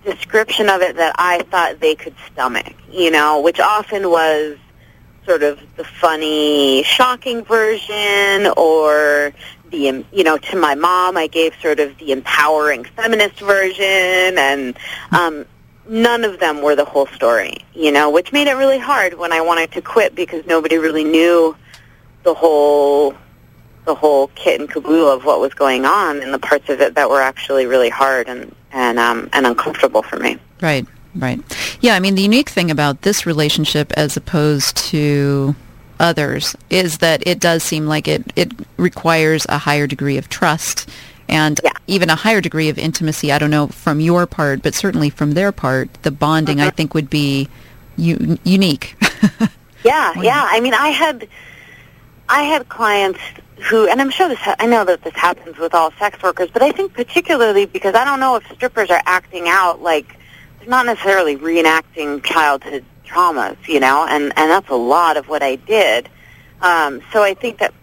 description 0.03 0.69
of 0.69 0.81
it 0.81 0.97
that 0.97 1.15
I 1.17 1.41
thought 1.49 1.79
they 1.79 1.95
could 1.95 2.13
stomach, 2.31 2.73
you 2.91 3.09
know, 3.09 3.41
which 3.41 3.59
often 3.59 4.09
was 4.09 4.57
sort 5.25 5.43
of 5.43 5.59
the 5.75 5.83
funny, 5.83 6.83
shocking 6.83 7.43
version 7.43 8.51
or 8.57 9.33
the, 9.69 10.05
you 10.11 10.23
know, 10.23 10.37
to 10.37 10.57
my 10.57 10.75
mom 10.75 11.17
I 11.17 11.27
gave 11.27 11.53
sort 11.61 11.79
of 11.79 11.97
the 11.97 12.11
empowering 12.11 12.83
feminist 12.83 13.39
version 13.39 14.37
and 14.37 14.77
um, 15.11 15.45
none 15.87 16.23
of 16.23 16.39
them 16.39 16.61
were 16.61 16.75
the 16.75 16.85
whole 16.85 17.07
story, 17.07 17.57
you 17.73 17.91
know, 17.91 18.09
which 18.09 18.31
made 18.31 18.47
it 18.47 18.53
really 18.53 18.79
hard 18.79 19.15
when 19.15 19.31
I 19.31 19.41
wanted 19.41 19.71
to 19.73 19.81
quit 19.81 20.15
because 20.15 20.45
nobody 20.45 20.77
really 20.77 21.03
knew 21.03 21.55
the 22.23 22.33
whole 22.33 23.15
the 23.85 23.93
whole 23.93 24.27
kit 24.29 24.59
and 24.59 24.67
caboodle 24.67 25.11
of 25.11 25.25
what 25.25 25.39
was 25.39 25.53
going 25.53 25.85
on 25.85 26.21
and 26.23 26.33
the 26.33 26.39
parts 26.39 26.69
of 26.69 26.81
it 26.81 26.95
that 26.95 27.07
were 27.07 27.21
actually 27.21 27.67
really 27.67 27.89
hard 27.89 28.27
and 28.27 28.53
and 28.71 28.97
um, 28.97 29.29
and 29.31 29.45
uncomfortable 29.45 30.01
for 30.01 30.17
me. 30.17 30.37
Right, 30.61 30.87
right. 31.15 31.39
Yeah, 31.81 31.95
I 31.95 31.99
mean 31.99 32.15
the 32.15 32.21
unique 32.21 32.49
thing 32.49 32.71
about 32.71 33.01
this 33.01 33.25
relationship 33.25 33.91
as 33.93 34.17
opposed 34.17 34.77
to 34.89 35.55
others 35.99 36.55
is 36.69 36.97
that 36.97 37.25
it 37.25 37.39
does 37.39 37.63
seem 37.63 37.87
like 37.87 38.07
it 38.07 38.33
it 38.35 38.51
requires 38.77 39.45
a 39.49 39.57
higher 39.57 39.87
degree 39.87 40.17
of 40.17 40.29
trust 40.29 40.89
and 41.27 41.59
yeah. 41.63 41.71
even 41.87 42.09
a 42.09 42.15
higher 42.15 42.41
degree 42.41 42.69
of 42.69 42.77
intimacy. 42.77 43.31
I 43.31 43.39
don't 43.39 43.49
know 43.49 43.67
from 43.67 43.99
your 43.99 44.25
part, 44.27 44.61
but 44.61 44.75
certainly 44.75 45.09
from 45.09 45.31
their 45.31 45.51
part, 45.51 45.91
the 46.03 46.11
bonding 46.11 46.59
I 46.59 46.67
uh-huh. 46.67 46.71
think 46.71 46.93
would 46.93 47.09
be 47.09 47.49
u- 47.97 48.37
unique. 48.43 48.95
yeah, 49.83 50.13
yeah. 50.21 50.47
I 50.49 50.59
mean, 50.59 50.73
I 50.73 50.89
had 50.89 51.27
I 52.29 52.43
had 52.43 52.69
clients 52.69 53.19
who, 53.69 53.87
and 53.87 54.01
I'm 54.01 54.09
sure 54.09 54.27
this, 54.27 54.39
ha- 54.39 54.55
I 54.59 54.65
know 54.65 54.83
that 54.85 55.03
this 55.03 55.13
happens 55.15 55.57
with 55.57 55.73
all 55.73 55.91
sex 55.93 56.21
workers, 56.21 56.49
but 56.51 56.61
I 56.61 56.71
think 56.71 56.93
particularly 56.93 57.65
because 57.65 57.95
I 57.95 58.03
don't 58.03 58.19
know 58.19 58.35
if 58.35 58.51
strippers 58.51 58.89
are 58.89 59.01
acting 59.05 59.47
out 59.47 59.81
like 59.81 60.17
not 60.67 60.85
necessarily 60.85 61.37
reenacting 61.37 62.23
childhood 62.23 62.85
traumas, 63.05 63.57
you 63.67 63.79
know, 63.79 64.05
and 64.07 64.33
and 64.37 64.51
that's 64.51 64.69
a 64.69 64.75
lot 64.75 65.17
of 65.17 65.27
what 65.27 65.43
I 65.43 65.55
did. 65.55 66.09
Um, 66.61 67.01
so 67.11 67.21
I 67.21 67.33
think 67.33 67.59
that, 67.59 67.73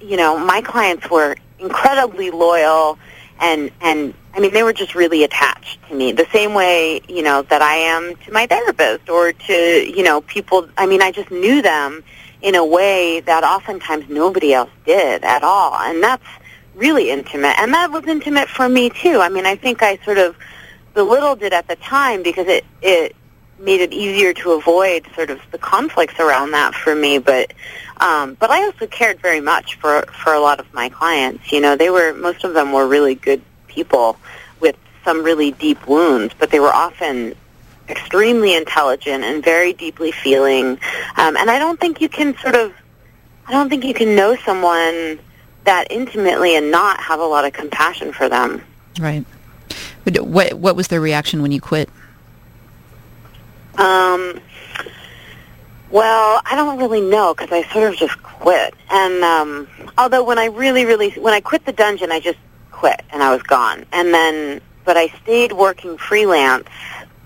you 0.00 0.16
know, 0.16 0.38
my 0.38 0.60
clients 0.60 1.08
were 1.10 1.36
incredibly 1.58 2.30
loyal, 2.30 2.98
and 3.40 3.70
and 3.80 4.14
I 4.34 4.40
mean 4.40 4.52
they 4.52 4.62
were 4.62 4.72
just 4.72 4.94
really 4.94 5.24
attached 5.24 5.78
to 5.88 5.94
me, 5.94 6.12
the 6.12 6.26
same 6.32 6.54
way 6.54 7.00
you 7.08 7.22
know 7.22 7.42
that 7.42 7.62
I 7.62 7.76
am 7.76 8.16
to 8.24 8.32
my 8.32 8.46
therapist 8.46 9.08
or 9.08 9.32
to 9.32 9.52
you 9.52 10.02
know 10.02 10.20
people. 10.20 10.68
I 10.76 10.86
mean, 10.86 11.02
I 11.02 11.10
just 11.10 11.30
knew 11.30 11.62
them 11.62 12.02
in 12.42 12.54
a 12.54 12.64
way 12.64 13.20
that 13.20 13.44
oftentimes 13.44 14.08
nobody 14.08 14.54
else 14.54 14.70
did 14.86 15.24
at 15.24 15.42
all. 15.42 15.74
And 15.74 16.02
that's 16.02 16.24
really 16.74 17.10
intimate. 17.10 17.58
And 17.58 17.74
that 17.74 17.90
was 17.90 18.04
intimate 18.06 18.48
for 18.48 18.68
me 18.68 18.90
too. 18.90 19.20
I 19.20 19.28
mean, 19.28 19.46
I 19.46 19.56
think 19.56 19.82
I 19.82 19.98
sort 20.04 20.18
of 20.18 20.36
belittled 20.94 21.40
did 21.40 21.52
at 21.52 21.68
the 21.68 21.76
time 21.76 22.22
because 22.22 22.46
it, 22.46 22.64
it 22.82 23.16
made 23.58 23.80
it 23.80 23.92
easier 23.92 24.32
to 24.32 24.52
avoid 24.52 25.06
sort 25.14 25.30
of 25.30 25.40
the 25.50 25.58
conflicts 25.58 26.18
around 26.18 26.52
that 26.52 26.74
for 26.74 26.94
me. 26.94 27.18
But, 27.18 27.52
um, 27.98 28.34
but 28.34 28.50
I 28.50 28.64
also 28.64 28.86
cared 28.86 29.20
very 29.20 29.40
much 29.40 29.76
for, 29.76 30.02
for 30.02 30.32
a 30.32 30.40
lot 30.40 30.60
of 30.60 30.72
my 30.72 30.88
clients. 30.88 31.52
You 31.52 31.60
know, 31.60 31.76
they 31.76 31.90
were, 31.90 32.14
most 32.14 32.44
of 32.44 32.54
them 32.54 32.72
were 32.72 32.86
really 32.86 33.14
good 33.14 33.42
people 33.68 34.16
with 34.60 34.76
some 35.04 35.22
really 35.22 35.50
deep 35.52 35.86
wounds, 35.86 36.34
but 36.38 36.50
they 36.50 36.60
were 36.60 36.72
often 36.72 37.34
extremely 37.88 38.54
intelligent 38.54 39.24
and 39.24 39.42
very 39.44 39.72
deeply 39.72 40.12
feeling. 40.12 40.78
Um, 41.16 41.36
and 41.36 41.50
I 41.50 41.58
don't 41.58 41.78
think 41.78 42.00
you 42.00 42.08
can 42.08 42.36
sort 42.38 42.54
of, 42.54 42.72
I 43.46 43.52
don't 43.52 43.68
think 43.68 43.84
you 43.84 43.94
can 43.94 44.14
know 44.14 44.36
someone 44.36 45.18
that 45.64 45.88
intimately 45.90 46.56
and 46.56 46.70
not 46.70 47.00
have 47.00 47.20
a 47.20 47.24
lot 47.24 47.44
of 47.44 47.52
compassion 47.52 48.12
for 48.12 48.28
them. 48.28 48.62
Right. 48.98 49.24
What 50.04 50.54
What 50.54 50.76
was 50.76 50.88
their 50.88 51.00
reaction 51.00 51.42
when 51.42 51.52
you 51.52 51.60
quit? 51.60 51.88
Um. 53.76 54.40
Well, 55.90 56.40
I 56.44 56.54
don't 56.54 56.78
really 56.78 57.00
know 57.00 57.34
because 57.34 57.50
I 57.50 57.68
sort 57.72 57.92
of 57.92 57.98
just 57.98 58.22
quit. 58.22 58.74
And 58.90 59.24
um, 59.24 59.68
although 59.98 60.22
when 60.22 60.38
I 60.38 60.44
really, 60.46 60.84
really, 60.84 61.10
when 61.10 61.34
I 61.34 61.40
quit 61.40 61.66
the 61.66 61.72
dungeon, 61.72 62.12
I 62.12 62.20
just 62.20 62.38
quit 62.70 63.02
and 63.10 63.22
I 63.22 63.34
was 63.34 63.42
gone. 63.42 63.84
And 63.92 64.14
then, 64.14 64.60
but 64.84 64.96
I 64.96 65.08
stayed 65.22 65.52
working 65.52 65.98
freelance 65.98 66.68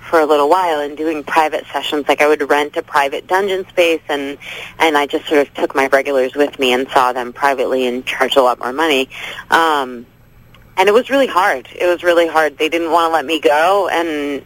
for 0.00 0.20
a 0.20 0.26
little 0.26 0.48
while 0.48 0.80
and 0.80 0.96
doing 0.96 1.24
private 1.24 1.66
sessions. 1.72 2.06
Like 2.08 2.20
I 2.20 2.28
would 2.28 2.48
rent 2.48 2.76
a 2.76 2.82
private 2.82 3.26
dungeon 3.26 3.66
space 3.68 4.02
and 4.08 4.38
and 4.78 4.96
I 4.96 5.06
just 5.06 5.26
sort 5.26 5.46
of 5.46 5.52
took 5.54 5.74
my 5.74 5.86
regulars 5.88 6.34
with 6.34 6.58
me 6.58 6.72
and 6.72 6.88
saw 6.88 7.12
them 7.12 7.32
privately 7.32 7.86
and 7.86 8.04
charged 8.04 8.36
a 8.36 8.42
lot 8.42 8.58
more 8.58 8.72
money. 8.72 9.08
Um, 9.50 10.06
and 10.76 10.88
it 10.88 10.92
was 10.92 11.10
really 11.10 11.26
hard. 11.26 11.68
It 11.74 11.86
was 11.86 12.02
really 12.02 12.26
hard. 12.26 12.58
They 12.58 12.68
didn't 12.68 12.90
want 12.90 13.10
to 13.10 13.12
let 13.14 13.24
me 13.24 13.40
go 13.40 13.88
and 13.88 14.44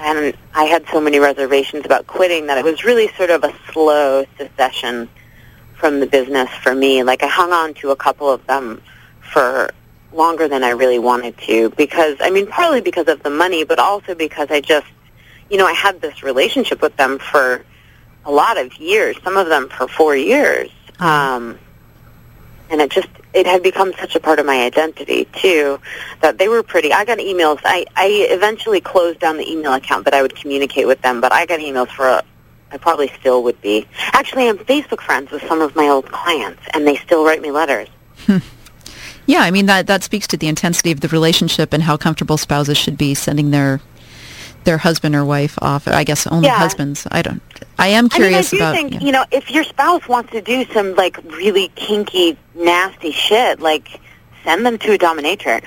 and 0.00 0.36
I 0.54 0.64
had 0.64 0.84
so 0.92 1.00
many 1.00 1.18
reservations 1.18 1.84
about 1.84 2.06
quitting 2.06 2.46
that 2.46 2.56
it 2.56 2.64
was 2.64 2.84
really 2.84 3.08
sort 3.16 3.30
of 3.30 3.42
a 3.42 3.52
slow 3.72 4.24
secession 4.36 5.08
from 5.74 5.98
the 5.98 6.06
business 6.06 6.48
for 6.62 6.72
me. 6.72 7.02
Like 7.02 7.22
I 7.22 7.26
hung 7.26 7.52
on 7.52 7.74
to 7.74 7.90
a 7.90 7.96
couple 7.96 8.30
of 8.30 8.46
them 8.46 8.80
for 9.20 9.70
longer 10.12 10.48
than 10.48 10.64
I 10.64 10.70
really 10.70 10.98
wanted 10.98 11.36
to 11.38 11.70
because 11.70 12.16
I 12.20 12.30
mean 12.30 12.46
partly 12.46 12.80
because 12.80 13.08
of 13.08 13.22
the 13.22 13.30
money 13.30 13.64
but 13.64 13.78
also 13.78 14.14
because 14.14 14.48
I 14.50 14.60
just 14.60 14.86
you 15.50 15.58
know 15.58 15.66
I 15.66 15.72
had 15.72 16.00
this 16.00 16.22
relationship 16.22 16.80
with 16.80 16.96
them 16.96 17.18
for 17.18 17.64
a 18.24 18.30
lot 18.30 18.56
of 18.56 18.76
years 18.78 19.16
some 19.22 19.36
of 19.36 19.48
them 19.48 19.68
for 19.68 19.86
4 19.86 20.16
years 20.16 20.70
um 20.98 21.58
and 22.70 22.80
it 22.80 22.90
just 22.90 23.08
it 23.34 23.46
had 23.46 23.62
become 23.62 23.92
such 23.98 24.14
a 24.14 24.20
part 24.20 24.38
of 24.38 24.46
my 24.46 24.64
identity 24.64 25.26
too 25.32 25.80
that 26.20 26.38
they 26.38 26.48
were 26.48 26.62
pretty 26.62 26.92
I 26.92 27.04
got 27.04 27.18
emails 27.18 27.60
I 27.64 27.86
I 27.96 28.26
eventually 28.30 28.80
closed 28.80 29.20
down 29.20 29.36
the 29.36 29.50
email 29.50 29.74
account 29.74 30.04
that 30.04 30.14
I 30.14 30.22
would 30.22 30.34
communicate 30.34 30.86
with 30.86 31.00
them 31.02 31.20
but 31.20 31.32
I 31.32 31.46
got 31.46 31.60
emails 31.60 31.90
for 31.90 32.06
a, 32.06 32.22
I 32.70 32.76
probably 32.76 33.10
still 33.18 33.42
would 33.44 33.60
be. 33.60 33.86
Actually 34.12 34.48
I'm 34.48 34.58
Facebook 34.58 35.00
friends 35.00 35.30
with 35.30 35.42
some 35.46 35.60
of 35.60 35.74
my 35.76 35.88
old 35.88 36.10
clients 36.10 36.62
and 36.72 36.86
they 36.86 36.96
still 36.96 37.24
write 37.24 37.42
me 37.42 37.50
letters. 37.50 37.88
Hmm. 38.26 38.38
Yeah, 39.26 39.40
I 39.40 39.50
mean 39.50 39.66
that 39.66 39.86
that 39.86 40.02
speaks 40.02 40.26
to 40.28 40.36
the 40.36 40.48
intensity 40.48 40.90
of 40.90 41.00
the 41.00 41.08
relationship 41.08 41.72
and 41.72 41.82
how 41.82 41.96
comfortable 41.96 42.38
spouses 42.38 42.78
should 42.78 42.96
be 42.96 43.14
sending 43.14 43.50
their 43.50 43.80
their 44.68 44.76
husband 44.76 45.14
or 45.16 45.24
wife 45.24 45.58
off. 45.62 45.88
I 45.88 46.04
guess 46.04 46.26
only 46.26 46.46
Yeah. 46.48 46.58
husbands. 46.58 47.06
I 47.10 47.22
don't. 47.22 47.40
I 47.78 47.88
am 47.88 48.10
curious 48.10 48.52
I 48.52 48.56
mean, 48.56 48.62
I 48.62 48.66
about. 48.66 48.72
do 48.74 48.76
think 48.78 48.92
yeah. 48.92 49.06
you 49.06 49.12
know 49.12 49.24
if 49.30 49.50
your 49.50 49.64
spouse 49.64 50.06
wants 50.06 50.30
to 50.32 50.42
do 50.42 50.66
some 50.74 50.94
like 50.94 51.16
really 51.24 51.68
kinky, 51.74 52.36
nasty 52.54 53.12
shit, 53.12 53.60
like 53.60 53.98
send 54.44 54.66
them 54.66 54.76
to 54.78 54.92
a 54.92 54.98
dominatrix 54.98 55.64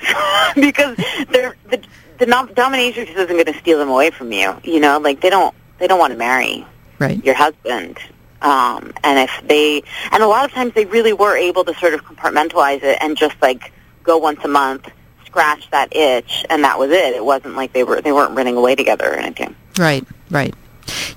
because 0.54 0.96
they're 1.30 1.56
the 1.68 1.82
the 2.18 2.26
nom- 2.26 2.48
dominatrix 2.50 3.08
isn't 3.10 3.26
going 3.26 3.44
to 3.46 3.58
steal 3.58 3.78
them 3.78 3.88
away 3.88 4.10
from 4.10 4.30
you. 4.30 4.54
You 4.62 4.78
know, 4.78 4.98
like 4.98 5.20
they 5.20 5.30
don't 5.30 5.54
they 5.78 5.88
don't 5.88 5.98
want 5.98 6.12
to 6.12 6.18
marry 6.18 6.64
right. 7.00 7.22
your 7.24 7.34
husband. 7.34 7.98
Um, 8.40 8.92
and 9.04 9.18
if 9.20 9.30
they, 9.46 9.84
and 10.10 10.20
a 10.22 10.26
lot 10.26 10.44
of 10.44 10.50
times 10.50 10.74
they 10.74 10.84
really 10.84 11.12
were 11.12 11.36
able 11.36 11.64
to 11.64 11.74
sort 11.74 11.94
of 11.94 12.04
compartmentalize 12.04 12.82
it 12.82 12.98
and 13.00 13.16
just 13.16 13.36
like 13.40 13.72
go 14.02 14.16
once 14.18 14.40
a 14.44 14.48
month, 14.48 14.88
scratch 15.32 15.70
that 15.70 15.96
itch, 15.96 16.44
and 16.50 16.62
that 16.62 16.78
was 16.78 16.90
it. 16.90 17.14
It 17.14 17.24
wasn't 17.24 17.56
like 17.56 17.72
they 17.72 17.84
were 17.84 18.02
they 18.02 18.12
weren't 18.12 18.36
running 18.36 18.54
away 18.54 18.74
together 18.74 19.10
or 19.10 19.14
anything. 19.14 19.56
Right, 19.78 20.06
right. 20.30 20.54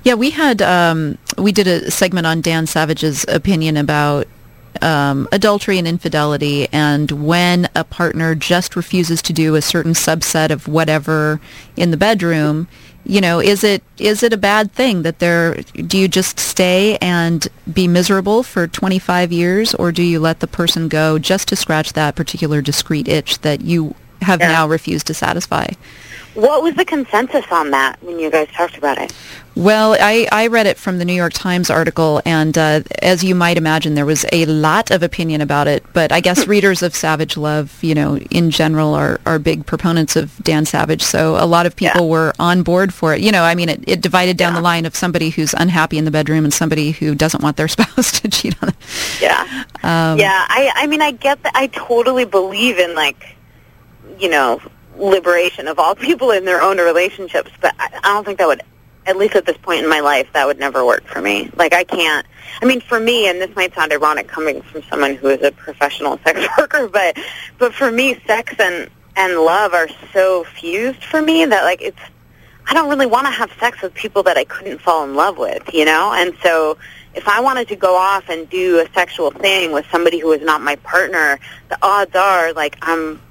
Yeah, 0.03 0.13
we 0.13 0.29
had 0.29 0.61
um, 0.61 1.17
we 1.37 1.51
did 1.51 1.67
a 1.67 1.91
segment 1.91 2.25
on 2.25 2.39
Dan 2.39 2.65
Savage's 2.65 3.25
opinion 3.27 3.75
about 3.75 4.25
um, 4.81 5.27
adultery 5.33 5.77
and 5.77 5.87
infidelity, 5.87 6.69
and 6.71 7.11
when 7.11 7.67
a 7.75 7.83
partner 7.83 8.35
just 8.35 8.77
refuses 8.77 9.21
to 9.23 9.33
do 9.33 9.55
a 9.55 9.61
certain 9.61 9.93
subset 9.93 10.49
of 10.49 10.69
whatever 10.69 11.41
in 11.75 11.91
the 11.91 11.97
bedroom, 11.97 12.69
you 13.03 13.19
know, 13.19 13.39
is 13.39 13.63
it 13.63 13.83
is 13.97 14.23
it 14.23 14.31
a 14.33 14.37
bad 14.37 14.71
thing 14.71 15.03
that 15.03 15.19
they're? 15.19 15.55
Do 15.55 15.97
you 15.97 16.07
just 16.07 16.39
stay 16.39 16.97
and 17.01 17.47
be 17.71 17.87
miserable 17.87 18.43
for 18.43 18.65
25 18.65 19.31
years, 19.31 19.75
or 19.75 19.91
do 19.91 20.01
you 20.01 20.19
let 20.19 20.39
the 20.39 20.47
person 20.47 20.87
go 20.87 21.19
just 21.19 21.49
to 21.49 21.55
scratch 21.55 21.93
that 21.93 22.15
particular 22.15 22.61
discrete 22.61 23.07
itch 23.07 23.39
that 23.41 23.61
you 23.61 23.93
have 24.21 24.39
Yeah. 24.39 24.51
now 24.51 24.67
refused 24.67 25.07
to 25.07 25.13
satisfy? 25.13 25.67
What 26.33 26.61
was 26.63 26.75
the 26.75 26.83
consensus 26.83 27.45
on 27.49 27.71
that 27.71 27.95
when 28.03 28.19
you 28.19 28.29
guys 28.29 28.49
talked 28.53 28.77
about 28.77 28.97
it? 28.97 29.13
Well, 29.55 29.95
I, 29.97 30.27
I 30.33 30.47
read 30.47 30.67
it 30.67 30.77
from 30.77 30.97
the 30.97 31.05
New 31.05 31.13
York 31.13 31.31
Times 31.31 31.69
article, 31.69 32.21
and 32.25 32.57
uh, 32.57 32.81
as 33.01 33.23
you 33.23 33.33
might 33.35 33.55
imagine, 33.55 33.95
there 33.95 34.05
was 34.05 34.25
a 34.33 34.45
lot 34.47 34.91
of 34.91 35.01
opinion 35.01 35.39
about 35.39 35.69
it. 35.69 35.85
But 35.93 36.11
I 36.11 36.19
guess 36.19 36.45
readers 36.55 36.83
of 36.83 36.93
Savage 36.93 37.37
Love, 37.37 37.81
you 37.81 37.95
know, 37.95 38.17
in 38.17 38.51
general, 38.51 38.93
are, 38.95 39.21
are 39.25 39.39
big 39.39 39.65
proponents 39.65 40.17
of 40.17 40.35
Dan 40.43 40.65
Savage. 40.65 41.01
So 41.03 41.37
a 41.37 41.45
lot 41.47 41.65
of 41.65 41.73
people 41.77 42.01
Yeah. 42.01 42.07
were 42.11 42.33
on 42.37 42.63
board 42.63 42.93
for 42.93 43.13
it. 43.15 43.21
You 43.21 43.31
know, 43.31 43.43
I 43.43 43.55
mean, 43.55 43.69
it, 43.69 43.81
it 43.87 44.01
divided 44.01 44.35
down 44.35 44.51
Yeah. 44.55 44.59
the 44.59 44.63
line 44.63 44.85
of 44.85 44.93
somebody 44.93 45.29
who's 45.29 45.53
unhappy 45.53 45.97
in 45.97 46.03
the 46.03 46.11
bedroom 46.11 46.43
and 46.43 46.53
somebody 46.53 46.91
who 46.91 47.15
doesn't 47.15 47.41
want 47.41 47.55
their 47.55 47.67
spouse 47.75 48.19
to 48.19 48.27
cheat 48.27 48.61
on 48.61 48.67
them. 48.71 48.77
Yeah. 49.21 49.63
Um, 49.83 50.19
yeah, 50.19 50.45
I 50.49 50.69
I 50.75 50.87
mean 50.87 51.01
I 51.01 51.11
get 51.11 51.41
that 51.43 51.53
I 51.55 51.67
totally 51.67 52.25
believe 52.25 52.77
in 52.77 52.93
like 52.93 53.34
you 54.19 54.29
know, 54.29 54.61
liberation 54.97 55.67
of 55.67 55.79
all 55.79 55.95
people 56.07 56.31
in 56.31 56.45
their 56.45 56.61
own 56.61 56.77
relationships, 56.77 57.51
but 57.61 57.73
I, 57.79 57.99
I 58.03 58.13
don't 58.13 58.25
think 58.25 58.39
that 58.39 58.47
would 58.47 58.61
at 59.05 59.17
least 59.17 59.35
at 59.35 59.45
this 59.45 59.57
point 59.57 59.83
in 59.83 59.89
my 59.89 59.99
life, 59.99 60.27
that 60.33 60.47
would 60.47 60.59
never 60.59 60.85
work 60.85 61.05
for 61.05 61.21
me. 61.21 61.49
Like 61.55 61.73
I 61.73 61.83
can't. 61.83 62.25
I 62.61 62.65
mean, 62.65 62.81
for 62.81 62.99
me, 62.99 63.27
and 63.29 63.39
this 63.39 63.55
might 63.55 63.73
sound 63.75 63.91
ironic 63.91 64.27
coming 64.27 64.61
from 64.61 64.83
someone 64.83 65.15
who 65.15 65.27
is 65.27 65.41
a 65.43 65.51
professional 65.51 66.17
sex 66.23 66.47
worker, 66.57 66.87
but 66.87 67.17
but 67.57 67.73
for 67.73 67.91
me, 67.91 68.19
sex 68.25 68.53
and 68.59 68.89
and 69.15 69.39
love 69.39 69.73
are 69.73 69.87
so 70.11 70.43
fused 70.43 71.03
for 71.03 71.21
me 71.21 71.45
that 71.45 71.63
like 71.63 71.81
it's. 71.81 71.99
I 72.67 72.73
don't 72.73 72.89
really 72.89 73.05
want 73.05 73.27
to 73.27 73.31
have 73.31 73.51
sex 73.59 73.83
with 73.83 73.93
people 73.93 74.23
that 74.23 74.37
I 74.37 74.43
couldn't 74.43 74.81
fall 74.81 75.03
in 75.03 75.13
love 75.13 75.37
with, 75.37 75.71
you 75.71 75.85
know. 75.85 76.11
And 76.15 76.35
so, 76.41 76.79
if 77.13 77.27
I 77.27 77.39
wanted 77.39 77.67
to 77.67 77.75
go 77.75 77.95
off 77.95 78.27
and 78.27 78.49
do 78.49 78.79
a 78.79 78.91
sexual 78.91 79.29
thing 79.29 79.71
with 79.71 79.85
somebody 79.91 80.17
who 80.17 80.31
is 80.31 80.41
not 80.41 80.61
my 80.61 80.75
partner, 80.77 81.39
the 81.69 81.77
odds 81.83 82.15
are 82.15 82.53
like 82.53 82.75
I'm 82.81 83.21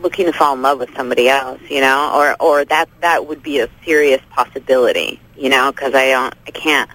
looking 0.00 0.26
to 0.26 0.32
fall 0.32 0.54
in 0.54 0.62
love 0.62 0.78
with 0.78 0.94
somebody 0.94 1.28
else, 1.28 1.60
you 1.68 1.80
know, 1.80 2.12
or 2.14 2.36
or 2.40 2.64
that 2.66 2.88
that 3.00 3.26
would 3.26 3.42
be 3.42 3.60
a 3.60 3.68
serious 3.84 4.20
possibility, 4.30 5.20
you 5.36 5.48
know, 5.48 5.72
because 5.72 5.94
I 5.94 6.10
don't, 6.10 6.34
I 6.46 6.50
can't 6.50 6.90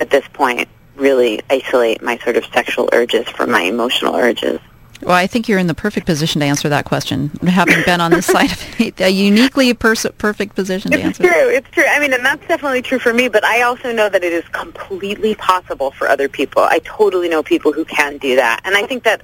at 0.00 0.10
this 0.10 0.26
point 0.32 0.68
really 0.96 1.40
isolate 1.48 2.02
my 2.02 2.18
sort 2.18 2.36
of 2.36 2.44
sexual 2.46 2.88
urges 2.92 3.28
from 3.28 3.50
my 3.50 3.62
emotional 3.62 4.16
urges. 4.16 4.60
Well, 5.02 5.16
I 5.16 5.26
think 5.26 5.48
you're 5.48 5.58
in 5.58 5.66
the 5.66 5.74
perfect 5.74 6.06
position 6.06 6.40
to 6.40 6.46
answer 6.46 6.68
that 6.68 6.84
question, 6.84 7.30
having 7.46 7.82
been 7.84 8.02
on 8.02 8.10
this 8.10 8.26
side 8.34 8.52
of 8.52 8.80
it, 8.80 9.00
a 9.00 9.08
uniquely 9.08 9.72
pers- 9.72 10.06
perfect 10.18 10.54
position 10.54 10.90
to 10.90 10.98
it's 10.98 11.06
answer. 11.06 11.24
It's 11.24 11.32
true. 11.32 11.48
It's 11.48 11.70
true. 11.70 11.84
I 11.88 11.98
mean, 12.00 12.12
and 12.12 12.24
that's 12.24 12.46
definitely 12.46 12.82
true 12.82 12.98
for 12.98 13.14
me. 13.14 13.28
But 13.28 13.42
I 13.44 13.62
also 13.62 13.92
know 13.92 14.10
that 14.10 14.22
it 14.22 14.32
is 14.32 14.46
completely 14.48 15.34
possible 15.34 15.90
for 15.92 16.06
other 16.08 16.28
people. 16.28 16.62
I 16.62 16.80
totally 16.80 17.30
know 17.30 17.42
people 17.42 17.72
who 17.72 17.86
can 17.86 18.18
do 18.18 18.36
that, 18.36 18.60
and 18.64 18.76
I 18.76 18.86
think 18.86 19.04
that, 19.04 19.22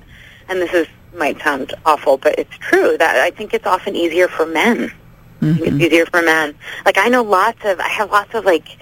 and 0.49 0.61
this 0.61 0.73
is 0.73 0.87
might 1.17 1.41
sound 1.43 1.75
awful, 1.85 2.17
but 2.19 2.39
it's 2.39 2.57
true 2.59 2.97
that 2.99 3.17
I 3.17 3.31
think 3.31 3.55
it's 3.55 3.67
often 3.67 3.97
easier 3.97 4.29
for 4.29 4.47
men. 4.47 4.93
Mm-hmm. 5.41 5.65
It's 5.65 5.77
easier 5.77 6.07
for 6.07 6.23
men. 6.23 6.55
Like 6.85 6.99
I 6.99 7.09
know 7.09 7.23
lots 7.23 7.65
of, 7.65 7.81
I 7.81 7.89
have 7.89 8.11
lots 8.11 8.35
of 8.35 8.45
like 8.45 8.79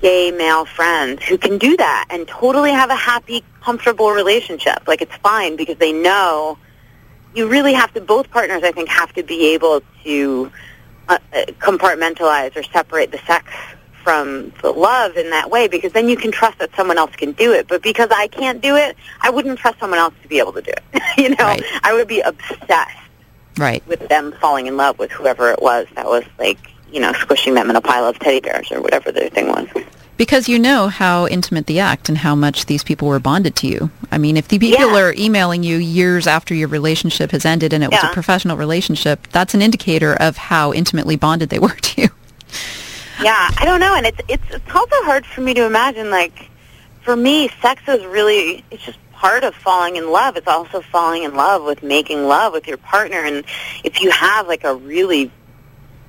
gay 0.00 0.30
male 0.30 0.64
friends 0.64 1.22
who 1.24 1.36
can 1.36 1.58
do 1.58 1.76
that 1.76 2.06
and 2.10 2.26
totally 2.26 2.70
have 2.72 2.90
a 2.90 2.96
happy, 2.96 3.44
comfortable 3.62 4.10
relationship. 4.10 4.86
Like 4.86 5.02
it's 5.02 5.14
fine 5.16 5.56
because 5.56 5.76
they 5.76 5.92
know 5.92 6.58
you 7.34 7.48
really 7.48 7.74
have 7.74 7.92
to, 7.94 8.00
both 8.00 8.30
partners 8.30 8.62
I 8.62 8.72
think 8.72 8.88
have 8.88 9.12
to 9.14 9.22
be 9.22 9.54
able 9.54 9.82
to 10.04 10.50
uh, 11.08 11.18
compartmentalize 11.58 12.56
or 12.56 12.62
separate 12.62 13.12
the 13.12 13.18
sex 13.18 13.52
from 14.02 14.52
the 14.62 14.70
love 14.70 15.16
in 15.16 15.30
that 15.30 15.50
way 15.50 15.68
because 15.68 15.92
then 15.92 16.08
you 16.08 16.16
can 16.16 16.30
trust 16.32 16.58
that 16.58 16.74
someone 16.74 16.98
else 16.98 17.14
can 17.16 17.32
do 17.32 17.52
it. 17.52 17.68
But 17.68 17.82
because 17.82 18.08
I 18.10 18.28
can't 18.28 18.60
do 18.60 18.76
it, 18.76 18.96
I 19.20 19.30
wouldn't 19.30 19.58
trust 19.58 19.78
someone 19.78 19.98
else 19.98 20.14
to 20.22 20.28
be 20.28 20.38
able 20.38 20.52
to 20.54 20.62
do 20.62 20.72
it. 20.72 21.02
you 21.18 21.30
know, 21.30 21.36
right. 21.44 21.62
I 21.82 21.92
would 21.92 22.08
be 22.08 22.20
obsessed 22.20 22.96
right. 23.58 23.86
with 23.86 24.08
them 24.08 24.32
falling 24.40 24.66
in 24.66 24.76
love 24.76 24.98
with 24.98 25.10
whoever 25.10 25.50
it 25.50 25.60
was 25.62 25.86
that 25.94 26.06
was 26.06 26.24
like, 26.38 26.58
you 26.92 27.00
know, 27.00 27.12
squishing 27.12 27.54
them 27.54 27.70
in 27.70 27.76
a 27.76 27.80
pile 27.80 28.06
of 28.06 28.18
teddy 28.18 28.40
bears 28.40 28.70
or 28.72 28.80
whatever 28.80 29.12
their 29.12 29.28
thing 29.30 29.48
was. 29.48 29.68
Because 30.16 30.50
you 30.50 30.58
know 30.58 30.88
how 30.88 31.26
intimate 31.28 31.66
the 31.66 31.80
act 31.80 32.10
and 32.10 32.18
how 32.18 32.34
much 32.34 32.66
these 32.66 32.84
people 32.84 33.08
were 33.08 33.18
bonded 33.18 33.56
to 33.56 33.66
you. 33.66 33.90
I 34.10 34.18
mean, 34.18 34.36
if 34.36 34.48
the 34.48 34.58
people 34.58 34.90
Yeah. 34.92 34.98
are 34.98 35.14
emailing 35.16 35.62
you 35.62 35.78
years 35.78 36.26
after 36.26 36.54
your 36.54 36.68
relationship 36.68 37.30
has 37.30 37.46
ended 37.46 37.72
and 37.72 37.82
it 37.82 37.90
was 37.90 38.02
Yeah. 38.02 38.10
a 38.10 38.12
professional 38.12 38.58
relationship, 38.58 39.26
that's 39.32 39.54
an 39.54 39.62
indicator 39.62 40.14
of 40.14 40.36
how 40.36 40.74
intimately 40.74 41.16
bonded 41.16 41.48
they 41.48 41.58
were 41.58 41.68
to 41.74 42.02
you. 42.02 42.08
Yeah, 43.22 43.50
I 43.58 43.64
don't 43.66 43.80
know, 43.80 43.94
and 43.94 44.06
it's 44.06 44.20
it's 44.28 44.50
it's 44.50 44.74
also 44.74 44.96
hard 45.02 45.26
for 45.26 45.42
me 45.42 45.52
to 45.54 45.66
imagine. 45.66 46.10
Like, 46.10 46.48
for 47.02 47.14
me, 47.14 47.50
sex 47.60 47.82
is 47.86 48.04
really 48.06 48.64
it's 48.70 48.82
just 48.84 48.98
part 49.12 49.44
of 49.44 49.54
falling 49.54 49.96
in 49.96 50.10
love. 50.10 50.38
It's 50.38 50.46
also 50.46 50.80
falling 50.80 51.24
in 51.24 51.34
love 51.34 51.62
with 51.62 51.82
making 51.82 52.24
love 52.24 52.54
with 52.54 52.66
your 52.66 52.78
partner, 52.78 53.18
and 53.18 53.44
if 53.84 54.00
you 54.00 54.10
have 54.10 54.48
like 54.48 54.64
a 54.64 54.74
really, 54.74 55.30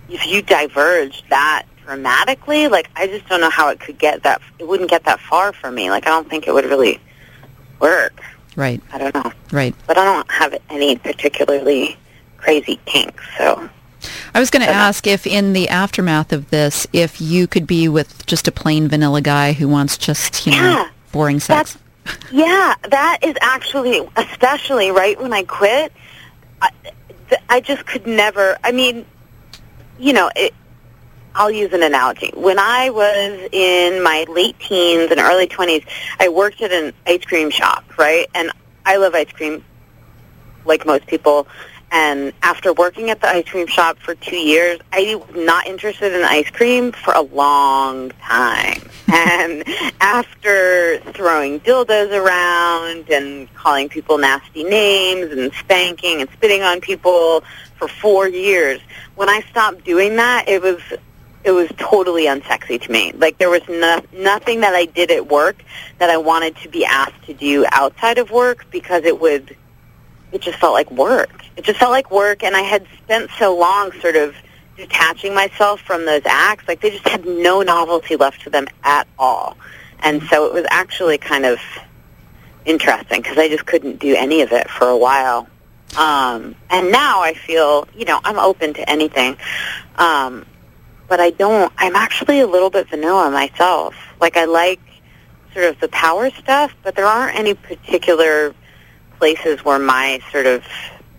if 0.08 0.26
you 0.26 0.42
diverge 0.42 1.24
that 1.30 1.66
dramatically, 1.84 2.70
like 2.70 2.90
I 2.96 3.08
just 3.08 3.28
don't 3.28 3.42
know 3.42 3.50
how 3.50 3.70
it 3.70 3.82
could 3.82 4.00
get 4.00 4.24
that. 4.24 4.42
It 4.58 4.66
wouldn't 4.66 4.90
get 4.90 5.04
that 5.04 5.20
far 5.20 5.52
for 5.52 5.70
me. 5.70 5.90
Like 5.90 6.08
I 6.08 6.12
don't 6.12 6.30
think 6.30 6.48
it 6.48 6.54
would 6.54 6.66
really 6.66 7.02
work. 7.80 8.22
Right, 8.56 8.82
I 8.94 8.98
don't 8.98 9.14
know, 9.14 9.32
right. 9.52 9.76
but 9.88 9.98
I 9.98 10.06
don't 10.06 10.32
have 10.32 10.58
any 10.70 10.98
particularly 10.98 11.98
crazy 12.38 12.80
kinks, 12.86 13.24
so. 13.38 13.70
I 14.34 14.40
was 14.40 14.50
going 14.50 14.66
to 14.66 14.72
ask 14.72 15.08
if 15.08 15.28
in 15.28 15.54
the 15.54 15.70
aftermath 15.70 16.34
of 16.34 16.50
this, 16.50 16.88
if 16.94 17.22
you 17.22 17.48
could 17.48 17.68
be 17.68 17.88
with 17.88 18.26
just 18.26 18.48
a 18.48 18.52
plain 18.52 18.88
vanilla 18.88 19.22
guy 19.22 19.54
who 19.54 19.68
wants 19.68 19.98
just, 19.98 20.46
you 20.46 20.54
know, 20.54 20.88
boring 21.12 21.40
sex. 21.40 21.78
Yeah, 22.32 22.76
that 22.90 23.20
is 23.22 23.36
actually, 23.42 24.08
especially 24.16 24.92
right 24.92 25.22
when 25.22 25.34
I 25.34 25.44
quit, 25.44 25.94
I, 26.62 26.72
th- 27.30 27.42
I 27.50 27.62
just 27.62 27.86
could 27.86 28.08
never. 28.08 28.58
I 28.64 28.72
mean, 28.72 29.06
you 30.00 30.14
know, 30.14 30.32
it, 30.36 30.54
I'll 31.36 31.52
use 31.52 31.72
an 31.74 31.84
analogy. 31.84 32.32
When 32.36 32.60
I 32.60 32.90
was 32.90 33.50
in 33.52 34.04
my 34.04 34.26
late 34.28 34.60
teens 34.60 35.12
and 35.12 35.20
early 35.20 35.48
20s, 35.48 35.86
I 36.20 36.30
worked 36.30 36.62
at 36.62 36.72
an 36.72 36.94
ice 37.08 37.24
cream 37.24 37.50
shop, 37.50 37.98
right? 37.98 38.28
And 38.34 38.52
I 38.86 38.98
love 38.98 39.14
ice 39.14 39.32
cream, 39.32 39.64
like 40.66 40.86
most 40.86 41.08
people. 41.08 41.48
And 41.92 42.32
after 42.42 42.72
working 42.72 43.10
at 43.10 43.20
the 43.20 43.28
ice 43.28 43.46
cream 43.46 43.68
shop 43.68 44.00
for 44.00 44.16
two 44.16 44.38
years, 44.38 44.80
I 44.94 45.16
was 45.16 45.36
not 45.36 45.68
interested 45.68 46.14
in 46.14 46.24
ice 46.24 46.50
cream 46.50 46.94
for 46.94 47.14
a 47.14 47.22
long 47.22 48.12
time. 48.22 48.82
and 49.14 49.64
after 50.00 51.00
throwing 51.12 51.60
dildos 51.60 52.12
around 52.14 53.10
and 53.10 53.54
calling 53.56 53.90
people 53.90 54.18
nasty 54.18 54.64
names 54.64 55.34
and 55.34 55.52
spanking 55.54 56.22
and 56.22 56.30
spitting 56.30 56.62
on 56.62 56.80
people 56.80 57.44
for 57.76 57.90
four 57.90 58.30
years, 58.30 58.80
when 59.16 59.28
I 59.28 59.42
stopped 59.50 59.84
doing 59.84 60.16
that, 60.16 60.48
it 60.48 60.62
was 60.62 60.82
it 61.44 61.52
was 61.52 61.70
totally 61.78 62.26
unsexy 62.26 62.80
to 62.82 62.92
me. 62.92 63.12
Like 63.14 63.38
there 63.38 63.50
was 63.50 63.68
no, 63.68 64.02
nothing 64.14 64.62
that 64.62 64.76
I 64.76 64.86
did 64.86 65.12
at 65.12 65.28
work 65.28 65.64
that 65.98 66.10
I 66.10 66.18
wanted 66.18 66.56
to 66.58 66.70
be 66.70 66.86
asked 66.86 67.24
to 67.26 67.34
do 67.34 67.66
outside 67.72 68.18
of 68.18 68.32
work 68.32 68.68
because 68.72 69.04
it 69.04 69.20
would 69.20 69.56
it 70.32 70.42
just 70.42 70.58
felt 70.60 70.74
like 70.74 70.90
work. 70.92 71.44
It 71.58 71.66
just 71.66 71.80
felt 71.80 71.92
like 71.92 72.12
work 72.12 72.44
and 72.44 72.56
I 72.56 72.62
had 72.62 72.86
spent 73.04 73.30
so 73.38 73.58
long 73.58 73.92
sort 74.00 74.16
of 74.16 74.36
detaching 74.78 75.34
myself 75.34 75.82
from 75.82 76.06
those 76.06 76.24
acts, 76.26 76.68
like 76.68 76.82
they 76.82 76.90
just 76.92 77.08
had 77.08 77.26
no 77.26 77.62
novelty 77.62 78.16
left 78.16 78.42
to 78.42 78.50
them 78.50 78.68
at 78.84 79.08
all. 79.20 79.58
And 80.00 80.24
so 80.24 80.46
it 80.46 80.54
was 80.54 80.66
actually 80.70 81.18
kind 81.18 81.46
of 81.46 81.60
interesting 82.66 83.22
because 83.22 83.38
I 83.38 83.48
just 83.50 83.66
couldn't 83.66 84.00
do 84.00 84.16
any 84.16 84.42
of 84.42 84.52
it 84.52 84.70
for 84.70 84.88
a 84.88 84.98
while. 84.98 85.48
Um, 85.98 86.56
and 86.70 86.92
now 86.92 87.22
I 87.22 87.34
feel, 87.34 87.88
you 87.96 88.06
know, 88.06 88.20
I'm 88.24 88.40
open 88.40 88.74
to 88.76 88.90
anything. 88.90 89.38
Um, 89.98 90.46
but 91.08 91.20
I 91.20 91.32
don't, 91.32 91.72
I'm 91.78 91.96
actually 91.96 92.40
a 92.40 92.48
little 92.48 92.70
bit 92.70 92.90
vanilla 92.90 93.30
myself. 93.30 93.96
Like 94.20 94.38
I 94.38 94.46
like 94.46 94.80
sort 95.54 95.66
of 95.66 95.80
the 95.80 95.90
power 95.90 96.30
stuff, 96.32 96.74
but 96.84 96.96
there 96.96 97.06
aren't 97.06 97.38
any 97.38 97.54
particular 97.54 98.56
places 99.22 99.64
where 99.64 99.78
my 99.78 100.20
sort 100.32 100.48
of 100.48 100.64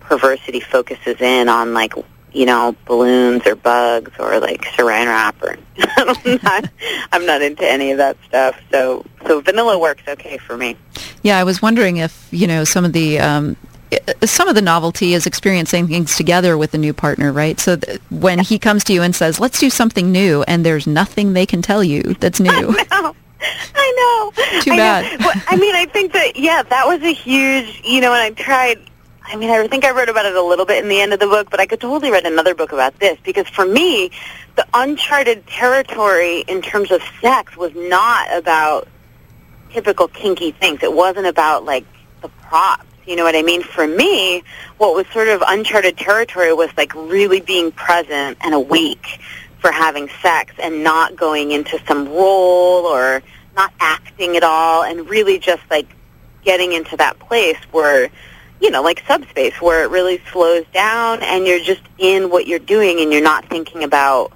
perversity 0.01 0.59
focuses 0.59 1.21
in 1.21 1.47
on 1.47 1.73
like 1.73 1.93
you 2.33 2.45
know 2.45 2.75
balloons 2.85 3.47
or 3.47 3.55
bugs 3.55 4.11
or 4.19 4.41
like 4.41 4.61
saran 4.75 5.05
wrap 5.05 5.41
or 5.41 5.55
I'm 5.79 6.39
not 6.43 6.69
I'm 7.13 7.25
not 7.25 7.41
into 7.41 7.65
any 7.65 7.91
of 7.91 7.99
that 7.99 8.17
stuff. 8.27 8.59
So 8.71 9.05
so 9.25 9.39
vanilla 9.39 9.79
works 9.79 10.03
okay 10.05 10.37
for 10.37 10.57
me. 10.57 10.75
Yeah, 11.21 11.37
I 11.37 11.45
was 11.45 11.61
wondering 11.61 11.95
if 11.95 12.27
you 12.31 12.45
know 12.45 12.65
some 12.65 12.83
of 12.83 12.91
the 12.91 13.19
um, 13.21 13.55
some 14.25 14.49
of 14.49 14.55
the 14.55 14.61
novelty 14.61 15.13
is 15.13 15.25
experiencing 15.25 15.87
things 15.87 16.17
together 16.17 16.57
with 16.57 16.73
a 16.73 16.77
new 16.77 16.93
partner, 16.93 17.31
right? 17.31 17.57
So 17.57 17.77
th- 17.77 18.01
when 18.09 18.39
he 18.39 18.59
comes 18.59 18.83
to 18.85 18.93
you 18.93 19.01
and 19.01 19.15
says, 19.15 19.39
"Let's 19.39 19.59
do 19.61 19.69
something 19.69 20.11
new," 20.11 20.43
and 20.43 20.65
there's 20.65 20.85
nothing 20.85 21.31
they 21.31 21.45
can 21.45 21.61
tell 21.61 21.81
you 21.81 22.01
that's 22.19 22.41
new. 22.41 22.75
No. 22.91 23.15
I 23.75 24.31
know. 24.35 24.61
Too 24.61 24.71
I 24.71 24.75
know. 24.75 24.83
bad. 24.83 25.19
Well, 25.19 25.33
I 25.47 25.55
mean, 25.55 25.75
I 25.75 25.85
think 25.85 26.13
that 26.13 26.35
yeah, 26.35 26.63
that 26.63 26.87
was 26.87 27.01
a 27.01 27.13
huge. 27.13 27.81
You 27.83 28.01
know, 28.01 28.13
and 28.13 28.21
I 28.21 28.31
tried. 28.31 28.79
I 29.25 29.35
mean, 29.35 29.49
I 29.49 29.67
think 29.67 29.85
I 29.85 29.91
wrote 29.91 30.09
about 30.09 30.25
it 30.25 30.35
a 30.35 30.41
little 30.41 30.65
bit 30.65 30.83
in 30.83 30.89
the 30.89 30.99
end 30.99 31.13
of 31.13 31.19
the 31.19 31.27
book, 31.27 31.49
but 31.49 31.59
I 31.59 31.65
could 31.65 31.79
totally 31.79 32.11
write 32.11 32.25
another 32.25 32.53
book 32.53 32.73
about 32.73 32.99
this 32.99 33.17
because 33.23 33.47
for 33.47 33.65
me, 33.65 34.11
the 34.55 34.67
uncharted 34.73 35.47
territory 35.47 36.41
in 36.41 36.61
terms 36.61 36.91
of 36.91 37.01
sex 37.21 37.55
was 37.55 37.71
not 37.73 38.31
about 38.35 38.87
typical 39.71 40.07
kinky 40.07 40.51
things. 40.51 40.83
It 40.83 40.93
wasn't 40.93 41.27
about 41.27 41.65
like 41.65 41.85
the 42.21 42.29
props. 42.29 42.85
You 43.05 43.15
know 43.17 43.23
what 43.23 43.35
I 43.35 43.41
mean? 43.41 43.63
For 43.63 43.85
me, 43.85 44.43
what 44.77 44.95
was 44.95 45.05
sort 45.07 45.27
of 45.27 45.43
uncharted 45.45 45.97
territory 45.97 46.53
was 46.53 46.69
like 46.77 46.93
really 46.95 47.41
being 47.41 47.71
present 47.71 48.37
and 48.41 48.53
awake 48.53 49.19
for 49.63 49.71
having 49.71 50.09
sex 50.21 50.53
and 50.61 50.83
not 50.83 51.15
going 51.15 51.51
into 51.51 51.79
some 51.87 52.09
role 52.09 52.85
or 52.85 53.23
not 53.55 53.71
acting 53.79 54.35
at 54.35 54.43
all 54.43 54.83
and 54.83 55.09
really 55.09 55.39
just 55.39 55.63
like 55.71 55.87
getting 56.43 56.73
into 56.73 56.97
that 56.97 57.17
place 57.17 57.57
where 57.71 58.09
you 58.59 58.69
know, 58.71 58.81
like 58.81 59.03
subspace 59.07 59.53
where 59.61 59.83
it 59.83 59.89
really 59.89 60.21
slows 60.31 60.65
down 60.73 61.21
and 61.23 61.47
you're 61.47 61.59
just 61.59 61.81
in 61.97 62.29
what 62.29 62.45
you're 62.45 62.59
doing 62.59 62.99
and 62.99 63.11
you're 63.11 63.21
not 63.21 63.45
thinking 63.49 63.83
about 63.83 64.33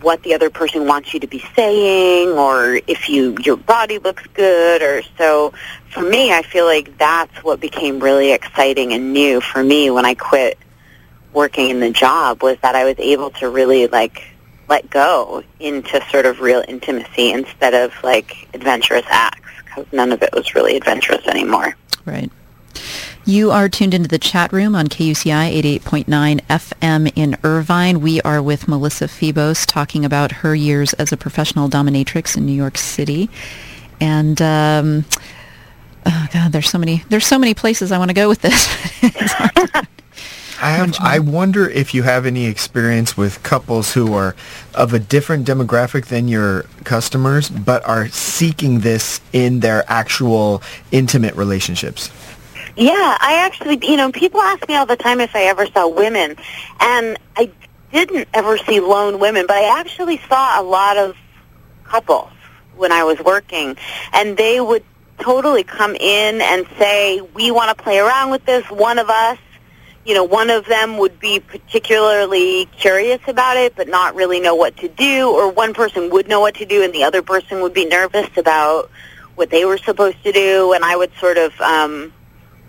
what 0.00 0.22
the 0.22 0.34
other 0.34 0.48
person 0.48 0.86
wants 0.86 1.12
you 1.12 1.20
to 1.20 1.26
be 1.26 1.42
saying 1.56 2.28
or 2.30 2.80
if 2.86 3.08
you 3.08 3.36
your 3.42 3.56
body 3.56 3.98
looks 3.98 4.22
good 4.34 4.80
or 4.80 5.02
so 5.18 5.52
for 5.90 6.02
me 6.02 6.32
I 6.32 6.42
feel 6.42 6.66
like 6.66 6.96
that's 6.98 7.42
what 7.42 7.58
became 7.58 7.98
really 7.98 8.30
exciting 8.30 8.92
and 8.92 9.12
new 9.12 9.40
for 9.40 9.64
me 9.64 9.90
when 9.90 10.04
I 10.04 10.14
quit 10.14 10.58
working 11.32 11.70
in 11.70 11.80
the 11.80 11.90
job 11.90 12.42
was 12.44 12.58
that 12.62 12.76
I 12.76 12.84
was 12.84 12.96
able 12.98 13.30
to 13.30 13.48
really 13.48 13.88
like 13.88 14.35
let 14.68 14.88
go 14.90 15.42
into 15.60 16.04
sort 16.10 16.26
of 16.26 16.40
real 16.40 16.64
intimacy 16.66 17.32
instead 17.32 17.74
of 17.74 17.92
like 18.02 18.48
adventurous 18.54 19.06
acts 19.08 19.50
because 19.64 19.92
none 19.92 20.12
of 20.12 20.22
it 20.22 20.30
was 20.32 20.54
really 20.54 20.76
adventurous 20.76 21.26
anymore. 21.26 21.76
Right. 22.04 22.30
You 23.24 23.50
are 23.50 23.68
tuned 23.68 23.92
into 23.92 24.08
the 24.08 24.20
chat 24.20 24.52
room 24.52 24.76
on 24.76 24.86
KUCI 24.86 25.80
88.9 25.80 26.40
FM 26.42 27.12
in 27.16 27.36
Irvine. 27.42 28.00
We 28.00 28.20
are 28.22 28.40
with 28.40 28.68
Melissa 28.68 29.06
Febos 29.06 29.66
talking 29.66 30.04
about 30.04 30.30
her 30.30 30.54
years 30.54 30.92
as 30.94 31.10
a 31.10 31.16
professional 31.16 31.68
dominatrix 31.68 32.36
in 32.36 32.46
New 32.46 32.52
York 32.52 32.78
City. 32.78 33.28
And 34.00 34.40
um, 34.40 35.04
oh 36.06 36.26
God, 36.32 36.52
there's 36.52 36.70
so 36.70 36.78
many 36.78 37.02
there's 37.08 37.26
so 37.26 37.38
many 37.38 37.54
places 37.54 37.90
I 37.90 37.98
want 37.98 38.10
to 38.10 38.14
go 38.14 38.28
with 38.28 38.42
this. 38.42 38.68
I 40.60 40.70
have. 40.70 40.96
I 41.00 41.18
wonder 41.18 41.68
if 41.68 41.94
you 41.94 42.02
have 42.02 42.26
any 42.26 42.46
experience 42.46 43.16
with 43.16 43.42
couples 43.42 43.92
who 43.92 44.14
are 44.14 44.34
of 44.74 44.92
a 44.94 44.98
different 44.98 45.46
demographic 45.46 46.06
than 46.06 46.28
your 46.28 46.62
customers, 46.84 47.48
but 47.48 47.84
are 47.86 48.08
seeking 48.08 48.80
this 48.80 49.20
in 49.32 49.60
their 49.60 49.84
actual 49.88 50.62
intimate 50.92 51.34
relationships. 51.34 52.10
Yeah, 52.76 52.92
I 53.20 53.42
actually, 53.46 53.78
you 53.86 53.96
know, 53.96 54.12
people 54.12 54.40
ask 54.40 54.68
me 54.68 54.74
all 54.74 54.86
the 54.86 54.96
time 54.96 55.20
if 55.20 55.34
I 55.34 55.44
ever 55.44 55.66
saw 55.66 55.88
women, 55.88 56.36
and 56.80 57.16
I 57.36 57.50
didn't 57.92 58.28
ever 58.34 58.58
see 58.58 58.80
lone 58.80 59.18
women, 59.18 59.46
but 59.46 59.56
I 59.56 59.78
actually 59.80 60.20
saw 60.28 60.60
a 60.60 60.62
lot 60.62 60.98
of 60.98 61.16
couples 61.84 62.30
when 62.76 62.92
I 62.92 63.04
was 63.04 63.18
working, 63.20 63.76
and 64.12 64.36
they 64.36 64.60
would 64.60 64.84
totally 65.18 65.64
come 65.64 65.96
in 65.96 66.42
and 66.42 66.66
say, 66.78 67.22
"We 67.32 67.50
want 67.50 67.76
to 67.76 67.82
play 67.82 67.98
around 67.98 68.30
with 68.30 68.44
this." 68.44 68.64
One 68.70 68.98
of 68.98 69.08
us, 69.08 69.38
you 70.06 70.14
know, 70.14 70.24
one 70.24 70.50
of 70.50 70.66
them 70.66 70.98
would 70.98 71.18
be 71.18 71.40
particularly 71.40 72.66
curious 72.66 73.20
about 73.26 73.56
it, 73.56 73.74
but 73.74 73.88
not 73.88 74.14
really 74.14 74.40
know 74.40 74.54
what 74.54 74.76
to 74.78 74.88
do, 74.88 75.30
or 75.30 75.50
one 75.50 75.74
person 75.74 76.10
would 76.10 76.28
know 76.28 76.40
what 76.40 76.54
to 76.54 76.64
do, 76.64 76.82
and 76.82 76.94
the 76.94 77.04
other 77.04 77.22
person 77.22 77.60
would 77.60 77.74
be 77.74 77.84
nervous 77.84 78.28
about 78.36 78.90
what 79.34 79.50
they 79.50 79.64
were 79.64 79.78
supposed 79.78 80.22
to 80.22 80.32
do, 80.32 80.72
and 80.72 80.84
I 80.84 80.96
would 80.96 81.12
sort 81.18 81.36
of. 81.36 81.60
Um, 81.60 82.12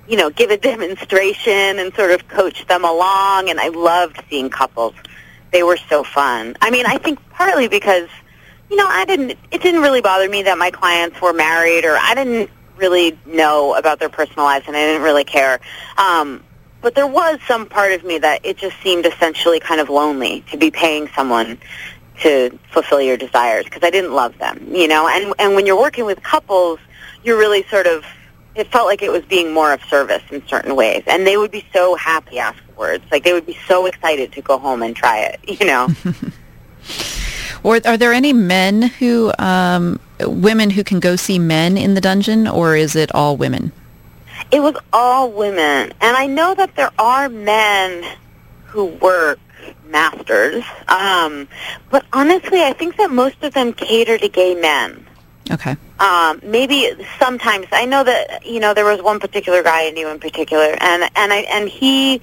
you 0.08 0.16
know, 0.16 0.30
give 0.30 0.52
a 0.52 0.58
demonstration 0.72 1.80
and 1.80 1.94
sort 1.94 2.12
of 2.12 2.28
coach 2.28 2.66
them 2.68 2.86
along. 2.86 3.50
And 3.50 3.60
I 3.60 3.68
loved 3.70 4.24
seeing 4.30 4.50
couples. 4.50 4.96
They 5.52 5.64
were 5.64 5.78
so 5.90 6.04
fun. 6.04 6.56
I 6.62 6.72
mean, 6.72 6.86
I 6.86 6.98
think 6.98 7.20
partly 7.30 7.68
because, 7.68 8.10
you 8.70 8.76
know, 8.76 8.88
I 8.88 9.06
didn't, 9.06 9.38
it 9.52 9.62
didn't 9.62 9.82
really 9.82 10.02
bother 10.02 10.30
me 10.30 10.44
that 10.44 10.58
my 10.58 10.72
clients 10.72 11.22
were 11.22 11.34
married 11.34 11.86
or 11.86 11.98
I 11.98 12.16
didn't 12.16 12.50
really 12.76 13.18
know 13.26 13.76
about 13.76 14.00
their 14.00 14.10
personal 14.10 14.46
lives 14.46 14.66
and 14.68 14.76
I 14.76 14.86
didn't 14.86 15.02
really 15.02 15.24
care. 15.24 15.60
Um, 15.98 16.44
but 16.82 16.96
there 16.96 17.08
was 17.08 17.40
some 17.48 17.66
part 17.66 17.92
of 17.92 18.04
me 18.04 18.18
that 18.20 18.46
it 18.46 18.58
just 18.58 18.80
seemed 18.82 19.06
essentially 19.06 19.60
kind 19.60 19.82
of 19.82 19.90
lonely 19.90 20.44
to 20.52 20.58
be 20.58 20.72
paying 20.72 21.08
someone 21.10 21.58
to 22.22 22.58
fulfill 22.72 23.02
your 23.02 23.18
desires 23.18 23.66
because 23.66 23.84
I 23.84 23.90
didn't 23.90 24.14
love 24.14 24.38
them, 24.38 24.74
you 24.74 24.88
know. 24.88 25.08
And 25.08 25.34
and 25.40 25.56
when 25.56 25.66
you're 25.66 25.80
working 25.80 26.06
with 26.06 26.22
couples, 26.24 26.80
you're 27.24 27.38
really 27.38 27.64
sort 27.64 27.88
of 27.88 28.04
it 28.58 28.72
felt 28.72 28.88
like 28.88 29.04
it 29.04 29.12
was 29.12 29.24
being 29.26 29.54
more 29.54 29.72
of 29.72 29.84
service 29.84 30.24
in 30.32 30.46
certain 30.48 30.76
ways. 30.76 31.04
And 31.06 31.26
they 31.28 31.38
would 31.38 31.52
be 31.52 31.66
so 31.72 31.96
happy 31.96 32.40
afterwards. 32.40 33.06
Like 33.12 33.24
they 33.24 33.34
would 33.34 33.46
be 33.46 33.58
so 33.68 33.86
excited 33.86 34.34
to 34.34 34.42
go 34.42 34.58
home 34.58 34.82
and 34.82 34.96
try 34.96 35.20
it, 35.20 35.40
you 35.62 35.66
know. 35.66 35.90
or 37.64 37.80
are 37.86 37.98
there 37.98 38.14
any 38.14 38.34
men 38.34 38.82
who, 38.82 39.32
um, 39.38 40.00
women 40.20 40.72
who 40.72 40.84
can 40.84 41.00
go 41.00 41.16
see 41.16 41.38
men 41.38 41.78
in 41.78 41.94
the 41.94 42.02
dungeon, 42.02 42.48
or 42.48 42.76
is 42.76 42.96
it 42.96 43.14
all 43.14 43.38
women? 43.38 43.72
It 44.52 44.62
was 44.62 44.76
all 44.94 45.32
women. 45.32 45.94
And 46.02 46.18
I 46.18 46.28
know 46.28 46.56
that 46.56 46.76
there 46.76 46.92
are 46.98 47.30
men 47.30 48.18
who 48.66 48.86
work 48.86 49.40
masters. 49.90 50.64
Um, 50.88 51.48
but 51.90 52.06
honestly, 52.14 52.62
I 52.62 52.74
think 52.74 52.98
that 52.98 53.12
most 53.12 53.44
of 53.44 53.54
them 53.54 53.74
cater 53.74 54.18
to 54.18 54.30
gay 54.30 54.56
men. 54.56 55.06
Okay. 55.50 55.76
Um, 56.00 56.40
maybe 56.44 56.92
sometimes 57.18 57.68
I 57.72 57.86
know 57.86 58.04
that 58.04 58.46
you 58.46 58.60
know 58.60 58.74
there 58.74 58.86
was 58.86 59.02
one 59.02 59.20
particular 59.20 59.64
guy 59.64 59.88
I 59.88 59.92
knew 59.92 60.08
in 60.10 60.20
particular, 60.20 60.76
and 60.80 61.04
and 61.16 61.34
I 61.34 61.38
and 61.50 61.70
he, 61.70 62.22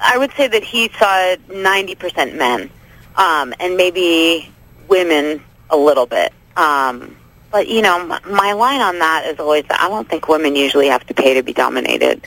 I 0.00 0.18
would 0.18 0.32
say 0.32 0.48
that 0.48 0.62
he 0.62 0.90
saw 0.90 1.34
ninety 1.52 1.94
percent 1.94 2.36
men, 2.36 2.70
um, 3.16 3.54
and 3.58 3.76
maybe 3.76 4.52
women 4.86 5.42
a 5.70 5.76
little 5.76 6.06
bit. 6.06 6.32
Um, 6.56 7.16
but 7.50 7.68
you 7.68 7.82
know, 7.82 8.04
my, 8.04 8.20
my 8.24 8.52
line 8.52 8.80
on 8.80 8.98
that 8.98 9.26
is 9.26 9.38
always 9.38 9.64
that 9.68 9.80
I 9.80 9.88
don't 9.88 10.08
think 10.08 10.28
women 10.28 10.56
usually 10.56 10.88
have 10.88 11.06
to 11.06 11.14
pay 11.14 11.34
to 11.34 11.42
be 11.42 11.52
dominated. 11.52 12.24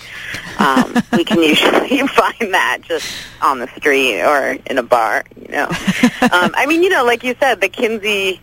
Um, 0.57 0.95
we 1.13 1.23
can 1.23 1.41
usually 1.41 2.07
find 2.07 2.53
that 2.53 2.79
just 2.81 3.11
on 3.41 3.59
the 3.59 3.67
street 3.77 4.21
or 4.21 4.57
in 4.65 4.77
a 4.77 4.83
bar. 4.83 5.23
You 5.39 5.49
know, 5.49 5.65
um, 6.31 6.51
I 6.55 6.65
mean, 6.67 6.83
you 6.83 6.89
know, 6.89 7.05
like 7.05 7.23
you 7.23 7.35
said, 7.39 7.61
the 7.61 7.69
Kinsey 7.69 8.41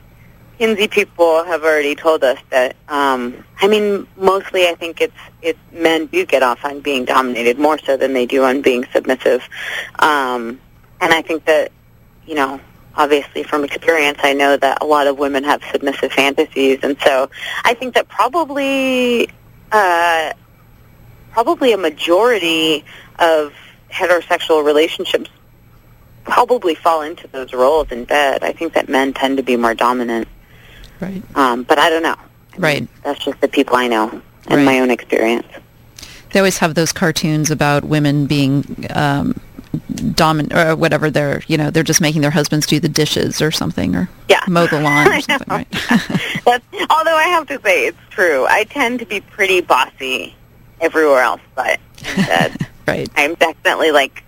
Kinsey 0.58 0.88
people 0.88 1.44
have 1.44 1.62
already 1.62 1.94
told 1.94 2.24
us 2.24 2.38
that. 2.50 2.76
Um, 2.88 3.44
I 3.60 3.68
mean, 3.68 4.06
mostly 4.16 4.66
I 4.66 4.74
think 4.74 5.00
it's 5.00 5.16
it's 5.40 5.58
men 5.72 6.06
do 6.06 6.26
get 6.26 6.42
off 6.42 6.64
on 6.64 6.80
being 6.80 7.04
dominated 7.04 7.58
more 7.58 7.78
so 7.78 7.96
than 7.96 8.12
they 8.12 8.26
do 8.26 8.44
on 8.44 8.62
being 8.62 8.84
submissive, 8.92 9.42
um, 10.00 10.60
and 11.00 11.12
I 11.12 11.22
think 11.22 11.44
that 11.46 11.72
you 12.26 12.34
know. 12.34 12.60
Obviously, 12.98 13.44
from 13.44 13.64
experience, 13.64 14.18
I 14.22 14.34
know 14.34 14.56
that 14.56 14.82
a 14.82 14.84
lot 14.84 15.06
of 15.06 15.18
women 15.18 15.44
have 15.44 15.62
submissive 15.72 16.12
fantasies, 16.12 16.80
and 16.82 17.00
so 17.00 17.30
I 17.64 17.74
think 17.74 17.94
that 17.94 18.08
probably, 18.08 19.30
uh, 19.72 20.32
probably 21.30 21.72
a 21.72 21.78
majority 21.78 22.84
of 23.18 23.54
heterosexual 23.90 24.64
relationships 24.64 25.30
probably 26.24 26.74
fall 26.74 27.02
into 27.02 27.26
those 27.28 27.52
roles 27.52 27.90
in 27.90 28.04
bed. 28.04 28.42
I 28.42 28.52
think 28.52 28.74
that 28.74 28.88
men 28.88 29.14
tend 29.14 29.38
to 29.38 29.42
be 29.42 29.56
more 29.56 29.74
dominant. 29.74 30.28
Right. 31.00 31.22
Um, 31.36 31.62
but 31.62 31.78
I 31.78 31.90
don't 31.90 32.02
know. 32.02 32.16
I 32.18 32.56
right. 32.58 32.80
Mean, 32.80 32.88
that's 33.02 33.24
just 33.24 33.40
the 33.40 33.48
people 33.48 33.76
I 33.76 33.86
know 33.86 34.10
and 34.48 34.56
right. 34.56 34.64
my 34.64 34.80
own 34.80 34.90
experience. 34.90 35.46
They 36.32 36.40
always 36.40 36.58
have 36.58 36.74
those 36.74 36.92
cartoons 36.92 37.50
about 37.50 37.84
women 37.84 38.26
being 38.26 38.86
um, 38.90 39.40
dominant 40.14 40.54
or 40.54 40.76
whatever. 40.76 41.10
They're 41.10 41.42
you 41.46 41.56
know 41.56 41.70
they're 41.70 41.82
just 41.82 42.00
making 42.00 42.22
their 42.22 42.30
husbands 42.30 42.66
do 42.66 42.80
the 42.80 42.88
dishes 42.88 43.40
or 43.40 43.50
something 43.50 43.94
or 43.94 44.08
yeah. 44.28 44.40
mow 44.48 44.66
the 44.66 44.80
lawn 44.80 45.08
or 45.08 45.20
something. 45.20 45.48
Right. 45.48 45.70
that's, 46.44 46.64
although 46.90 47.16
I 47.16 47.28
have 47.30 47.46
to 47.48 47.60
say 47.62 47.86
it's 47.86 47.98
true. 48.10 48.46
I 48.48 48.64
tend 48.64 49.00
to 49.00 49.06
be 49.06 49.20
pretty 49.20 49.60
bossy 49.60 50.34
everywhere 50.80 51.20
else, 51.20 51.40
but 51.54 51.80
right. 52.86 53.08
I'm 53.16 53.34
definitely 53.34 53.90
like 53.90 54.24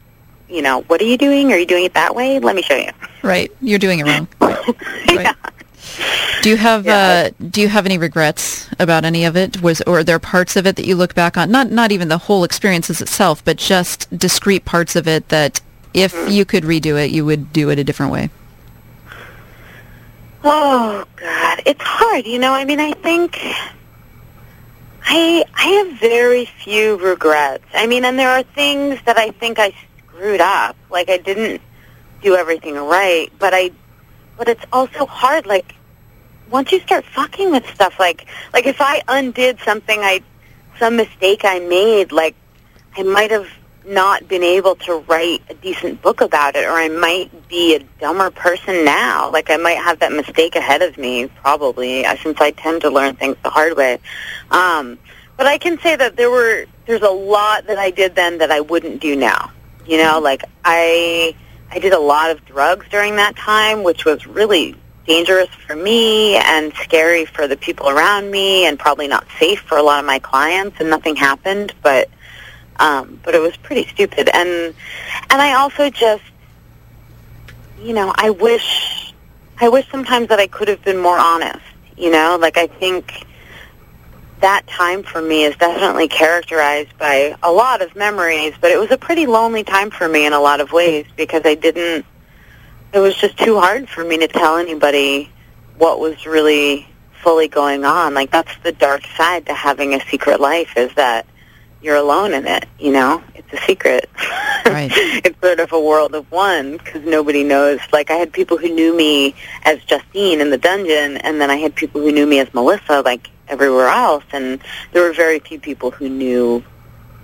you 0.49 0.63
know, 0.63 0.81
what 0.83 1.01
are 1.01 1.05
you 1.05 1.17
doing? 1.17 1.53
Are 1.53 1.57
you 1.57 1.67
doing 1.67 1.85
it 1.85 1.95
that 1.95 2.15
way? 2.15 2.41
Let 2.41 2.57
me 2.57 2.63
show 2.63 2.75
you. 2.75 2.91
Right. 3.23 3.53
You're 3.61 3.79
doing 3.79 4.01
it 4.01 4.05
wrong. 4.05 4.27
Right. 4.41 4.81
yeah. 5.09 5.35
Do 6.43 6.49
you 6.49 6.57
have 6.57 6.87
yeah. 6.87 7.31
uh, 7.31 7.45
Do 7.51 7.61
you 7.61 7.69
have 7.69 7.87
any 7.87 7.99
regrets 7.99 8.69
about 8.79 9.05
any 9.05 9.25
of 9.25 9.37
it? 9.37 9.61
Was 9.63 9.83
or 9.83 9.99
are 9.99 10.05
there 10.05 10.19
parts 10.19 10.57
of 10.57 10.67
it 10.67 10.77
that 10.77 10.87
you 10.87 10.97
look 10.97 11.15
back 11.15 11.37
on? 11.37 11.51
Not 11.51 11.71
not 11.71 11.93
even 11.93 12.09
the 12.09 12.19
whole 12.19 12.45
experiences 12.45 13.01
itself, 13.01 13.45
but 13.45 13.57
just 13.57 14.09
discrete 14.17 14.65
parts 14.65 14.97
of 14.97 15.07
it 15.07 15.29
that, 15.29 15.61
if 15.93 16.15
mm. 16.15 16.33
you 16.33 16.45
could 16.45 16.65
redo 16.65 17.03
it, 17.03 17.11
you 17.11 17.25
would 17.25 17.53
do 17.53 17.71
it 17.71 17.79
a 17.79 17.85
different 17.85 18.13
way. 18.13 18.31
Oh 20.43 21.05
God, 21.17 21.63
it's 21.67 21.83
hard. 21.83 22.27
You 22.27 22.39
know, 22.39 22.53
I 22.53 22.65
mean, 22.65 22.81
I 22.81 22.93
think 22.93 23.39
I 25.05 25.45
I 25.55 25.67
have 25.67 26.01
very 26.01 26.47
few 26.47 26.97
regrets. 26.97 27.65
I 27.75 27.87
mean, 27.87 28.05
and 28.05 28.19
there 28.19 28.31
are 28.31 28.43
things 28.43 28.99
that 29.05 29.19
I 29.19 29.31
think 29.33 29.59
I 29.59 29.75
screwed 29.99 30.41
up. 30.41 30.77
Like 30.91 31.11
I 31.11 31.19
didn't 31.19 31.61
do 32.23 32.37
everything 32.37 32.77
right, 32.77 33.31
but 33.39 33.53
I 33.53 33.73
but 34.39 34.49
it's 34.49 34.65
also 34.73 35.05
hard 35.05 35.45
like 35.45 35.75
once 36.51 36.73
you 36.73 36.81
start 36.81 37.05
fucking 37.05 37.51
with 37.51 37.67
stuff 37.75 37.99
like 37.99 38.27
like 38.53 38.67
if 38.67 38.81
I 38.81 39.03
undid 39.09 39.59
something 39.61 39.99
I 40.01 40.23
some 40.79 40.97
mistake 40.97 41.43
I 41.45 41.61
made 41.61 42.13
like 42.13 42.35
I 42.97 43.03
might 43.03 43.31
have 43.31 43.49
not 43.85 44.29
been 44.29 44.43
able 44.43 44.75
to 44.77 44.97
write 45.09 45.43
a 45.49 45.55
decent 45.55 46.03
book 46.03 46.21
about 46.21 46.55
it 46.55 46.65
or 46.65 46.73
I 46.73 46.89
might 46.89 47.49
be 47.49 47.75
a 47.77 47.79
dumber 48.01 48.31
person 48.31 48.85
now. 48.85 49.31
Like 49.31 49.51
I 49.51 49.57
might 49.57 49.79
have 49.79 50.01
that 50.01 50.13
mistake 50.13 50.55
ahead 50.55 50.83
of 50.83 50.99
me 50.99 51.29
probably 51.29 52.05
uh, 52.05 52.17
since 52.17 52.41
I 52.41 52.51
tend 52.51 52.83
to 52.83 52.91
learn 52.91 53.17
things 53.17 53.37
the 53.43 53.51
hard 53.51 53.77
way. 53.77 53.99
Um 54.51 54.99
but 55.37 55.47
I 55.47 55.57
can 55.57 55.79
say 55.79 55.97
that 55.97 56.17
there 56.17 56.31
were 56.31 56.67
there's 56.87 57.03
a 57.03 57.11
lot 57.11 57.67
that 57.69 57.79
I 57.79 57.91
did 57.91 58.15
then 58.15 58.39
that 58.39 58.51
I 58.51 58.61
wouldn't 58.61 59.01
do 59.01 59.17
now. 59.17 59.53
You 59.87 59.99
know 60.03 60.21
like 60.21 60.45
I 60.65 61.37
I 61.71 61.79
did 61.79 61.93
a 61.93 62.01
lot 62.01 62.31
of 62.31 62.45
drugs 62.45 62.87
during 62.91 63.17
that 63.17 63.37
time 63.37 63.83
which 63.83 64.05
was 64.05 64.27
really 64.27 64.77
dangerous 65.11 65.49
for 65.67 65.75
me 65.75 66.37
and 66.37 66.73
scary 66.75 67.25
for 67.25 67.49
the 67.49 67.57
people 67.57 67.89
around 67.89 68.31
me 68.31 68.65
and 68.67 68.79
probably 68.79 69.09
not 69.09 69.27
safe 69.41 69.59
for 69.59 69.77
a 69.77 69.83
lot 69.83 69.99
of 69.99 70.07
my 70.07 70.21
clients 70.21 70.77
and 70.79 70.89
nothing 70.89 71.17
happened 71.17 71.75
but 71.83 72.09
um 72.79 73.19
but 73.25 73.35
it 73.35 73.41
was 73.41 73.57
pretty 73.57 73.89
stupid. 73.89 74.31
And 74.33 74.73
and 75.29 75.43
I 75.43 75.55
also 75.55 75.91
just 75.91 76.23
you 77.83 77.93
know 77.93 78.13
I 78.15 78.31
wish 78.31 79.13
I 79.61 79.69
wish 79.69 79.91
sometimes 79.91 80.29
that 80.29 80.39
I 80.39 80.47
could 80.47 80.69
have 80.69 80.85
been 80.85 80.99
more 80.99 81.19
honest 81.19 81.67
you 81.97 82.13
know? 82.13 82.39
Like 82.41 82.57
I 82.57 82.69
think 82.69 83.27
that 84.39 84.65
time 84.69 85.03
for 85.03 85.21
me 85.21 85.43
is 85.43 85.57
definitely 85.57 86.07
characterized 86.07 86.97
by 86.99 87.37
a 87.43 87.51
lot 87.51 87.83
of 87.83 87.97
memories 87.97 88.55
but 88.61 88.71
it 88.71 88.79
was 88.79 88.93
a 88.93 88.97
pretty 88.97 89.27
lonely 89.27 89.65
time 89.65 89.91
for 89.91 90.09
me 90.09 90.25
in 90.25 90.33
a 90.33 90.41
lot 90.41 90.61
of 90.61 90.71
ways 90.71 91.05
because 91.17 91.43
I 91.45 91.57
didn't 91.57 92.07
it 92.93 92.99
was 92.99 93.17
just 93.17 93.39
too 93.39 93.59
hard 93.59 93.89
for 93.89 94.05
me 94.05 94.19
to 94.19 94.29
tell 94.29 94.57
anybody 94.57 95.31
what 95.79 96.01
was 96.01 96.27
really 96.27 96.87
fully 97.23 97.49
going 97.49 97.85
on. 97.85 98.15
Like 98.15 98.31
that's 98.31 98.57
the 98.63 98.73
dark 98.73 99.03
side 99.17 99.47
to 99.47 99.55
having 99.55 99.95
a 99.95 100.01
secret 100.07 100.41
life 100.41 100.77
is 100.77 100.93
that 100.95 101.27
you're 101.83 101.97
alone 101.97 102.35
in 102.35 102.47
it. 102.47 102.67
You 102.79 102.93
know, 102.93 103.23
it's 103.35 103.53
a 103.53 103.59
secret. 103.67 104.09
Right. 104.67 104.91
it's 104.95 105.41
sort 105.41 105.59
of 105.59 105.73
a 105.73 105.81
world 105.81 106.15
of 106.15 106.31
one 106.31 106.77
because 106.77 107.03
nobody 107.03 107.43
knows. 107.43 107.81
Like 107.93 108.11
I 108.11 108.15
had 108.15 108.33
people 108.33 108.57
who 108.57 108.69
knew 108.69 108.95
me 108.95 109.35
as 109.65 109.83
Justine 109.83 110.41
in 110.41 110.51
the 110.51 110.59
dungeon, 110.59 111.17
and 111.17 111.41
then 111.41 111.51
I 111.51 111.57
had 111.57 111.75
people 111.75 112.03
who 112.03 112.13
knew 112.13 112.27
me 112.27 112.39
as 112.39 112.53
Melissa, 112.55 113.01
like 113.01 113.31
everywhere 113.49 113.89
else, 113.89 114.23
and 114.33 114.61
there 114.93 115.03
were 115.03 115.15
very 115.15 115.41
few 115.41 115.59
people 115.59 115.91
who 115.91 116.09
knew 116.09 116.63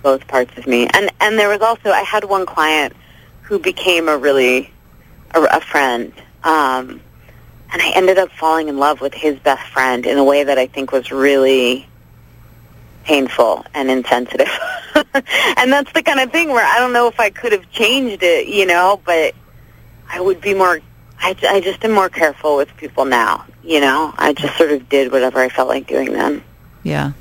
both 0.02 0.26
parts 0.26 0.56
of 0.56 0.66
me. 0.66 0.88
And 0.92 1.12
and 1.20 1.38
there 1.38 1.50
was 1.50 1.60
also 1.60 1.90
I 1.90 2.00
had 2.00 2.24
one 2.24 2.46
client 2.46 2.94
who 3.42 3.58
became 3.58 4.08
a 4.08 4.16
really 4.16 4.72
a, 5.34 5.42
a 5.42 5.60
friend. 5.60 6.12
Um, 6.44 7.00
and 7.72 7.82
I 7.82 7.92
ended 7.94 8.18
up 8.18 8.30
falling 8.30 8.68
in 8.68 8.78
love 8.78 9.00
with 9.00 9.14
his 9.14 9.38
best 9.40 9.66
friend 9.72 10.06
in 10.06 10.18
a 10.18 10.24
way 10.24 10.44
that 10.44 10.58
I 10.58 10.66
think 10.66 10.92
was 10.92 11.10
really 11.10 11.88
painful 13.04 13.64
and 13.74 13.90
insensitive. 13.90 14.50
and 14.94 15.72
that's 15.72 15.92
the 15.92 16.02
kind 16.02 16.20
of 16.20 16.30
thing 16.30 16.48
where 16.48 16.64
I 16.64 16.78
don't 16.78 16.92
know 16.92 17.08
if 17.08 17.18
I 17.20 17.30
could 17.30 17.52
have 17.52 17.70
changed 17.70 18.22
it, 18.22 18.48
you 18.48 18.66
know, 18.66 19.00
but 19.04 19.34
I 20.08 20.20
would 20.20 20.40
be 20.40 20.54
more, 20.54 20.80
I, 21.18 21.36
I 21.48 21.60
just 21.60 21.84
am 21.84 21.92
more 21.92 22.08
careful 22.08 22.56
with 22.56 22.76
people 22.76 23.04
now, 23.04 23.46
you 23.62 23.80
know. 23.80 24.14
I 24.16 24.32
just 24.32 24.56
sort 24.56 24.70
of 24.70 24.88
did 24.88 25.12
whatever 25.12 25.40
I 25.40 25.48
felt 25.48 25.68
like 25.68 25.86
doing 25.86 26.12
then. 26.12 26.42
Yeah. 26.82 27.12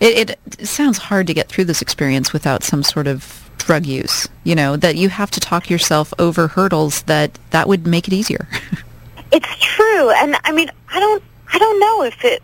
It, 0.00 0.38
it 0.58 0.66
sounds 0.66 0.96
hard 0.96 1.26
to 1.26 1.34
get 1.34 1.48
through 1.48 1.66
this 1.66 1.82
experience 1.82 2.32
without 2.32 2.62
some 2.62 2.82
sort 2.82 3.06
of 3.06 3.49
drug 3.64 3.86
use, 3.86 4.28
you 4.44 4.54
know, 4.54 4.76
that 4.76 4.96
you 4.96 5.08
have 5.08 5.30
to 5.32 5.40
talk 5.40 5.70
yourself 5.70 6.12
over 6.18 6.48
hurdles 6.48 7.02
that 7.02 7.38
that 7.50 7.68
would 7.68 7.86
make 7.86 8.08
it 8.08 8.14
easier. 8.14 8.48
It's 9.32 9.56
true, 9.60 10.10
and 10.10 10.36
I 10.42 10.50
mean, 10.50 10.70
I 10.88 10.98
don't, 10.98 11.22
I 11.52 11.58
don't 11.58 11.78
know 11.78 12.02
if 12.02 12.24
it 12.24 12.42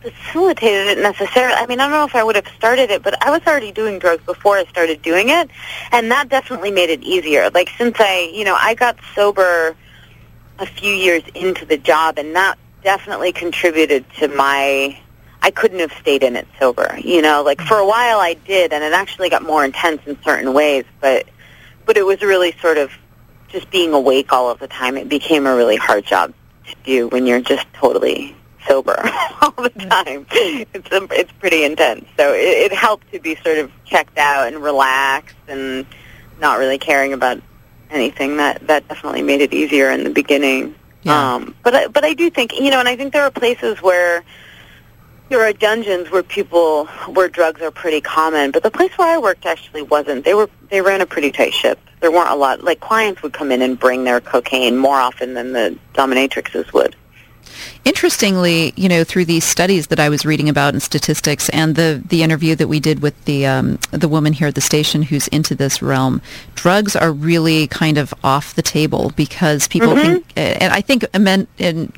facilitated 0.00 0.98
it 0.98 1.02
necessarily. 1.02 1.54
I 1.54 1.66
mean, 1.66 1.80
I 1.80 1.88
don't 1.88 1.92
know 1.92 2.04
if 2.04 2.14
I 2.14 2.22
would 2.22 2.36
have 2.36 2.46
started 2.56 2.90
it, 2.90 3.02
but 3.02 3.20
I 3.22 3.30
was 3.30 3.40
already 3.46 3.72
doing 3.72 3.98
drugs 3.98 4.22
before 4.24 4.56
I 4.56 4.64
started 4.66 5.02
doing 5.02 5.30
it, 5.30 5.50
and 5.90 6.10
that 6.10 6.28
definitely 6.28 6.70
made 6.70 6.90
it 6.90 7.02
easier. 7.02 7.50
Like 7.50 7.70
since 7.76 7.96
I, 7.98 8.30
you 8.32 8.44
know, 8.44 8.54
I 8.54 8.74
got 8.74 8.96
sober 9.14 9.74
a 10.58 10.66
few 10.66 10.92
years 10.92 11.22
into 11.34 11.64
the 11.64 11.78
job, 11.78 12.18
and 12.18 12.36
that 12.36 12.58
definitely 12.82 13.32
contributed 13.32 14.04
to 14.18 14.28
my. 14.28 14.98
I 15.44 15.50
couldn't 15.50 15.80
have 15.80 15.92
stayed 16.00 16.22
in 16.22 16.36
it 16.36 16.48
sober. 16.58 16.98
You 17.04 17.20
know, 17.20 17.42
like 17.42 17.60
for 17.60 17.76
a 17.76 17.86
while 17.86 18.18
I 18.18 18.32
did, 18.32 18.72
and 18.72 18.82
it 18.82 18.94
actually 18.94 19.28
got 19.28 19.42
more 19.42 19.62
intense 19.62 20.00
in 20.06 20.16
certain 20.22 20.54
ways, 20.54 20.86
but 21.02 21.28
but 21.84 21.98
it 21.98 22.06
was 22.06 22.22
really 22.22 22.52
sort 22.62 22.78
of 22.78 22.90
just 23.48 23.70
being 23.70 23.92
awake 23.92 24.32
all 24.32 24.50
of 24.50 24.58
the 24.58 24.68
time. 24.68 24.96
It 24.96 25.06
became 25.06 25.46
a 25.46 25.54
really 25.54 25.76
hard 25.76 26.06
job 26.06 26.32
to 26.68 26.74
do 26.84 27.08
when 27.08 27.26
you're 27.26 27.42
just 27.42 27.66
totally 27.74 28.34
sober 28.66 28.98
all 29.42 29.50
the 29.50 29.68
time. 29.68 30.24
It's 30.30 30.90
um, 30.90 31.08
it's 31.10 31.32
pretty 31.32 31.62
intense. 31.62 32.06
So 32.16 32.32
it, 32.32 32.72
it 32.72 32.72
helped 32.72 33.12
to 33.12 33.20
be 33.20 33.36
sort 33.36 33.58
of 33.58 33.70
checked 33.84 34.16
out 34.16 34.48
and 34.48 34.62
relaxed 34.62 35.36
and 35.46 35.84
not 36.40 36.58
really 36.58 36.78
caring 36.78 37.12
about 37.12 37.42
anything. 37.90 38.38
That 38.38 38.66
that 38.68 38.88
definitely 38.88 39.20
made 39.20 39.42
it 39.42 39.52
easier 39.52 39.90
in 39.90 40.04
the 40.04 40.10
beginning. 40.10 40.74
Yeah. 41.02 41.34
Um, 41.34 41.54
but 41.62 41.74
I, 41.74 41.88
but 41.88 42.02
I 42.02 42.14
do 42.14 42.30
think 42.30 42.58
you 42.58 42.70
know, 42.70 42.80
and 42.80 42.88
I 42.88 42.96
think 42.96 43.12
there 43.12 43.24
are 43.24 43.30
places 43.30 43.82
where 43.82 44.24
there 45.28 45.42
are 45.42 45.52
dungeons 45.52 46.10
where 46.10 46.22
people 46.22 46.86
where 47.08 47.28
drugs 47.28 47.60
are 47.62 47.70
pretty 47.70 48.00
common. 48.00 48.50
But 48.50 48.62
the 48.62 48.70
place 48.70 48.96
where 48.98 49.08
I 49.08 49.18
worked 49.18 49.46
actually 49.46 49.82
wasn't. 49.82 50.24
They 50.24 50.34
were 50.34 50.48
they 50.70 50.80
ran 50.80 51.00
a 51.00 51.06
pretty 51.06 51.30
tight 51.30 51.54
ship. 51.54 51.78
There 52.00 52.10
weren't 52.12 52.30
a 52.30 52.36
lot 52.36 52.62
like 52.62 52.80
clients 52.80 53.22
would 53.22 53.32
come 53.32 53.50
in 53.50 53.62
and 53.62 53.78
bring 53.78 54.04
their 54.04 54.20
cocaine 54.20 54.76
more 54.76 54.96
often 54.98 55.34
than 55.34 55.52
the 55.52 55.78
dominatrixes 55.94 56.72
would. 56.72 56.96
Interestingly, 57.84 58.72
you 58.76 58.88
know, 58.88 59.04
through 59.04 59.26
these 59.26 59.44
studies 59.44 59.88
that 59.88 60.00
I 60.00 60.08
was 60.08 60.24
reading 60.24 60.48
about 60.48 60.72
and 60.74 60.82
statistics, 60.82 61.48
and 61.50 61.76
the 61.76 62.02
the 62.06 62.22
interview 62.22 62.54
that 62.56 62.68
we 62.68 62.80
did 62.80 63.00
with 63.00 63.22
the 63.26 63.46
um, 63.46 63.78
the 63.90 64.08
woman 64.08 64.32
here 64.32 64.48
at 64.48 64.54
the 64.54 64.60
station 64.60 65.02
who's 65.02 65.28
into 65.28 65.54
this 65.54 65.80
realm, 65.82 66.20
drugs 66.54 66.96
are 66.96 67.12
really 67.12 67.66
kind 67.68 67.98
of 67.98 68.12
off 68.24 68.54
the 68.54 68.62
table 68.62 69.12
because 69.16 69.68
people 69.68 69.94
Mhm. 69.94 70.02
think, 70.02 70.24
and 70.36 70.72
I 70.72 70.80
think 70.80 71.04
men 71.18 71.46
and 71.58 71.92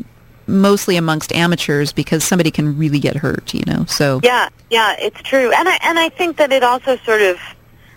mostly 0.47 0.97
amongst 0.97 1.33
amateurs 1.33 1.93
because 1.93 2.25
somebody 2.25 2.51
can 2.51 2.77
really 2.79 2.99
get 2.99 3.17
hurt, 3.17 3.53
you 3.55 3.65
know. 3.67 3.85
So 3.87 4.21
Yeah, 4.23 4.49
yeah, 4.71 4.97
it's 4.99 5.21
true. 5.23 5.53
And 5.53 5.69
I 5.69 5.79
and 5.83 5.99
I 5.99 6.09
think 6.09 6.37
that 6.39 6.53
it 6.53 6.63
also 6.63 6.97
sort 6.99 7.23
of 7.23 7.39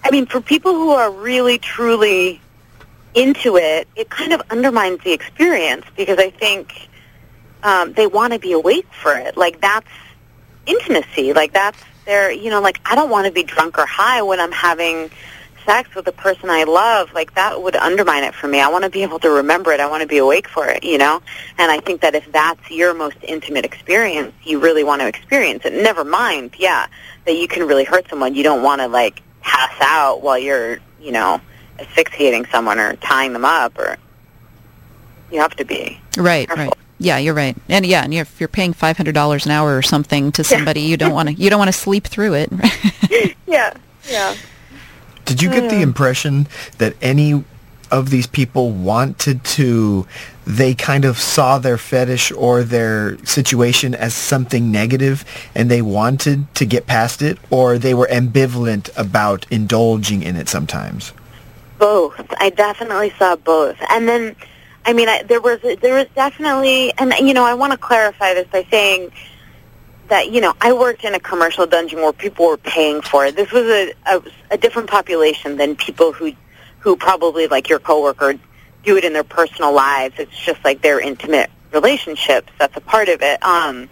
I 0.03 0.11
mean, 0.11 0.25
for 0.25 0.41
people 0.41 0.73
who 0.73 0.91
are 0.91 1.11
really 1.11 1.57
truly 1.57 2.41
into 3.13 3.57
it, 3.57 3.87
it 3.95 4.09
kind 4.09 4.33
of 4.33 4.41
undermines 4.49 5.03
the 5.03 5.11
experience 5.11 5.85
because 5.95 6.17
I 6.17 6.29
think 6.29 6.89
um, 7.63 7.93
they 7.93 8.07
want 8.07 8.33
to 8.33 8.39
be 8.39 8.53
awake 8.53 8.87
for 8.91 9.13
it. 9.13 9.35
Like 9.35 9.59
that's 9.61 9.89
intimacy. 10.65 11.33
Like 11.33 11.53
that's 11.53 11.77
their, 12.05 12.31
you 12.31 12.49
know, 12.49 12.61
like 12.61 12.79
I 12.85 12.95
don't 12.95 13.09
want 13.09 13.25
to 13.27 13.31
be 13.31 13.43
drunk 13.43 13.77
or 13.77 13.85
high 13.85 14.21
when 14.21 14.39
I'm 14.39 14.51
having 14.51 15.11
sex 15.69 15.93
with 15.93 16.07
a 16.07 16.11
person 16.11 16.49
I 16.49 16.63
love. 16.63 17.13
Like 17.13 17.35
that 17.35 17.61
would 17.61 17.75
undermine 17.75 18.23
it 18.23 18.33
for 18.33 18.47
me. 18.47 18.59
I 18.59 18.67
want 18.69 18.83
to 18.85 18.89
be 18.89 19.03
able 19.03 19.19
to 19.19 19.29
remember 19.29 19.71
it. 19.71 19.79
I 19.79 19.85
want 19.87 20.01
to 20.01 20.07
be 20.07 20.17
awake 20.17 20.47
for 20.47 20.67
it, 20.67 20.83
you 20.83 20.97
know? 20.97 21.21
And 21.57 21.71
I 21.71 21.79
think 21.79 22.01
that 22.01 22.15
if 22.15 22.31
that's 22.31 22.71
your 22.71 22.93
most 22.93 23.17
intimate 23.21 23.65
experience, 23.65 24.33
you 24.43 24.59
really 24.59 24.83
want 24.83 25.01
to 25.01 25.07
experience 25.07 25.65
it. 25.65 25.73
Never 25.73 26.03
mind, 26.03 26.55
yeah, 26.57 26.87
that 27.25 27.35
you 27.37 27.47
can 27.47 27.67
really 27.67 27.83
hurt 27.83 28.09
someone. 28.09 28.33
You 28.33 28.41
don't 28.43 28.63
want 28.63 28.81
to 28.81 28.87
like 28.87 29.21
pass 29.41 29.73
out 29.81 30.21
while 30.23 30.39
you're, 30.39 30.79
you 30.99 31.11
know, 31.11 31.39
asphyxiating 31.77 32.45
someone 32.47 32.79
or 32.79 32.95
tying 32.95 33.33
them 33.33 33.45
up 33.45 33.77
or 33.77 33.97
you 35.31 35.39
have 35.39 35.55
to 35.57 35.65
be. 35.65 36.01
right, 36.17 36.47
Careful. 36.47 36.65
right. 36.65 36.73
Yeah, 36.97 37.17
you're 37.17 37.35
right. 37.35 37.55
And 37.69 37.85
yeah, 37.85 38.03
and 38.03 38.13
if 38.13 38.41
you're 38.41 38.49
paying 38.49 38.73
five 38.73 38.97
hundred 38.97 39.13
dollars 39.13 39.45
an 39.45 39.51
hour 39.51 39.77
or 39.77 39.81
something 39.81 40.33
to 40.33 40.43
somebody, 40.43 40.81
you 40.81 40.97
don't 40.97 41.13
want 41.13 41.29
to 41.29 41.35
you 41.35 41.49
don't 41.49 41.59
want 41.59 41.69
to 41.69 41.79
sleep 41.79 42.05
through 42.05 42.33
it. 42.33 42.49
Yeah, 43.47 43.73
yeah. 44.09 44.35
Did 45.29 45.43
you 45.43 45.49
get 45.51 45.69
the 45.69 45.75
hmm. 45.75 45.83
impression 45.83 46.47
that 46.79 46.95
any 47.03 47.43
of 47.91 48.09
these 48.09 48.25
people 48.25 48.71
wanted 48.71 49.43
to, 49.43 50.07
they 50.45 50.73
kind 50.73 51.05
of 51.05 51.19
saw 51.19 51.59
their 51.59 51.77
fetish 51.77 52.31
or 52.31 52.63
their 52.63 53.23
situation 53.25 53.93
as 53.93 54.15
something 54.15 54.71
negative 54.71 55.23
and 55.53 55.69
they 55.69 55.83
wanted 55.83 56.53
to 56.55 56.65
get 56.65 56.87
past 56.87 57.21
it 57.21 57.37
or 57.51 57.77
they 57.77 57.93
were 57.93 58.07
ambivalent 58.07 58.89
about 58.97 59.45
indulging 59.51 60.23
in 60.23 60.35
it 60.35 60.49
sometimes? 60.49 61.13
Both. 61.77 62.33
I 62.39 62.49
definitely 62.49 63.11
saw 63.11 63.35
both. 63.35 63.77
And 63.91 64.07
then, 64.07 64.35
I 64.85 64.93
mean, 64.93 65.09
I, 65.09 65.21
there 65.21 65.41
was 65.41 65.61
there 65.61 65.93
was 65.93 66.07
definitely, 66.15 66.91
and 66.97 67.13
you 67.19 67.35
know, 67.35 67.45
I 67.45 67.53
want 67.53 67.71
to 67.73 67.77
clarify 67.77 68.33
this 68.33 68.47
by 68.47 68.65
saying 68.71 69.11
that 70.09 70.31
you 70.31 70.41
know 70.41 70.53
I 70.59 70.73
worked 70.73 71.03
in 71.03 71.15
a 71.15 71.19
commercial 71.19 71.65
dungeon 71.65 71.99
where 71.99 72.13
people 72.13 72.47
were 72.47 72.57
paying 72.57 73.01
for 73.01 73.25
it. 73.25 73.35
This 73.35 73.51
was 73.51 73.65
a 73.65 73.93
a, 74.05 74.21
a 74.51 74.57
different 74.57 74.89
population 74.89 75.57
than 75.57 75.75
people 75.75 76.11
who 76.11 76.33
who 76.79 76.95
probably 76.95 77.47
like 77.47 77.69
your 77.69 77.79
coworker 77.79 78.35
do 78.83 78.97
it 78.97 79.03
in 79.03 79.13
their 79.13 79.23
personal 79.23 79.73
lives. 79.73 80.15
It's 80.17 80.37
just 80.37 80.63
like 80.63 80.81
their 80.81 80.99
intimate 80.99 81.49
relationships. 81.71 82.51
That's 82.57 82.75
a 82.77 82.81
part 82.81 83.09
of 83.09 83.21
it. 83.21 83.43
Um, 83.43 83.89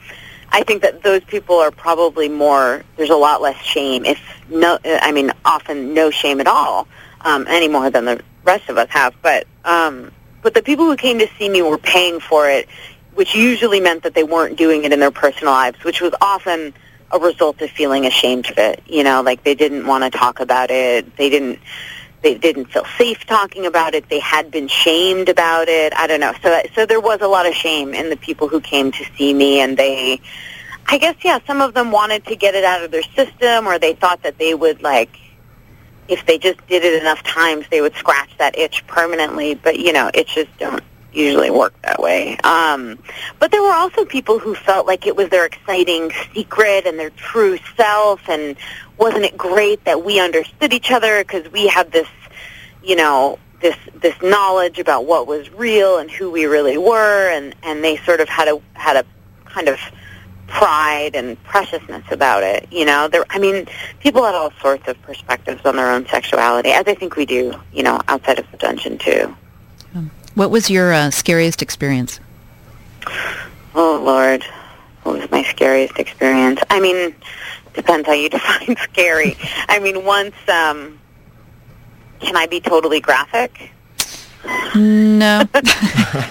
I 0.49 0.63
think 0.63 0.81
that 0.81 1.03
those 1.03 1.23
people 1.25 1.55
are 1.57 1.71
probably 1.71 2.29
more. 2.29 2.83
There's 2.95 3.09
a 3.09 3.15
lot 3.15 3.41
less 3.41 3.57
shame, 3.57 4.05
if 4.05 4.19
no, 4.49 4.79
I 4.85 5.11
mean, 5.11 5.31
often 5.43 5.93
no 5.93 6.09
shame 6.09 6.39
at 6.39 6.47
all, 6.47 6.87
um, 7.21 7.45
any 7.47 7.67
more 7.67 7.89
than 7.89 8.05
the 8.05 8.21
rest 8.43 8.69
of 8.69 8.77
us 8.77 8.89
have. 8.89 9.13
But 9.21 9.45
um, 9.65 10.11
but 10.41 10.53
the 10.53 10.61
people 10.61 10.85
who 10.85 10.95
came 10.95 11.19
to 11.19 11.27
see 11.37 11.49
me 11.49 11.61
were 11.61 11.77
paying 11.77 12.19
for 12.19 12.49
it, 12.49 12.69
which 13.17 13.33
usually 13.33 13.79
meant 13.79 14.03
that 14.03 14.13
they 14.13 14.23
weren't 14.23 14.59
doing 14.59 14.83
it 14.83 14.93
in 14.93 14.99
their 14.99 15.09
personal 15.09 15.51
lives, 15.51 15.83
which 15.83 16.01
was 16.01 16.13
often 16.21 16.71
a 17.11 17.17
result 17.17 17.59
of 17.63 17.71
feeling 17.71 18.05
ashamed 18.05 18.47
of 18.47 18.59
it. 18.59 18.83
You 18.85 19.03
know, 19.03 19.23
like 19.23 19.43
they 19.43 19.55
didn't 19.55 19.87
want 19.87 20.03
to 20.03 20.15
talk 20.15 20.39
about 20.39 20.69
it. 20.69 21.17
They 21.17 21.31
didn't 21.31 21.57
they 22.21 22.35
didn't 22.35 22.65
feel 22.65 22.85
safe 22.95 23.25
talking 23.25 23.65
about 23.65 23.95
it. 23.95 24.07
They 24.07 24.19
had 24.19 24.51
been 24.51 24.67
shamed 24.67 25.29
about 25.29 25.67
it. 25.67 25.93
I 25.95 26.05
don't 26.05 26.19
know. 26.19 26.33
So 26.43 26.61
so 26.75 26.85
there 26.85 27.01
was 27.01 27.21
a 27.21 27.27
lot 27.27 27.47
of 27.47 27.55
shame 27.55 27.95
in 27.95 28.11
the 28.11 28.17
people 28.17 28.49
who 28.49 28.61
came 28.61 28.91
to 28.91 29.05
see 29.17 29.33
me 29.33 29.61
and 29.61 29.75
they 29.75 30.21
I 30.85 30.99
guess 30.99 31.15
yeah, 31.23 31.39
some 31.47 31.59
of 31.59 31.73
them 31.73 31.89
wanted 31.89 32.23
to 32.27 32.35
get 32.35 32.53
it 32.53 32.63
out 32.63 32.83
of 32.83 32.91
their 32.91 33.01
system 33.01 33.65
or 33.65 33.79
they 33.79 33.93
thought 33.93 34.21
that 34.21 34.37
they 34.37 34.53
would 34.53 34.83
like 34.83 35.17
if 36.07 36.23
they 36.27 36.37
just 36.37 36.59
did 36.67 36.83
it 36.83 37.01
enough 37.01 37.23
times 37.23 37.65
they 37.71 37.81
would 37.81 37.95
scratch 37.95 38.29
that 38.37 38.59
itch 38.59 38.85
permanently, 38.85 39.55
but 39.55 39.79
you 39.79 39.91
know, 39.91 40.11
itches 40.13 40.47
don't 40.59 40.83
usually 41.13 41.49
work 41.49 41.73
that 41.81 41.99
way. 41.99 42.37
Um, 42.39 42.99
but 43.39 43.51
there 43.51 43.61
were 43.61 43.73
also 43.73 44.05
people 44.05 44.39
who 44.39 44.55
felt 44.55 44.85
like 44.85 45.07
it 45.07 45.15
was 45.15 45.29
their 45.29 45.45
exciting 45.45 46.11
secret 46.33 46.85
and 46.85 46.99
their 46.99 47.09
true 47.11 47.57
self 47.75 48.27
and 48.29 48.55
wasn't 48.97 49.25
it 49.25 49.37
great 49.37 49.83
that 49.85 50.03
we 50.03 50.19
understood 50.19 50.73
each 50.73 50.91
other? 50.91 51.23
Because 51.23 51.51
we 51.51 51.67
had 51.67 51.91
this, 51.91 52.07
you 52.83 52.95
know, 52.95 53.39
this 53.61 53.75
this 53.95 54.15
knowledge 54.21 54.79
about 54.79 55.05
what 55.05 55.27
was 55.27 55.51
real 55.53 55.97
and 55.97 56.11
who 56.11 56.29
we 56.29 56.45
really 56.45 56.77
were 56.77 57.29
and 57.29 57.55
and 57.63 57.83
they 57.83 57.97
sort 57.97 58.19
of 58.19 58.29
had 58.29 58.47
a 58.47 58.61
had 58.73 58.95
a 58.95 59.05
kind 59.45 59.67
of 59.67 59.79
pride 60.47 61.15
and 61.15 61.41
preciousness 61.43 62.03
about 62.11 62.43
it 62.43 62.67
you 62.71 62.85
know? 62.85 63.07
There 63.07 63.25
i 63.29 63.39
mean 63.39 63.67
people 63.99 64.23
had 64.23 64.35
all 64.35 64.51
sorts 64.61 64.87
of 64.87 65.01
perspectives 65.01 65.61
on 65.65 65.75
their 65.75 65.91
own 65.91 66.07
sexuality 66.07 66.69
as 66.69 66.85
i 66.87 66.93
think 66.93 67.15
we 67.15 67.25
do 67.25 67.53
you 67.73 67.83
know 67.83 67.99
outside 68.07 68.39
of 68.39 68.49
the 68.51 68.57
dungeon 68.57 68.97
too 68.97 69.35
What 70.37 70.51
was 70.51 70.69
your 70.69 70.93
uh, 70.93 71.09
scariest 71.09 71.63
experience? 71.63 72.19
Oh 73.73 73.99
Lord, 74.05 74.43
what 75.01 75.17
was 75.17 75.31
my 75.31 75.41
scariest 75.41 75.97
experience? 75.97 76.61
I 76.69 76.79
mean, 76.79 77.15
depends 77.73 78.05
how 78.05 78.13
you 78.13 78.29
define 78.37 78.75
scary. 78.77 79.35
I 79.67 79.79
mean, 79.79 80.05
once, 80.05 80.35
um, 80.47 80.99
can 82.19 82.35
I 82.35 82.45
be 82.45 82.59
totally 82.59 82.99
graphic? 82.99 83.71
No. 84.75 85.39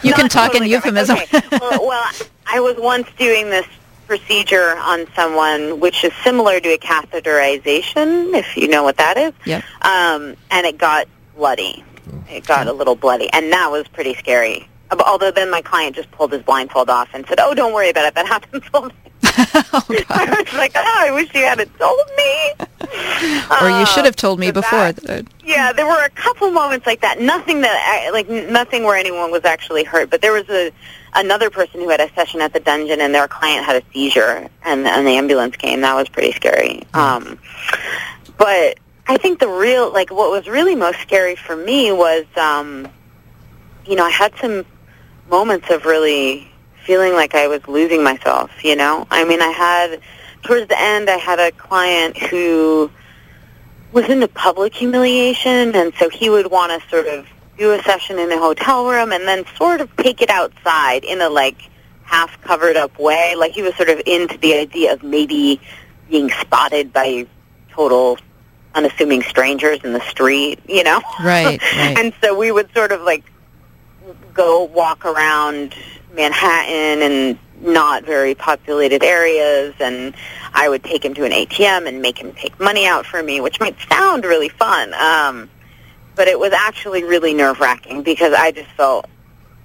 you 0.04 0.12
can 0.12 0.28
talk 0.28 0.52
totally 0.52 0.66
in 0.66 0.70
euphemism. 0.70 1.18
Okay. 1.18 1.42
well, 1.50 1.84
well, 1.84 2.12
I 2.46 2.61
was 2.61 2.76
once 2.78 3.09
doing 3.18 3.50
this 3.50 3.66
procedure 4.07 4.76
on 4.76 5.09
someone, 5.16 5.80
which 5.80 6.04
is 6.04 6.12
similar 6.22 6.61
to 6.61 6.68
a 6.74 6.78
catheterization, 6.78 8.38
if 8.38 8.57
you 8.57 8.68
know 8.68 8.84
what 8.84 8.98
that 8.98 9.16
is. 9.18 9.32
Yep. 9.46 9.64
Um, 9.82 10.36
and 10.52 10.64
it 10.64 10.78
got 10.78 11.09
bloody. 11.34 11.82
It 12.30 12.46
got 12.46 12.66
a 12.66 12.72
little 12.72 12.96
bloody, 12.96 13.28
and 13.32 13.52
that 13.52 13.70
was 13.70 13.86
pretty 13.88 14.14
scary. 14.14 14.68
Although 15.04 15.32
then 15.32 15.50
my 15.50 15.62
client 15.62 15.96
just 15.96 16.11
pulled 16.12 16.32
his 16.32 16.42
blindfold 16.42 16.88
off 16.90 17.09
and 17.12 17.26
said, 17.26 17.40
"Oh, 17.40 17.54
don't 17.54 17.72
worry 17.72 17.90
about 17.90 18.07
it. 18.07 18.14
That 18.14 18.26
happens 18.26 18.62
all 18.72 18.82
the 18.82 18.88
time." 18.90 19.64
Oh, 19.72 19.82
I 20.11 20.44
was 20.44 20.52
like, 20.54 20.72
"Oh, 20.76 20.94
I 20.98 21.11
wish 21.11 21.34
you 21.34 21.40
hadn't 21.42 21.76
told 21.78 22.00
me." 22.16 22.52
or 23.61 23.68
you 23.68 23.82
Uh, 23.82 23.84
should 23.86 24.04
have 24.04 24.14
told 24.14 24.38
me 24.38 24.46
so 24.46 24.52
before. 24.52 24.92
that- 24.92 25.24
yeah, 25.44 25.72
there 25.72 25.86
were 25.86 26.02
a 26.04 26.11
couple 26.11 26.50
moments 26.52 26.86
like 26.86 27.00
that. 27.00 27.20
Nothing 27.20 27.62
that, 27.62 27.76
I- 28.07 28.11
like, 28.11 28.28
nothing 28.28 28.84
where 28.84 28.96
anyone 28.96 29.30
was 29.32 29.44
actually 29.44 29.82
hurt. 29.82 30.09
But 30.11 30.20
there 30.22 30.32
was 30.32 30.48
a 30.48 30.70
another 31.14 31.50
person 31.50 31.80
who 31.80 31.88
had 31.88 32.00
a 32.00 32.09
session 32.14 32.40
at 32.40 32.52
the 32.52 32.61
dungeon, 32.61 33.00
and 33.00 33.12
their 33.14 33.26
client 33.26 33.64
had 33.66 33.76
a 33.76 33.82
seizure, 33.92 34.48
and 34.64 34.86
and 34.86 35.07
the 35.07 35.16
ambulance 35.16 35.57
came. 35.57 35.80
That 35.80 35.96
was 35.96 36.09
pretty 36.09 36.30
scary. 36.32 36.82
Um, 36.94 37.38
but 38.38 38.78
I 39.09 39.18
think 39.18 39.38
the 39.38 39.48
real, 39.48 39.92
like, 39.92 40.11
what 40.11 40.30
was 40.30 40.48
really 40.48 40.74
most 40.74 41.00
scary 41.00 41.36
for 41.36 41.54
me 41.54 41.92
was, 41.92 42.24
um, 42.36 42.88
you 43.86 43.94
know, 43.94 44.04
I 44.04 44.11
had 44.11 44.34
some 44.40 44.66
moments 45.30 45.70
of 45.70 45.84
really 45.84 46.50
feeling 46.84 47.12
like 47.12 47.34
I 47.34 47.46
was 47.46 47.66
losing 47.68 48.02
myself. 48.02 48.50
You 48.64 48.76
know, 48.76 49.07
I 49.11 49.24
mean, 49.24 49.40
I 49.40 49.50
had 49.50 50.00
towards 50.42 50.68
the 50.68 50.80
end, 50.80 51.09
I 51.09 51.18
had 51.18 51.38
a 51.38 51.52
client 51.52 52.16
who 52.16 52.90
was 53.92 54.09
into 54.09 54.28
public 54.28 54.74
humiliation, 54.74 55.74
and 55.74 55.92
so 55.98 56.09
he 56.09 56.28
would 56.28 56.50
want 56.50 56.80
to 56.80 56.88
sort 56.88 57.07
of 57.07 57.26
do 57.59 57.72
a 57.72 57.82
session 57.82 58.18
in 58.18 58.30
a 58.30 58.38
hotel 58.38 58.88
room 58.88 59.12
and 59.12 59.24
then 59.24 59.44
sort 59.57 59.80
of 59.80 59.94
take 59.96 60.20
it 60.20 60.30
outside 60.30 61.04
in 61.04 61.20
a 61.20 61.28
like 61.28 61.70
half 62.02 62.40
covered 62.42 62.76
up 62.76 62.98
way. 62.98 63.34
Like 63.36 63.52
he 63.52 63.62
was 63.62 63.74
sort 63.76 63.88
of 63.88 64.02
into 64.04 64.36
the 64.38 64.54
idea 64.54 64.92
of 64.92 65.02
maybe 65.02 65.61
being 66.09 66.30
spotted 66.40 66.92
by 66.92 67.26
total 67.70 68.18
unassuming 68.77 69.22
strangers 69.22 69.81
in 69.83 69.93
the 69.93 70.01
street, 70.01 70.61
you 70.68 70.85
know? 70.85 71.01
Right, 71.22 71.61
right. 71.77 71.99
and 71.99 72.14
so 72.22 72.39
we 72.39 72.53
would 72.53 72.72
sort 72.72 72.93
of 72.93 73.01
like 73.01 73.24
go 74.35 74.64
walk 74.64 75.05
around 75.05 75.74
Manhattan 76.14 77.03
and 77.03 77.39
not 77.61 78.05
very 78.05 78.35
populated 78.35 79.03
areas 79.03 79.74
and 79.81 80.14
I 80.53 80.68
would 80.68 80.85
take 80.85 81.05
him 81.05 81.14
to 81.14 81.24
an 81.24 81.33
ATM 81.33 81.89
and 81.89 82.03
make 82.03 82.18
him 82.18 82.33
take 82.35 82.61
money 82.61 82.87
out 82.87 83.07
for 83.07 83.22
me, 83.22 83.41
which 83.41 83.59
might 83.59 83.77
sound 83.89 84.24
really 84.24 84.51
fun. 84.51 84.95
Um 84.95 85.51
but 86.14 86.29
it 86.29 86.39
was 86.39 86.53
actually 86.53 87.05
really 87.05 87.35
nerve 87.35 87.61
wracking 87.61 88.03
because 88.03 88.33
I 88.33 88.53
just 88.53 88.70
felt 88.70 89.07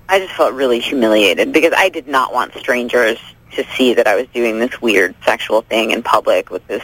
I 0.08 0.20
just 0.20 0.34
felt 0.34 0.54
really 0.54 0.80
humiliated 0.80 1.52
because 1.54 1.74
I 1.76 1.90
did 1.90 2.08
not 2.08 2.34
want 2.34 2.54
strangers 2.56 3.18
to 3.54 3.64
see 3.76 3.94
that 3.94 4.08
I 4.08 4.16
was 4.16 4.28
doing 4.34 4.60
this 4.60 4.82
weird 4.82 5.16
sexual 5.24 5.62
thing 5.62 5.92
in 5.92 6.04
public 6.04 6.50
with 6.50 6.66
this 6.68 6.84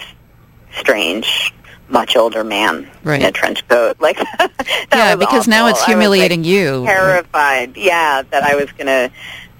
strange 0.77 1.53
much 1.89 2.15
older 2.17 2.43
man 2.43 2.89
Right. 3.03 3.21
in 3.21 3.25
a 3.27 3.31
trench 3.31 3.65
coat 3.67 3.97
like 4.01 4.17
that 4.17 4.51
yeah, 4.91 5.15
because 5.15 5.47
now 5.47 5.65
awful. 5.65 5.69
it's 5.69 5.79
I 5.79 5.81
was, 5.81 5.81
like, 5.81 5.87
humiliating 5.87 6.43
you. 6.43 6.85
terrified 6.85 7.77
yeah 7.77 8.23
that 8.31 8.43
I 8.43 8.55
was 8.55 8.71
going 8.73 8.87
to 8.87 9.11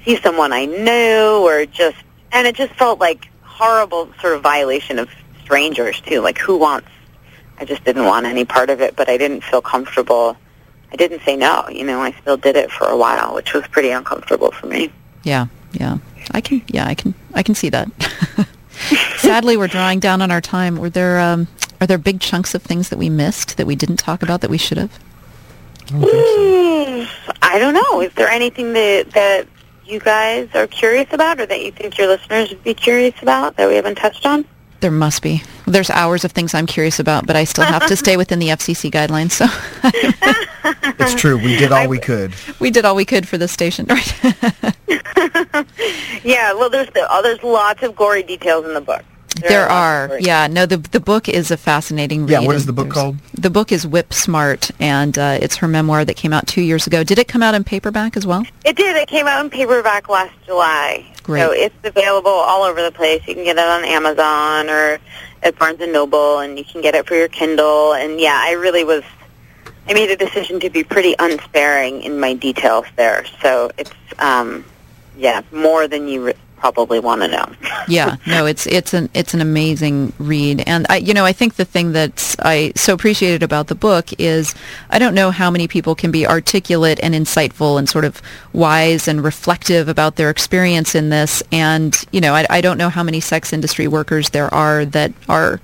see 0.05 0.17
someone 0.17 0.51
I 0.53 0.65
knew 0.65 1.45
or 1.47 1.65
just 1.65 1.97
and 2.32 2.45
it 2.47 2.55
just 2.55 2.73
felt 2.73 2.99
like 2.99 3.30
horrible 3.43 4.09
sort 4.21 4.36
of 4.36 4.41
violation 4.43 4.99
of 4.99 5.09
strangers 5.43 6.01
too 6.01 6.19
like 6.21 6.38
who 6.38 6.57
wants 6.57 6.89
I 7.59 7.65
just 7.65 7.84
didn't 7.86 8.05
want 8.05 8.25
any 8.25 8.45
part 8.45 8.69
of 8.69 8.82
it 8.82 8.95
but 8.95 9.09
I 9.09 9.17
didn't 9.17 9.43
feel 9.43 9.61
comfortable 9.61 10.36
I 10.91 10.95
didn't 10.97 11.21
say 11.23 11.36
no 11.38 11.67
you 11.69 11.84
know 11.86 12.01
I 12.01 12.11
still 12.21 12.38
did 12.38 12.55
it 12.57 12.71
for 12.71 12.88
a 12.88 12.97
while 12.97 13.34
which 13.36 13.53
was 13.53 13.65
pretty 13.67 13.89
uncomfortable 13.91 14.51
for 14.51 14.67
me 14.67 14.91
Yeah, 15.23 15.47
yeah. 15.71 15.97
I 16.32 16.41
can, 16.41 16.61
yeah, 16.67 16.86
I 16.86 16.93
can, 16.93 17.13
I 17.34 17.41
can 17.41 17.55
see 17.55 17.69
that. 17.69 17.88
Sadly, 19.17 19.57
we're 19.57 19.67
drawing 19.67 19.99
down 19.99 20.21
on 20.21 20.32
our 20.32 20.41
time. 20.41 20.78
Were 20.78 20.89
there, 20.89 21.19
um, 21.19 21.47
are 21.82 21.88
there 21.88 21.97
big 21.97 22.19
chunks 22.19 22.53
of 22.55 22.61
things 22.61 22.89
that 22.89 22.97
we 22.97 23.09
missed 23.09 23.57
that 23.57 23.67
we 23.67 23.75
didn't 23.75 23.97
talk 23.97 24.23
about 24.23 24.41
that 24.41 24.49
we 24.49 24.57
should 24.57 24.78
have? 24.78 24.91
Hmm, 25.89 27.03
I 27.41 27.59
don't 27.59 27.73
know 27.73 28.01
is 28.01 28.11
there 28.15 28.28
anything 28.28 28.73
that 28.73 29.11
that 29.11 29.47
you 29.86 29.99
guys 30.01 30.49
are 30.53 30.67
curious 30.67 31.07
about 31.13 31.39
or 31.39 31.45
that 31.45 31.61
you 31.61 31.71
think 31.71 31.97
your 31.97 32.07
listeners 32.07 32.49
would 32.49 32.61
be 32.63 32.73
curious 32.73 33.15
about 33.21 33.55
that 33.55 33.69
we 33.69 33.75
haven't 33.75 33.95
touched 33.95 34.25
on 34.25 34.43
There 34.82 34.91
must 34.91 35.21
be. 35.21 35.43
There's 35.68 35.89
hours 35.89 36.24
of 36.26 36.32
things 36.32 36.53
I'm 36.53 36.65
curious 36.65 36.99
about, 36.99 37.28
but 37.28 37.36
I 37.36 37.43
still 37.43 37.65
have 37.65 37.86
to 37.88 37.95
stay 37.95 38.18
within 38.22 38.39
the 38.39 38.47
FCC 38.47 38.89
guidelines. 38.89 39.32
So 39.32 39.45
It's 40.99 41.13
true. 41.20 41.38
We 41.38 41.57
did 41.57 41.72
all 41.72 41.88
we 41.88 41.99
could. 41.99 42.34
we 42.59 42.72
did 42.72 42.84
all 42.86 42.95
we 42.95 43.05
could 43.05 43.28
for 43.28 43.38
this 43.38 43.51
station, 43.51 43.86
right? 43.86 44.13
Yeah, 46.24 46.53
well, 46.53 46.70
there's 46.70 46.89
the, 46.89 47.07
oh, 47.09 47.22
there's 47.22 47.41
lots 47.43 47.84
of 47.84 47.95
gory 47.95 48.22
details 48.24 48.65
in 48.65 48.74
the 48.74 48.82
book. 48.82 49.03
there 49.47 49.61
lots 49.68 49.72
of 49.72 50.11
are. 50.11 50.20
Yeah, 50.20 50.47
no, 50.47 50.65
the 50.65 50.78
the 50.78 50.99
book 50.99 51.30
is 51.30 51.51
a 51.51 51.57
fascinating 51.57 52.22
read. 52.24 52.32
Yeah, 52.32 52.39
what 52.41 52.55
is 52.55 52.65
the 52.65 52.74
book 52.74 52.89
called? 52.89 53.18
The 53.34 53.49
book 53.49 53.72
is 53.72 53.88
Whip 53.88 54.13
Smart, 54.13 54.72
and 54.80 55.18
uh, 55.18 55.38
it's 55.41 55.55
her 55.57 55.68
memoir 55.68 56.03
that 56.05 56.15
came 56.15 56.34
out 56.34 56.45
two 56.47 56.61
years 56.61 56.86
ago. 56.88 57.03
Did 57.03 57.18
it 57.20 57.28
come 57.28 57.41
out 57.43 57.55
in 57.55 57.63
paperback 57.63 58.18
as 58.18 58.26
well? 58.28 58.43
It 58.65 58.76
did. 58.76 58.95
It 58.97 59.07
came 59.07 59.26
out 59.28 59.43
in 59.43 59.49
paperback 59.49 60.09
last 60.09 60.34
July. 60.45 61.05
Great. 61.24 61.41
So 61.41 61.51
it's 61.51 61.76
available 61.84 62.32
all 62.32 62.63
over 62.63 62.82
the 62.82 62.91
place. 62.91 63.26
You 63.28 63.36
can 63.36 63.43
get 63.43 63.57
it 63.57 63.63
on 63.63 63.86
Amazon 63.86 64.70
or 64.70 64.99
at 65.43 65.57
Barnes 65.57 65.81
and 65.81 65.93
Noble, 65.93 66.39
and 66.39 66.57
you 66.57 66.65
can 66.65 66.81
get 66.81 66.95
it 66.95 67.07
for 67.07 67.15
your 67.15 67.27
Kindle. 67.27 67.93
And 67.93 68.19
yeah, 68.19 68.39
I 68.41 68.53
really 68.53 68.83
was. 68.83 69.03
I 69.88 69.93
made 69.93 70.09
a 70.11 70.17
decision 70.17 70.59
to 70.61 70.69
be 70.69 70.83
pretty 70.83 71.15
unsparing 71.17 72.01
in 72.01 72.19
my 72.19 72.33
details 72.33 72.85
there. 72.97 73.23
So 73.41 73.71
it's, 73.77 73.93
um, 74.19 74.65
yeah, 75.17 75.43
more 75.51 75.88
than 75.88 76.09
you 76.09 76.25
re- 76.25 76.33
probably 76.58 76.99
want 76.99 77.22
to 77.22 77.28
know. 77.28 77.45
yeah, 77.88 78.18
no, 78.26 78.45
it's 78.45 78.68
it's 78.68 78.93
an 78.93 79.10
it's 79.14 79.34
an 79.34 79.41
amazing 79.41 80.14
read, 80.18 80.64
and 80.68 80.86
I 80.89 80.97
you 80.97 81.14
know 81.14 81.26
I 81.26 81.34
think 81.34 81.55
the 81.55 81.66
thing 81.66 81.93
that 81.93 82.36
I 82.39 82.74
so 82.76 82.93
appreciated 82.93 83.43
about 83.43 83.68
the 83.68 83.76
book 83.76 84.10
is 84.20 84.53
I 84.89 84.99
don't 84.99 85.14
know 85.14 85.32
how 85.32 85.49
many 85.49 85.68
people 85.68 85.95
can 85.95 86.12
be 86.12 86.28
articulate 86.28 86.99
and 87.01 87.14
insightful 87.14 87.78
and 87.78 87.88
sort 87.88 88.05
of 88.05 88.22
wise 88.53 89.08
and 89.08 89.24
reflective 89.24 89.88
about 89.88 90.16
their 90.16 90.30
experience 90.30 90.95
in 90.95 91.10
this, 91.10 91.41
and 91.51 91.95
you 92.12 92.22
know 92.22 92.34
I, 92.34 92.45
I 92.49 92.62
don't 92.62 92.78
know 92.78 92.89
how 92.89 93.03
many 93.03 93.20
sex 93.20 93.53
industry 93.53 93.88
workers 93.88 94.30
there 94.32 94.53
are 94.53 94.86
that 94.86 95.14
are 95.30 95.62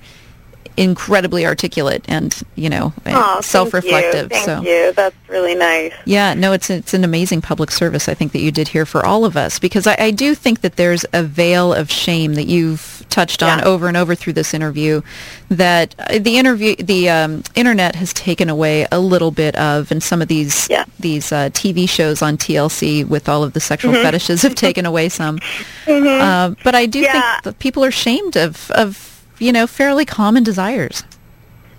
incredibly 0.76 1.46
articulate 1.46 2.04
and 2.08 2.42
you 2.56 2.68
know 2.68 2.92
Oh, 3.06 3.40
self-reflective. 3.40 4.30
Thank 4.30 4.46
you. 4.46 4.54
so 4.54 4.62
you. 4.62 4.92
That's 4.92 5.14
really 5.28 5.54
nice. 5.54 5.92
yeah, 6.04 6.34
no, 6.34 6.52
it's 6.52 6.68
it's 6.70 6.94
an 6.94 7.04
amazing 7.04 7.42
public 7.42 7.70
service 7.70 8.08
I 8.08 8.14
think 8.14 8.32
that 8.32 8.40
you 8.40 8.50
did 8.50 8.68
here 8.68 8.84
for 8.86 9.04
all 9.06 9.24
of 9.24 9.36
us 9.36 9.58
because 9.58 9.86
I, 9.86 9.96
I 9.98 10.10
do 10.10 10.34
think 10.34 10.62
that 10.62 10.76
there's 10.76 11.04
a 11.12 11.22
veil 11.22 11.72
of 11.72 11.90
shame 11.90 12.34
that 12.34 12.46
you've 12.46 13.04
touched 13.08 13.42
on 13.42 13.58
Yeah. 13.60 13.64
over 13.64 13.86
and 13.86 13.96
over 13.96 14.14
through 14.16 14.32
this 14.32 14.52
interview 14.54 15.00
that 15.48 15.94
uh, 15.98 16.18
the 16.18 16.38
interview 16.38 16.74
the 16.76 17.08
um, 17.08 17.44
internet 17.54 17.94
has 17.94 18.12
taken 18.12 18.48
away 18.48 18.86
a 18.90 18.98
little 18.98 19.30
bit 19.30 19.54
of, 19.56 19.92
and 19.92 20.02
some 20.02 20.20
of 20.20 20.26
these 20.28 20.68
Yeah. 20.68 20.84
these 20.98 21.30
uh, 21.30 21.50
TV 21.50 21.88
shows 21.88 22.22
on 22.22 22.36
TLC 22.36 23.06
with 23.06 23.28
all 23.28 23.44
of 23.44 23.52
the 23.52 23.60
sexual 23.60 23.92
Mm-hmm. 23.92 24.02
fetishes 24.02 24.42
have 24.42 24.54
taken 24.56 24.86
away 24.86 25.08
some. 25.08 25.38
Uh, 25.86 26.54
but 26.64 26.74
I 26.74 26.86
do 26.86 27.00
Yeah. 27.00 27.12
think 27.12 27.44
that 27.44 27.58
people 27.58 27.84
are 27.84 27.88
ashamed 27.88 28.36
of 28.36 28.70
of 28.72 29.13
you 29.38 29.52
know 29.52 29.66
fairly 29.66 30.04
common 30.04 30.42
desires. 30.42 31.04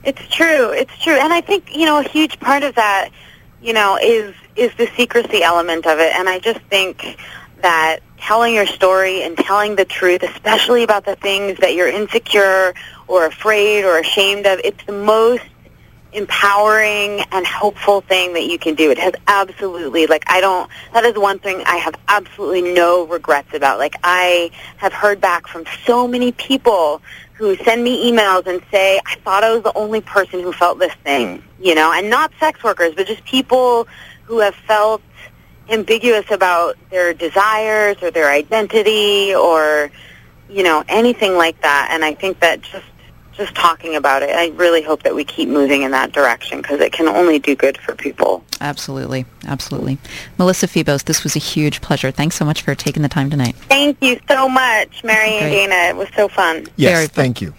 It's 0.03 0.21
true. 0.27 0.69
It's 0.69 0.95
true. 1.01 1.15
And 1.15 1.33
I 1.33 1.41
think, 1.41 1.75
you 1.75 1.85
know, 1.85 1.99
a 1.99 2.03
huge 2.03 2.39
part 2.39 2.63
of 2.63 2.75
that, 2.75 3.09
you 3.61 3.73
know, 3.73 3.97
is 4.01 4.35
is 4.55 4.73
the 4.75 4.87
secrecy 4.95 5.43
element 5.43 5.85
of 5.87 5.99
it. 5.99 6.13
And 6.15 6.29
I 6.29 6.39
just 6.39 6.61
think 6.61 7.17
that 7.61 7.99
telling 8.19 8.53
your 8.53 8.67
story 8.67 9.23
and 9.23 9.37
telling 9.37 9.75
the 9.75 9.85
truth, 9.85 10.23
especially 10.23 10.83
about 10.83 11.05
the 11.05 11.15
things 11.15 11.57
that 11.59 11.73
you're 11.73 11.87
insecure 11.87 12.73
or 13.07 13.25
afraid 13.25 13.83
or 13.83 13.97
ashamed 13.97 14.45
of, 14.45 14.59
it's 14.63 14.83
the 14.85 14.93
most 14.93 15.43
empowering 16.13 17.21
and 17.31 17.45
helpful 17.45 17.99
thing 18.01 18.33
that 18.33 18.45
you 18.45 18.57
can 18.57 18.73
do. 18.75 18.89
It 18.89 18.97
has 18.97 19.13
absolutely, 19.27 20.07
like, 20.07 20.23
I 20.27 20.39
don't, 20.39 20.69
that 20.93 21.03
is 21.03 21.17
one 21.17 21.39
thing 21.39 21.61
I 21.65 21.75
have 21.75 21.95
absolutely 22.07 22.61
no 22.73 23.05
regrets 23.05 23.53
about. 23.53 23.79
Like, 23.79 23.95
I 24.01 24.51
have 24.77 24.93
heard 24.93 25.19
back 25.19 25.47
from 25.47 25.65
so 25.85 26.07
many 26.07 26.31
people 26.31 27.01
who 27.35 27.55
send 27.57 27.83
me 27.83 28.09
emails 28.09 28.47
and 28.47 28.61
say, 28.71 28.99
I 29.05 29.15
thought 29.15 29.43
I 29.43 29.53
was 29.53 29.63
the 29.63 29.73
only 29.77 30.01
person 30.01 30.39
who 30.39 30.53
felt 30.53 30.79
this 30.79 30.93
thing, 31.03 31.43
you 31.59 31.75
know, 31.75 31.91
and 31.91 32.09
not 32.09 32.31
sex 32.39 32.63
workers, 32.63 32.93
but 32.95 33.07
just 33.07 33.25
people 33.25 33.87
who 34.23 34.39
have 34.39 34.55
felt 34.55 35.01
ambiguous 35.69 36.29
about 36.31 36.77
their 36.89 37.13
desires 37.13 37.97
or 38.01 38.09
their 38.09 38.29
identity 38.29 39.35
or, 39.35 39.91
you 40.49 40.63
know, 40.63 40.83
anything 40.87 41.35
like 41.35 41.59
that. 41.61 41.89
And 41.91 42.05
I 42.05 42.13
think 42.13 42.39
that 42.39 42.61
just 42.61 42.85
just 43.37 43.55
talking 43.55 43.95
about 43.95 44.23
it. 44.23 44.29
I 44.29 44.47
really 44.55 44.81
hope 44.81 45.03
that 45.03 45.15
we 45.15 45.23
keep 45.23 45.49
moving 45.49 45.83
in 45.83 45.91
that 45.91 46.11
direction 46.11 46.61
because 46.61 46.79
it 46.81 46.91
can 46.91 47.07
only 47.07 47.39
do 47.39 47.55
good 47.55 47.77
for 47.77 47.95
people. 47.95 48.43
Absolutely, 48.61 49.25
absolutely. 49.47 49.97
Melissa 50.37 50.67
Febos, 50.67 51.03
this 51.03 51.23
was 51.23 51.35
a 51.35 51.39
huge 51.39 51.81
pleasure. 51.81 52.11
Thanks 52.11 52.35
so 52.35 52.45
much 52.45 52.61
for 52.61 52.75
taking 52.75 53.03
the 53.03 53.09
time 53.09 53.29
tonight. 53.29 53.55
Thank 53.69 53.97
you 54.01 54.19
so 54.27 54.47
much, 54.47 55.03
Marrie 55.03 55.37
and 55.37 55.51
Dana. 55.51 55.89
It 55.89 55.95
was 55.95 56.09
so 56.15 56.27
fun. 56.27 56.65
Yes, 56.75 56.93
Very- 56.93 57.07
thank 57.07 57.41
you. 57.41 57.53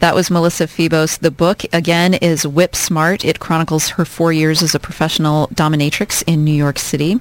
That 0.00 0.14
was 0.14 0.30
Melissa 0.30 0.64
Febos. 0.64 1.18
The 1.18 1.30
book, 1.30 1.62
again, 1.72 2.14
is 2.14 2.46
Whip 2.46 2.76
Smart. 2.76 3.24
It 3.24 3.40
chronicles 3.40 3.88
her 3.90 4.04
four 4.04 4.32
years 4.32 4.62
as 4.62 4.74
a 4.74 4.78
professional 4.78 5.48
dominatrix 5.48 6.22
in 6.26 6.44
New 6.44 6.52
York 6.52 6.78
City. 6.78 7.18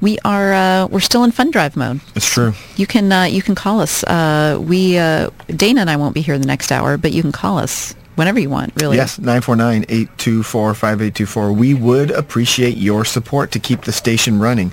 We 0.00 0.18
are 0.24 0.52
uh, 0.52 0.86
we're 0.88 1.00
still 1.00 1.24
in 1.24 1.30
fund 1.30 1.52
drive 1.52 1.74
mode. 1.74 2.00
It's 2.14 2.28
true. 2.28 2.52
You 2.76 2.86
can 2.86 3.10
uh, 3.10 3.24
you 3.24 3.40
can 3.40 3.54
call 3.54 3.80
us. 3.80 4.04
Uh, 4.04 4.58
we 4.62 4.98
uh, 4.98 5.30
Dana 5.48 5.80
and 5.80 5.90
I 5.90 5.96
won't 5.96 6.14
be 6.14 6.20
here 6.20 6.38
the 6.38 6.46
next 6.46 6.70
hour, 6.70 6.98
but 6.98 7.12
you 7.12 7.22
can 7.22 7.32
call 7.32 7.58
us 7.58 7.94
whenever 8.22 8.38
you 8.38 8.48
want. 8.48 8.72
Really. 8.80 8.96
Yes, 8.96 9.18
949-824-5824. 9.18 11.56
We 11.56 11.74
would 11.74 12.12
appreciate 12.12 12.76
your 12.76 13.04
support 13.04 13.50
to 13.50 13.58
keep 13.58 13.82
the 13.82 13.90
station 13.90 14.38
running. 14.38 14.70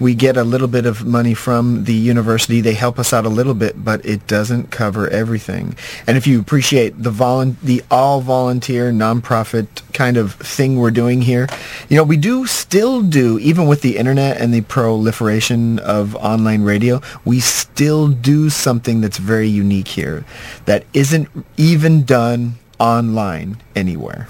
We 0.00 0.16
get 0.16 0.36
a 0.36 0.42
little 0.42 0.66
bit 0.66 0.84
of 0.84 1.06
money 1.06 1.34
from 1.34 1.84
the 1.84 1.94
university. 1.94 2.60
They 2.60 2.74
help 2.74 2.98
us 2.98 3.12
out 3.12 3.24
a 3.24 3.28
little 3.28 3.54
bit, 3.54 3.84
but 3.84 4.04
it 4.04 4.26
doesn't 4.26 4.72
cover 4.72 5.08
everything. 5.10 5.76
And 6.08 6.16
if 6.16 6.26
you 6.26 6.40
appreciate 6.40 7.00
the 7.00 7.12
volun- 7.12 7.54
the 7.62 7.84
all 7.88 8.20
volunteer 8.20 8.90
nonprofit 8.90 9.68
kind 9.92 10.16
of 10.16 10.34
thing 10.34 10.80
we're 10.80 10.90
doing 10.90 11.22
here, 11.22 11.46
you 11.88 11.96
know, 11.96 12.02
we 12.02 12.16
do 12.16 12.46
still 12.46 13.02
do 13.02 13.38
even 13.38 13.68
with 13.68 13.82
the 13.82 13.96
internet 13.96 14.40
and 14.40 14.52
the 14.52 14.62
proliferation 14.62 15.78
of 15.78 16.16
online 16.16 16.64
radio, 16.64 17.00
we 17.24 17.38
still 17.38 18.08
do 18.08 18.50
something 18.50 19.00
that's 19.00 19.18
very 19.18 19.48
unique 19.48 19.86
here 19.86 20.24
that 20.64 20.84
isn't 20.92 21.28
even 21.56 22.02
done 22.02 22.54
online 22.78 23.58
anywhere. 23.74 24.28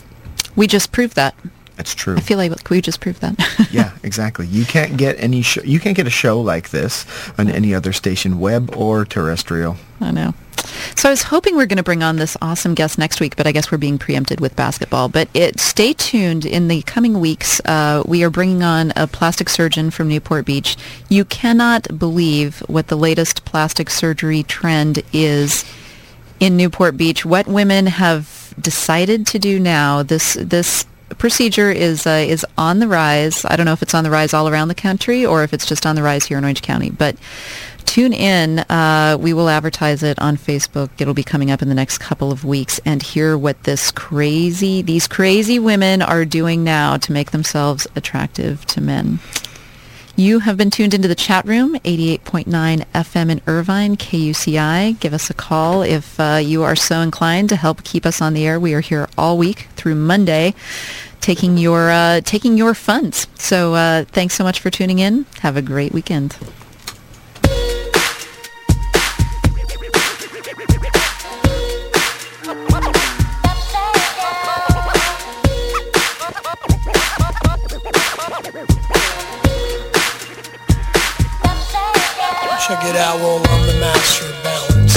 We 0.56 0.66
just 0.66 0.92
proved 0.92 1.14
that. 1.16 1.34
That's 1.76 1.94
true. 1.94 2.16
I 2.16 2.20
feel 2.20 2.38
like 2.38 2.68
we 2.70 2.80
just 2.80 3.00
proved 3.00 3.20
that. 3.20 3.68
yeah, 3.70 3.92
exactly. 4.02 4.48
You 4.48 4.64
can't 4.64 4.96
get 4.96 5.14
any 5.20 5.42
show, 5.42 5.62
you 5.62 5.78
can't 5.78 5.96
get 5.96 6.08
a 6.08 6.10
show 6.10 6.40
like 6.40 6.70
this 6.70 7.06
on 7.38 7.48
any 7.48 7.72
other 7.72 7.92
station, 7.92 8.40
web 8.40 8.74
or 8.76 9.04
terrestrial. 9.04 9.76
I 10.00 10.10
know. 10.10 10.34
So 10.96 11.08
I 11.08 11.12
was 11.12 11.22
hoping 11.22 11.56
we 11.56 11.62
are 11.62 11.66
going 11.66 11.76
to 11.76 11.84
bring 11.84 12.02
on 12.02 12.16
this 12.16 12.36
awesome 12.42 12.74
guest 12.74 12.98
next 12.98 13.20
week, 13.20 13.36
but 13.36 13.46
I 13.46 13.52
guess 13.52 13.70
we're 13.70 13.78
being 13.78 13.96
preempted 13.96 14.40
with 14.40 14.56
basketball. 14.56 15.08
But 15.08 15.28
it, 15.32 15.60
stay 15.60 15.92
tuned. 15.92 16.44
In 16.44 16.66
the 16.66 16.82
coming 16.82 17.20
weeks, 17.20 17.60
uh, 17.64 18.02
we 18.06 18.24
are 18.24 18.30
bringing 18.30 18.64
on 18.64 18.92
a 18.96 19.06
plastic 19.06 19.48
surgeon 19.48 19.92
from 19.92 20.08
Newport 20.08 20.46
Beach. 20.46 20.76
You 21.08 21.24
cannot 21.24 21.96
believe 21.96 22.58
what 22.66 22.88
the 22.88 22.96
latest 22.96 23.44
plastic 23.44 23.88
surgery 23.88 24.42
trend 24.42 25.02
is 25.12 25.64
in 26.40 26.56
Newport 26.56 26.96
Beach. 26.96 27.24
What 27.24 27.46
women 27.46 27.86
have 27.86 28.37
decided 28.60 29.26
to 29.28 29.38
do 29.38 29.58
now. 29.58 30.02
This 30.02 30.34
this 30.34 30.86
procedure 31.16 31.70
is 31.70 32.06
uh, 32.06 32.24
is 32.26 32.44
on 32.56 32.78
the 32.78 32.88
rise. 32.88 33.44
I 33.44 33.56
don't 33.56 33.66
know 33.66 33.72
if 33.72 33.82
it's 33.82 33.94
on 33.94 34.04
the 34.04 34.10
rise 34.10 34.34
all 34.34 34.48
around 34.48 34.68
the 34.68 34.74
country 34.74 35.24
or 35.24 35.42
if 35.42 35.52
it's 35.52 35.66
just 35.66 35.86
on 35.86 35.96
the 35.96 36.02
rise 36.02 36.26
here 36.26 36.38
in 36.38 36.44
Orange 36.44 36.62
County, 36.62 36.90
but 36.90 37.16
tune 37.88 38.12
in. 38.12 38.58
Uh, 38.58 39.16
we 39.18 39.32
will 39.32 39.48
advertise 39.48 40.02
it 40.02 40.18
on 40.18 40.36
Facebook. 40.36 40.90
It'll 40.98 41.14
be 41.14 41.22
coming 41.22 41.50
up 41.50 41.62
in 41.62 41.68
the 41.68 41.74
next 41.74 41.98
couple 41.98 42.30
of 42.30 42.44
weeks 42.44 42.78
and 42.84 43.02
hear 43.02 43.36
what 43.36 43.64
this 43.64 43.90
crazy, 43.90 44.82
these 44.82 45.08
crazy 45.08 45.58
women 45.58 46.02
are 46.02 46.24
doing 46.24 46.62
now 46.62 46.98
to 46.98 47.12
make 47.12 47.30
themselves 47.30 47.86
attractive 47.96 48.64
to 48.66 48.80
men. 48.80 49.18
You 50.18 50.40
have 50.40 50.56
been 50.56 50.70
tuned 50.70 50.94
into 50.94 51.06
the 51.06 51.14
chat 51.14 51.44
room, 51.44 51.74
88.9 51.84 52.48
FM 52.92 53.30
in 53.30 53.40
Irvine, 53.46 53.96
KUCI. 53.96 54.98
Give 54.98 55.14
us 55.14 55.30
a 55.30 55.34
call 55.34 55.82
if 55.82 56.18
uh, 56.18 56.40
you 56.42 56.64
are 56.64 56.74
so 56.74 57.02
inclined 57.02 57.50
to 57.50 57.56
help 57.56 57.84
keep 57.84 58.04
us 58.04 58.20
on 58.20 58.34
the 58.34 58.44
air. 58.44 58.58
We 58.58 58.74
are 58.74 58.80
here 58.80 59.08
all 59.16 59.38
week 59.38 59.68
through 59.76 59.94
Monday, 59.94 60.54
taking 61.20 61.56
your 61.56 61.92
uh, 61.92 62.20
taking 62.22 62.58
your 62.58 62.74
funds. 62.74 63.28
So 63.36 63.74
uh, 63.74 64.06
thanks 64.06 64.34
so 64.34 64.42
much 64.42 64.58
for 64.58 64.70
tuning 64.70 64.98
in. 64.98 65.24
Have 65.38 65.56
a 65.56 65.62
great 65.62 65.92
weekend. 65.92 66.36
Check 82.68 82.84
it 82.84 82.96
out, 83.00 83.16
well, 83.24 83.40
I'm 83.48 83.64
the 83.64 83.80
master 83.80 84.28
of 84.28 84.36
balance 84.44 84.92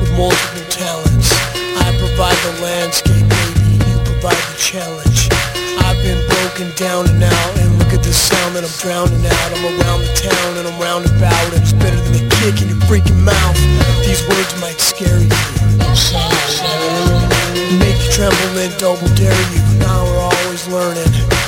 with 0.00 0.08
multiple 0.16 0.64
talents. 0.72 1.28
I 1.52 1.92
provide 2.00 2.32
the 2.48 2.64
landscape, 2.64 3.28
baby, 3.28 3.76
you 3.76 4.00
provide 4.08 4.40
the 4.48 4.56
challenge. 4.56 5.28
I've 5.84 6.00
been 6.00 6.16
broken 6.32 6.72
down 6.80 7.04
and 7.12 7.20
out, 7.20 7.52
and 7.60 7.76
look 7.76 7.92
at 7.92 8.00
the 8.00 8.08
sound 8.08 8.56
that 8.56 8.64
I'm 8.64 8.72
drowning 8.80 9.20
out. 9.20 9.48
I'm 9.52 9.76
around 9.84 10.00
the 10.00 10.16
town 10.16 10.56
and 10.56 10.64
I'm 10.64 10.80
roundabout, 10.80 11.44
and 11.52 11.60
it's 11.60 11.76
better 11.76 12.00
than 12.08 12.24
a 12.24 12.24
kick 12.40 12.64
in 12.64 12.72
your 12.72 12.80
freaking 12.88 13.20
mouth. 13.20 13.60
These 14.00 14.24
words 14.24 14.56
might 14.64 14.80
scare 14.80 15.20
you, 15.20 15.28
make 17.76 18.00
you 18.00 18.10
tremble 18.16 18.64
and 18.64 18.72
double 18.80 19.12
dare 19.12 19.44
you. 19.52 19.60
Now 19.76 20.08
we're 20.08 20.24
always 20.24 20.64
learning. 20.72 21.43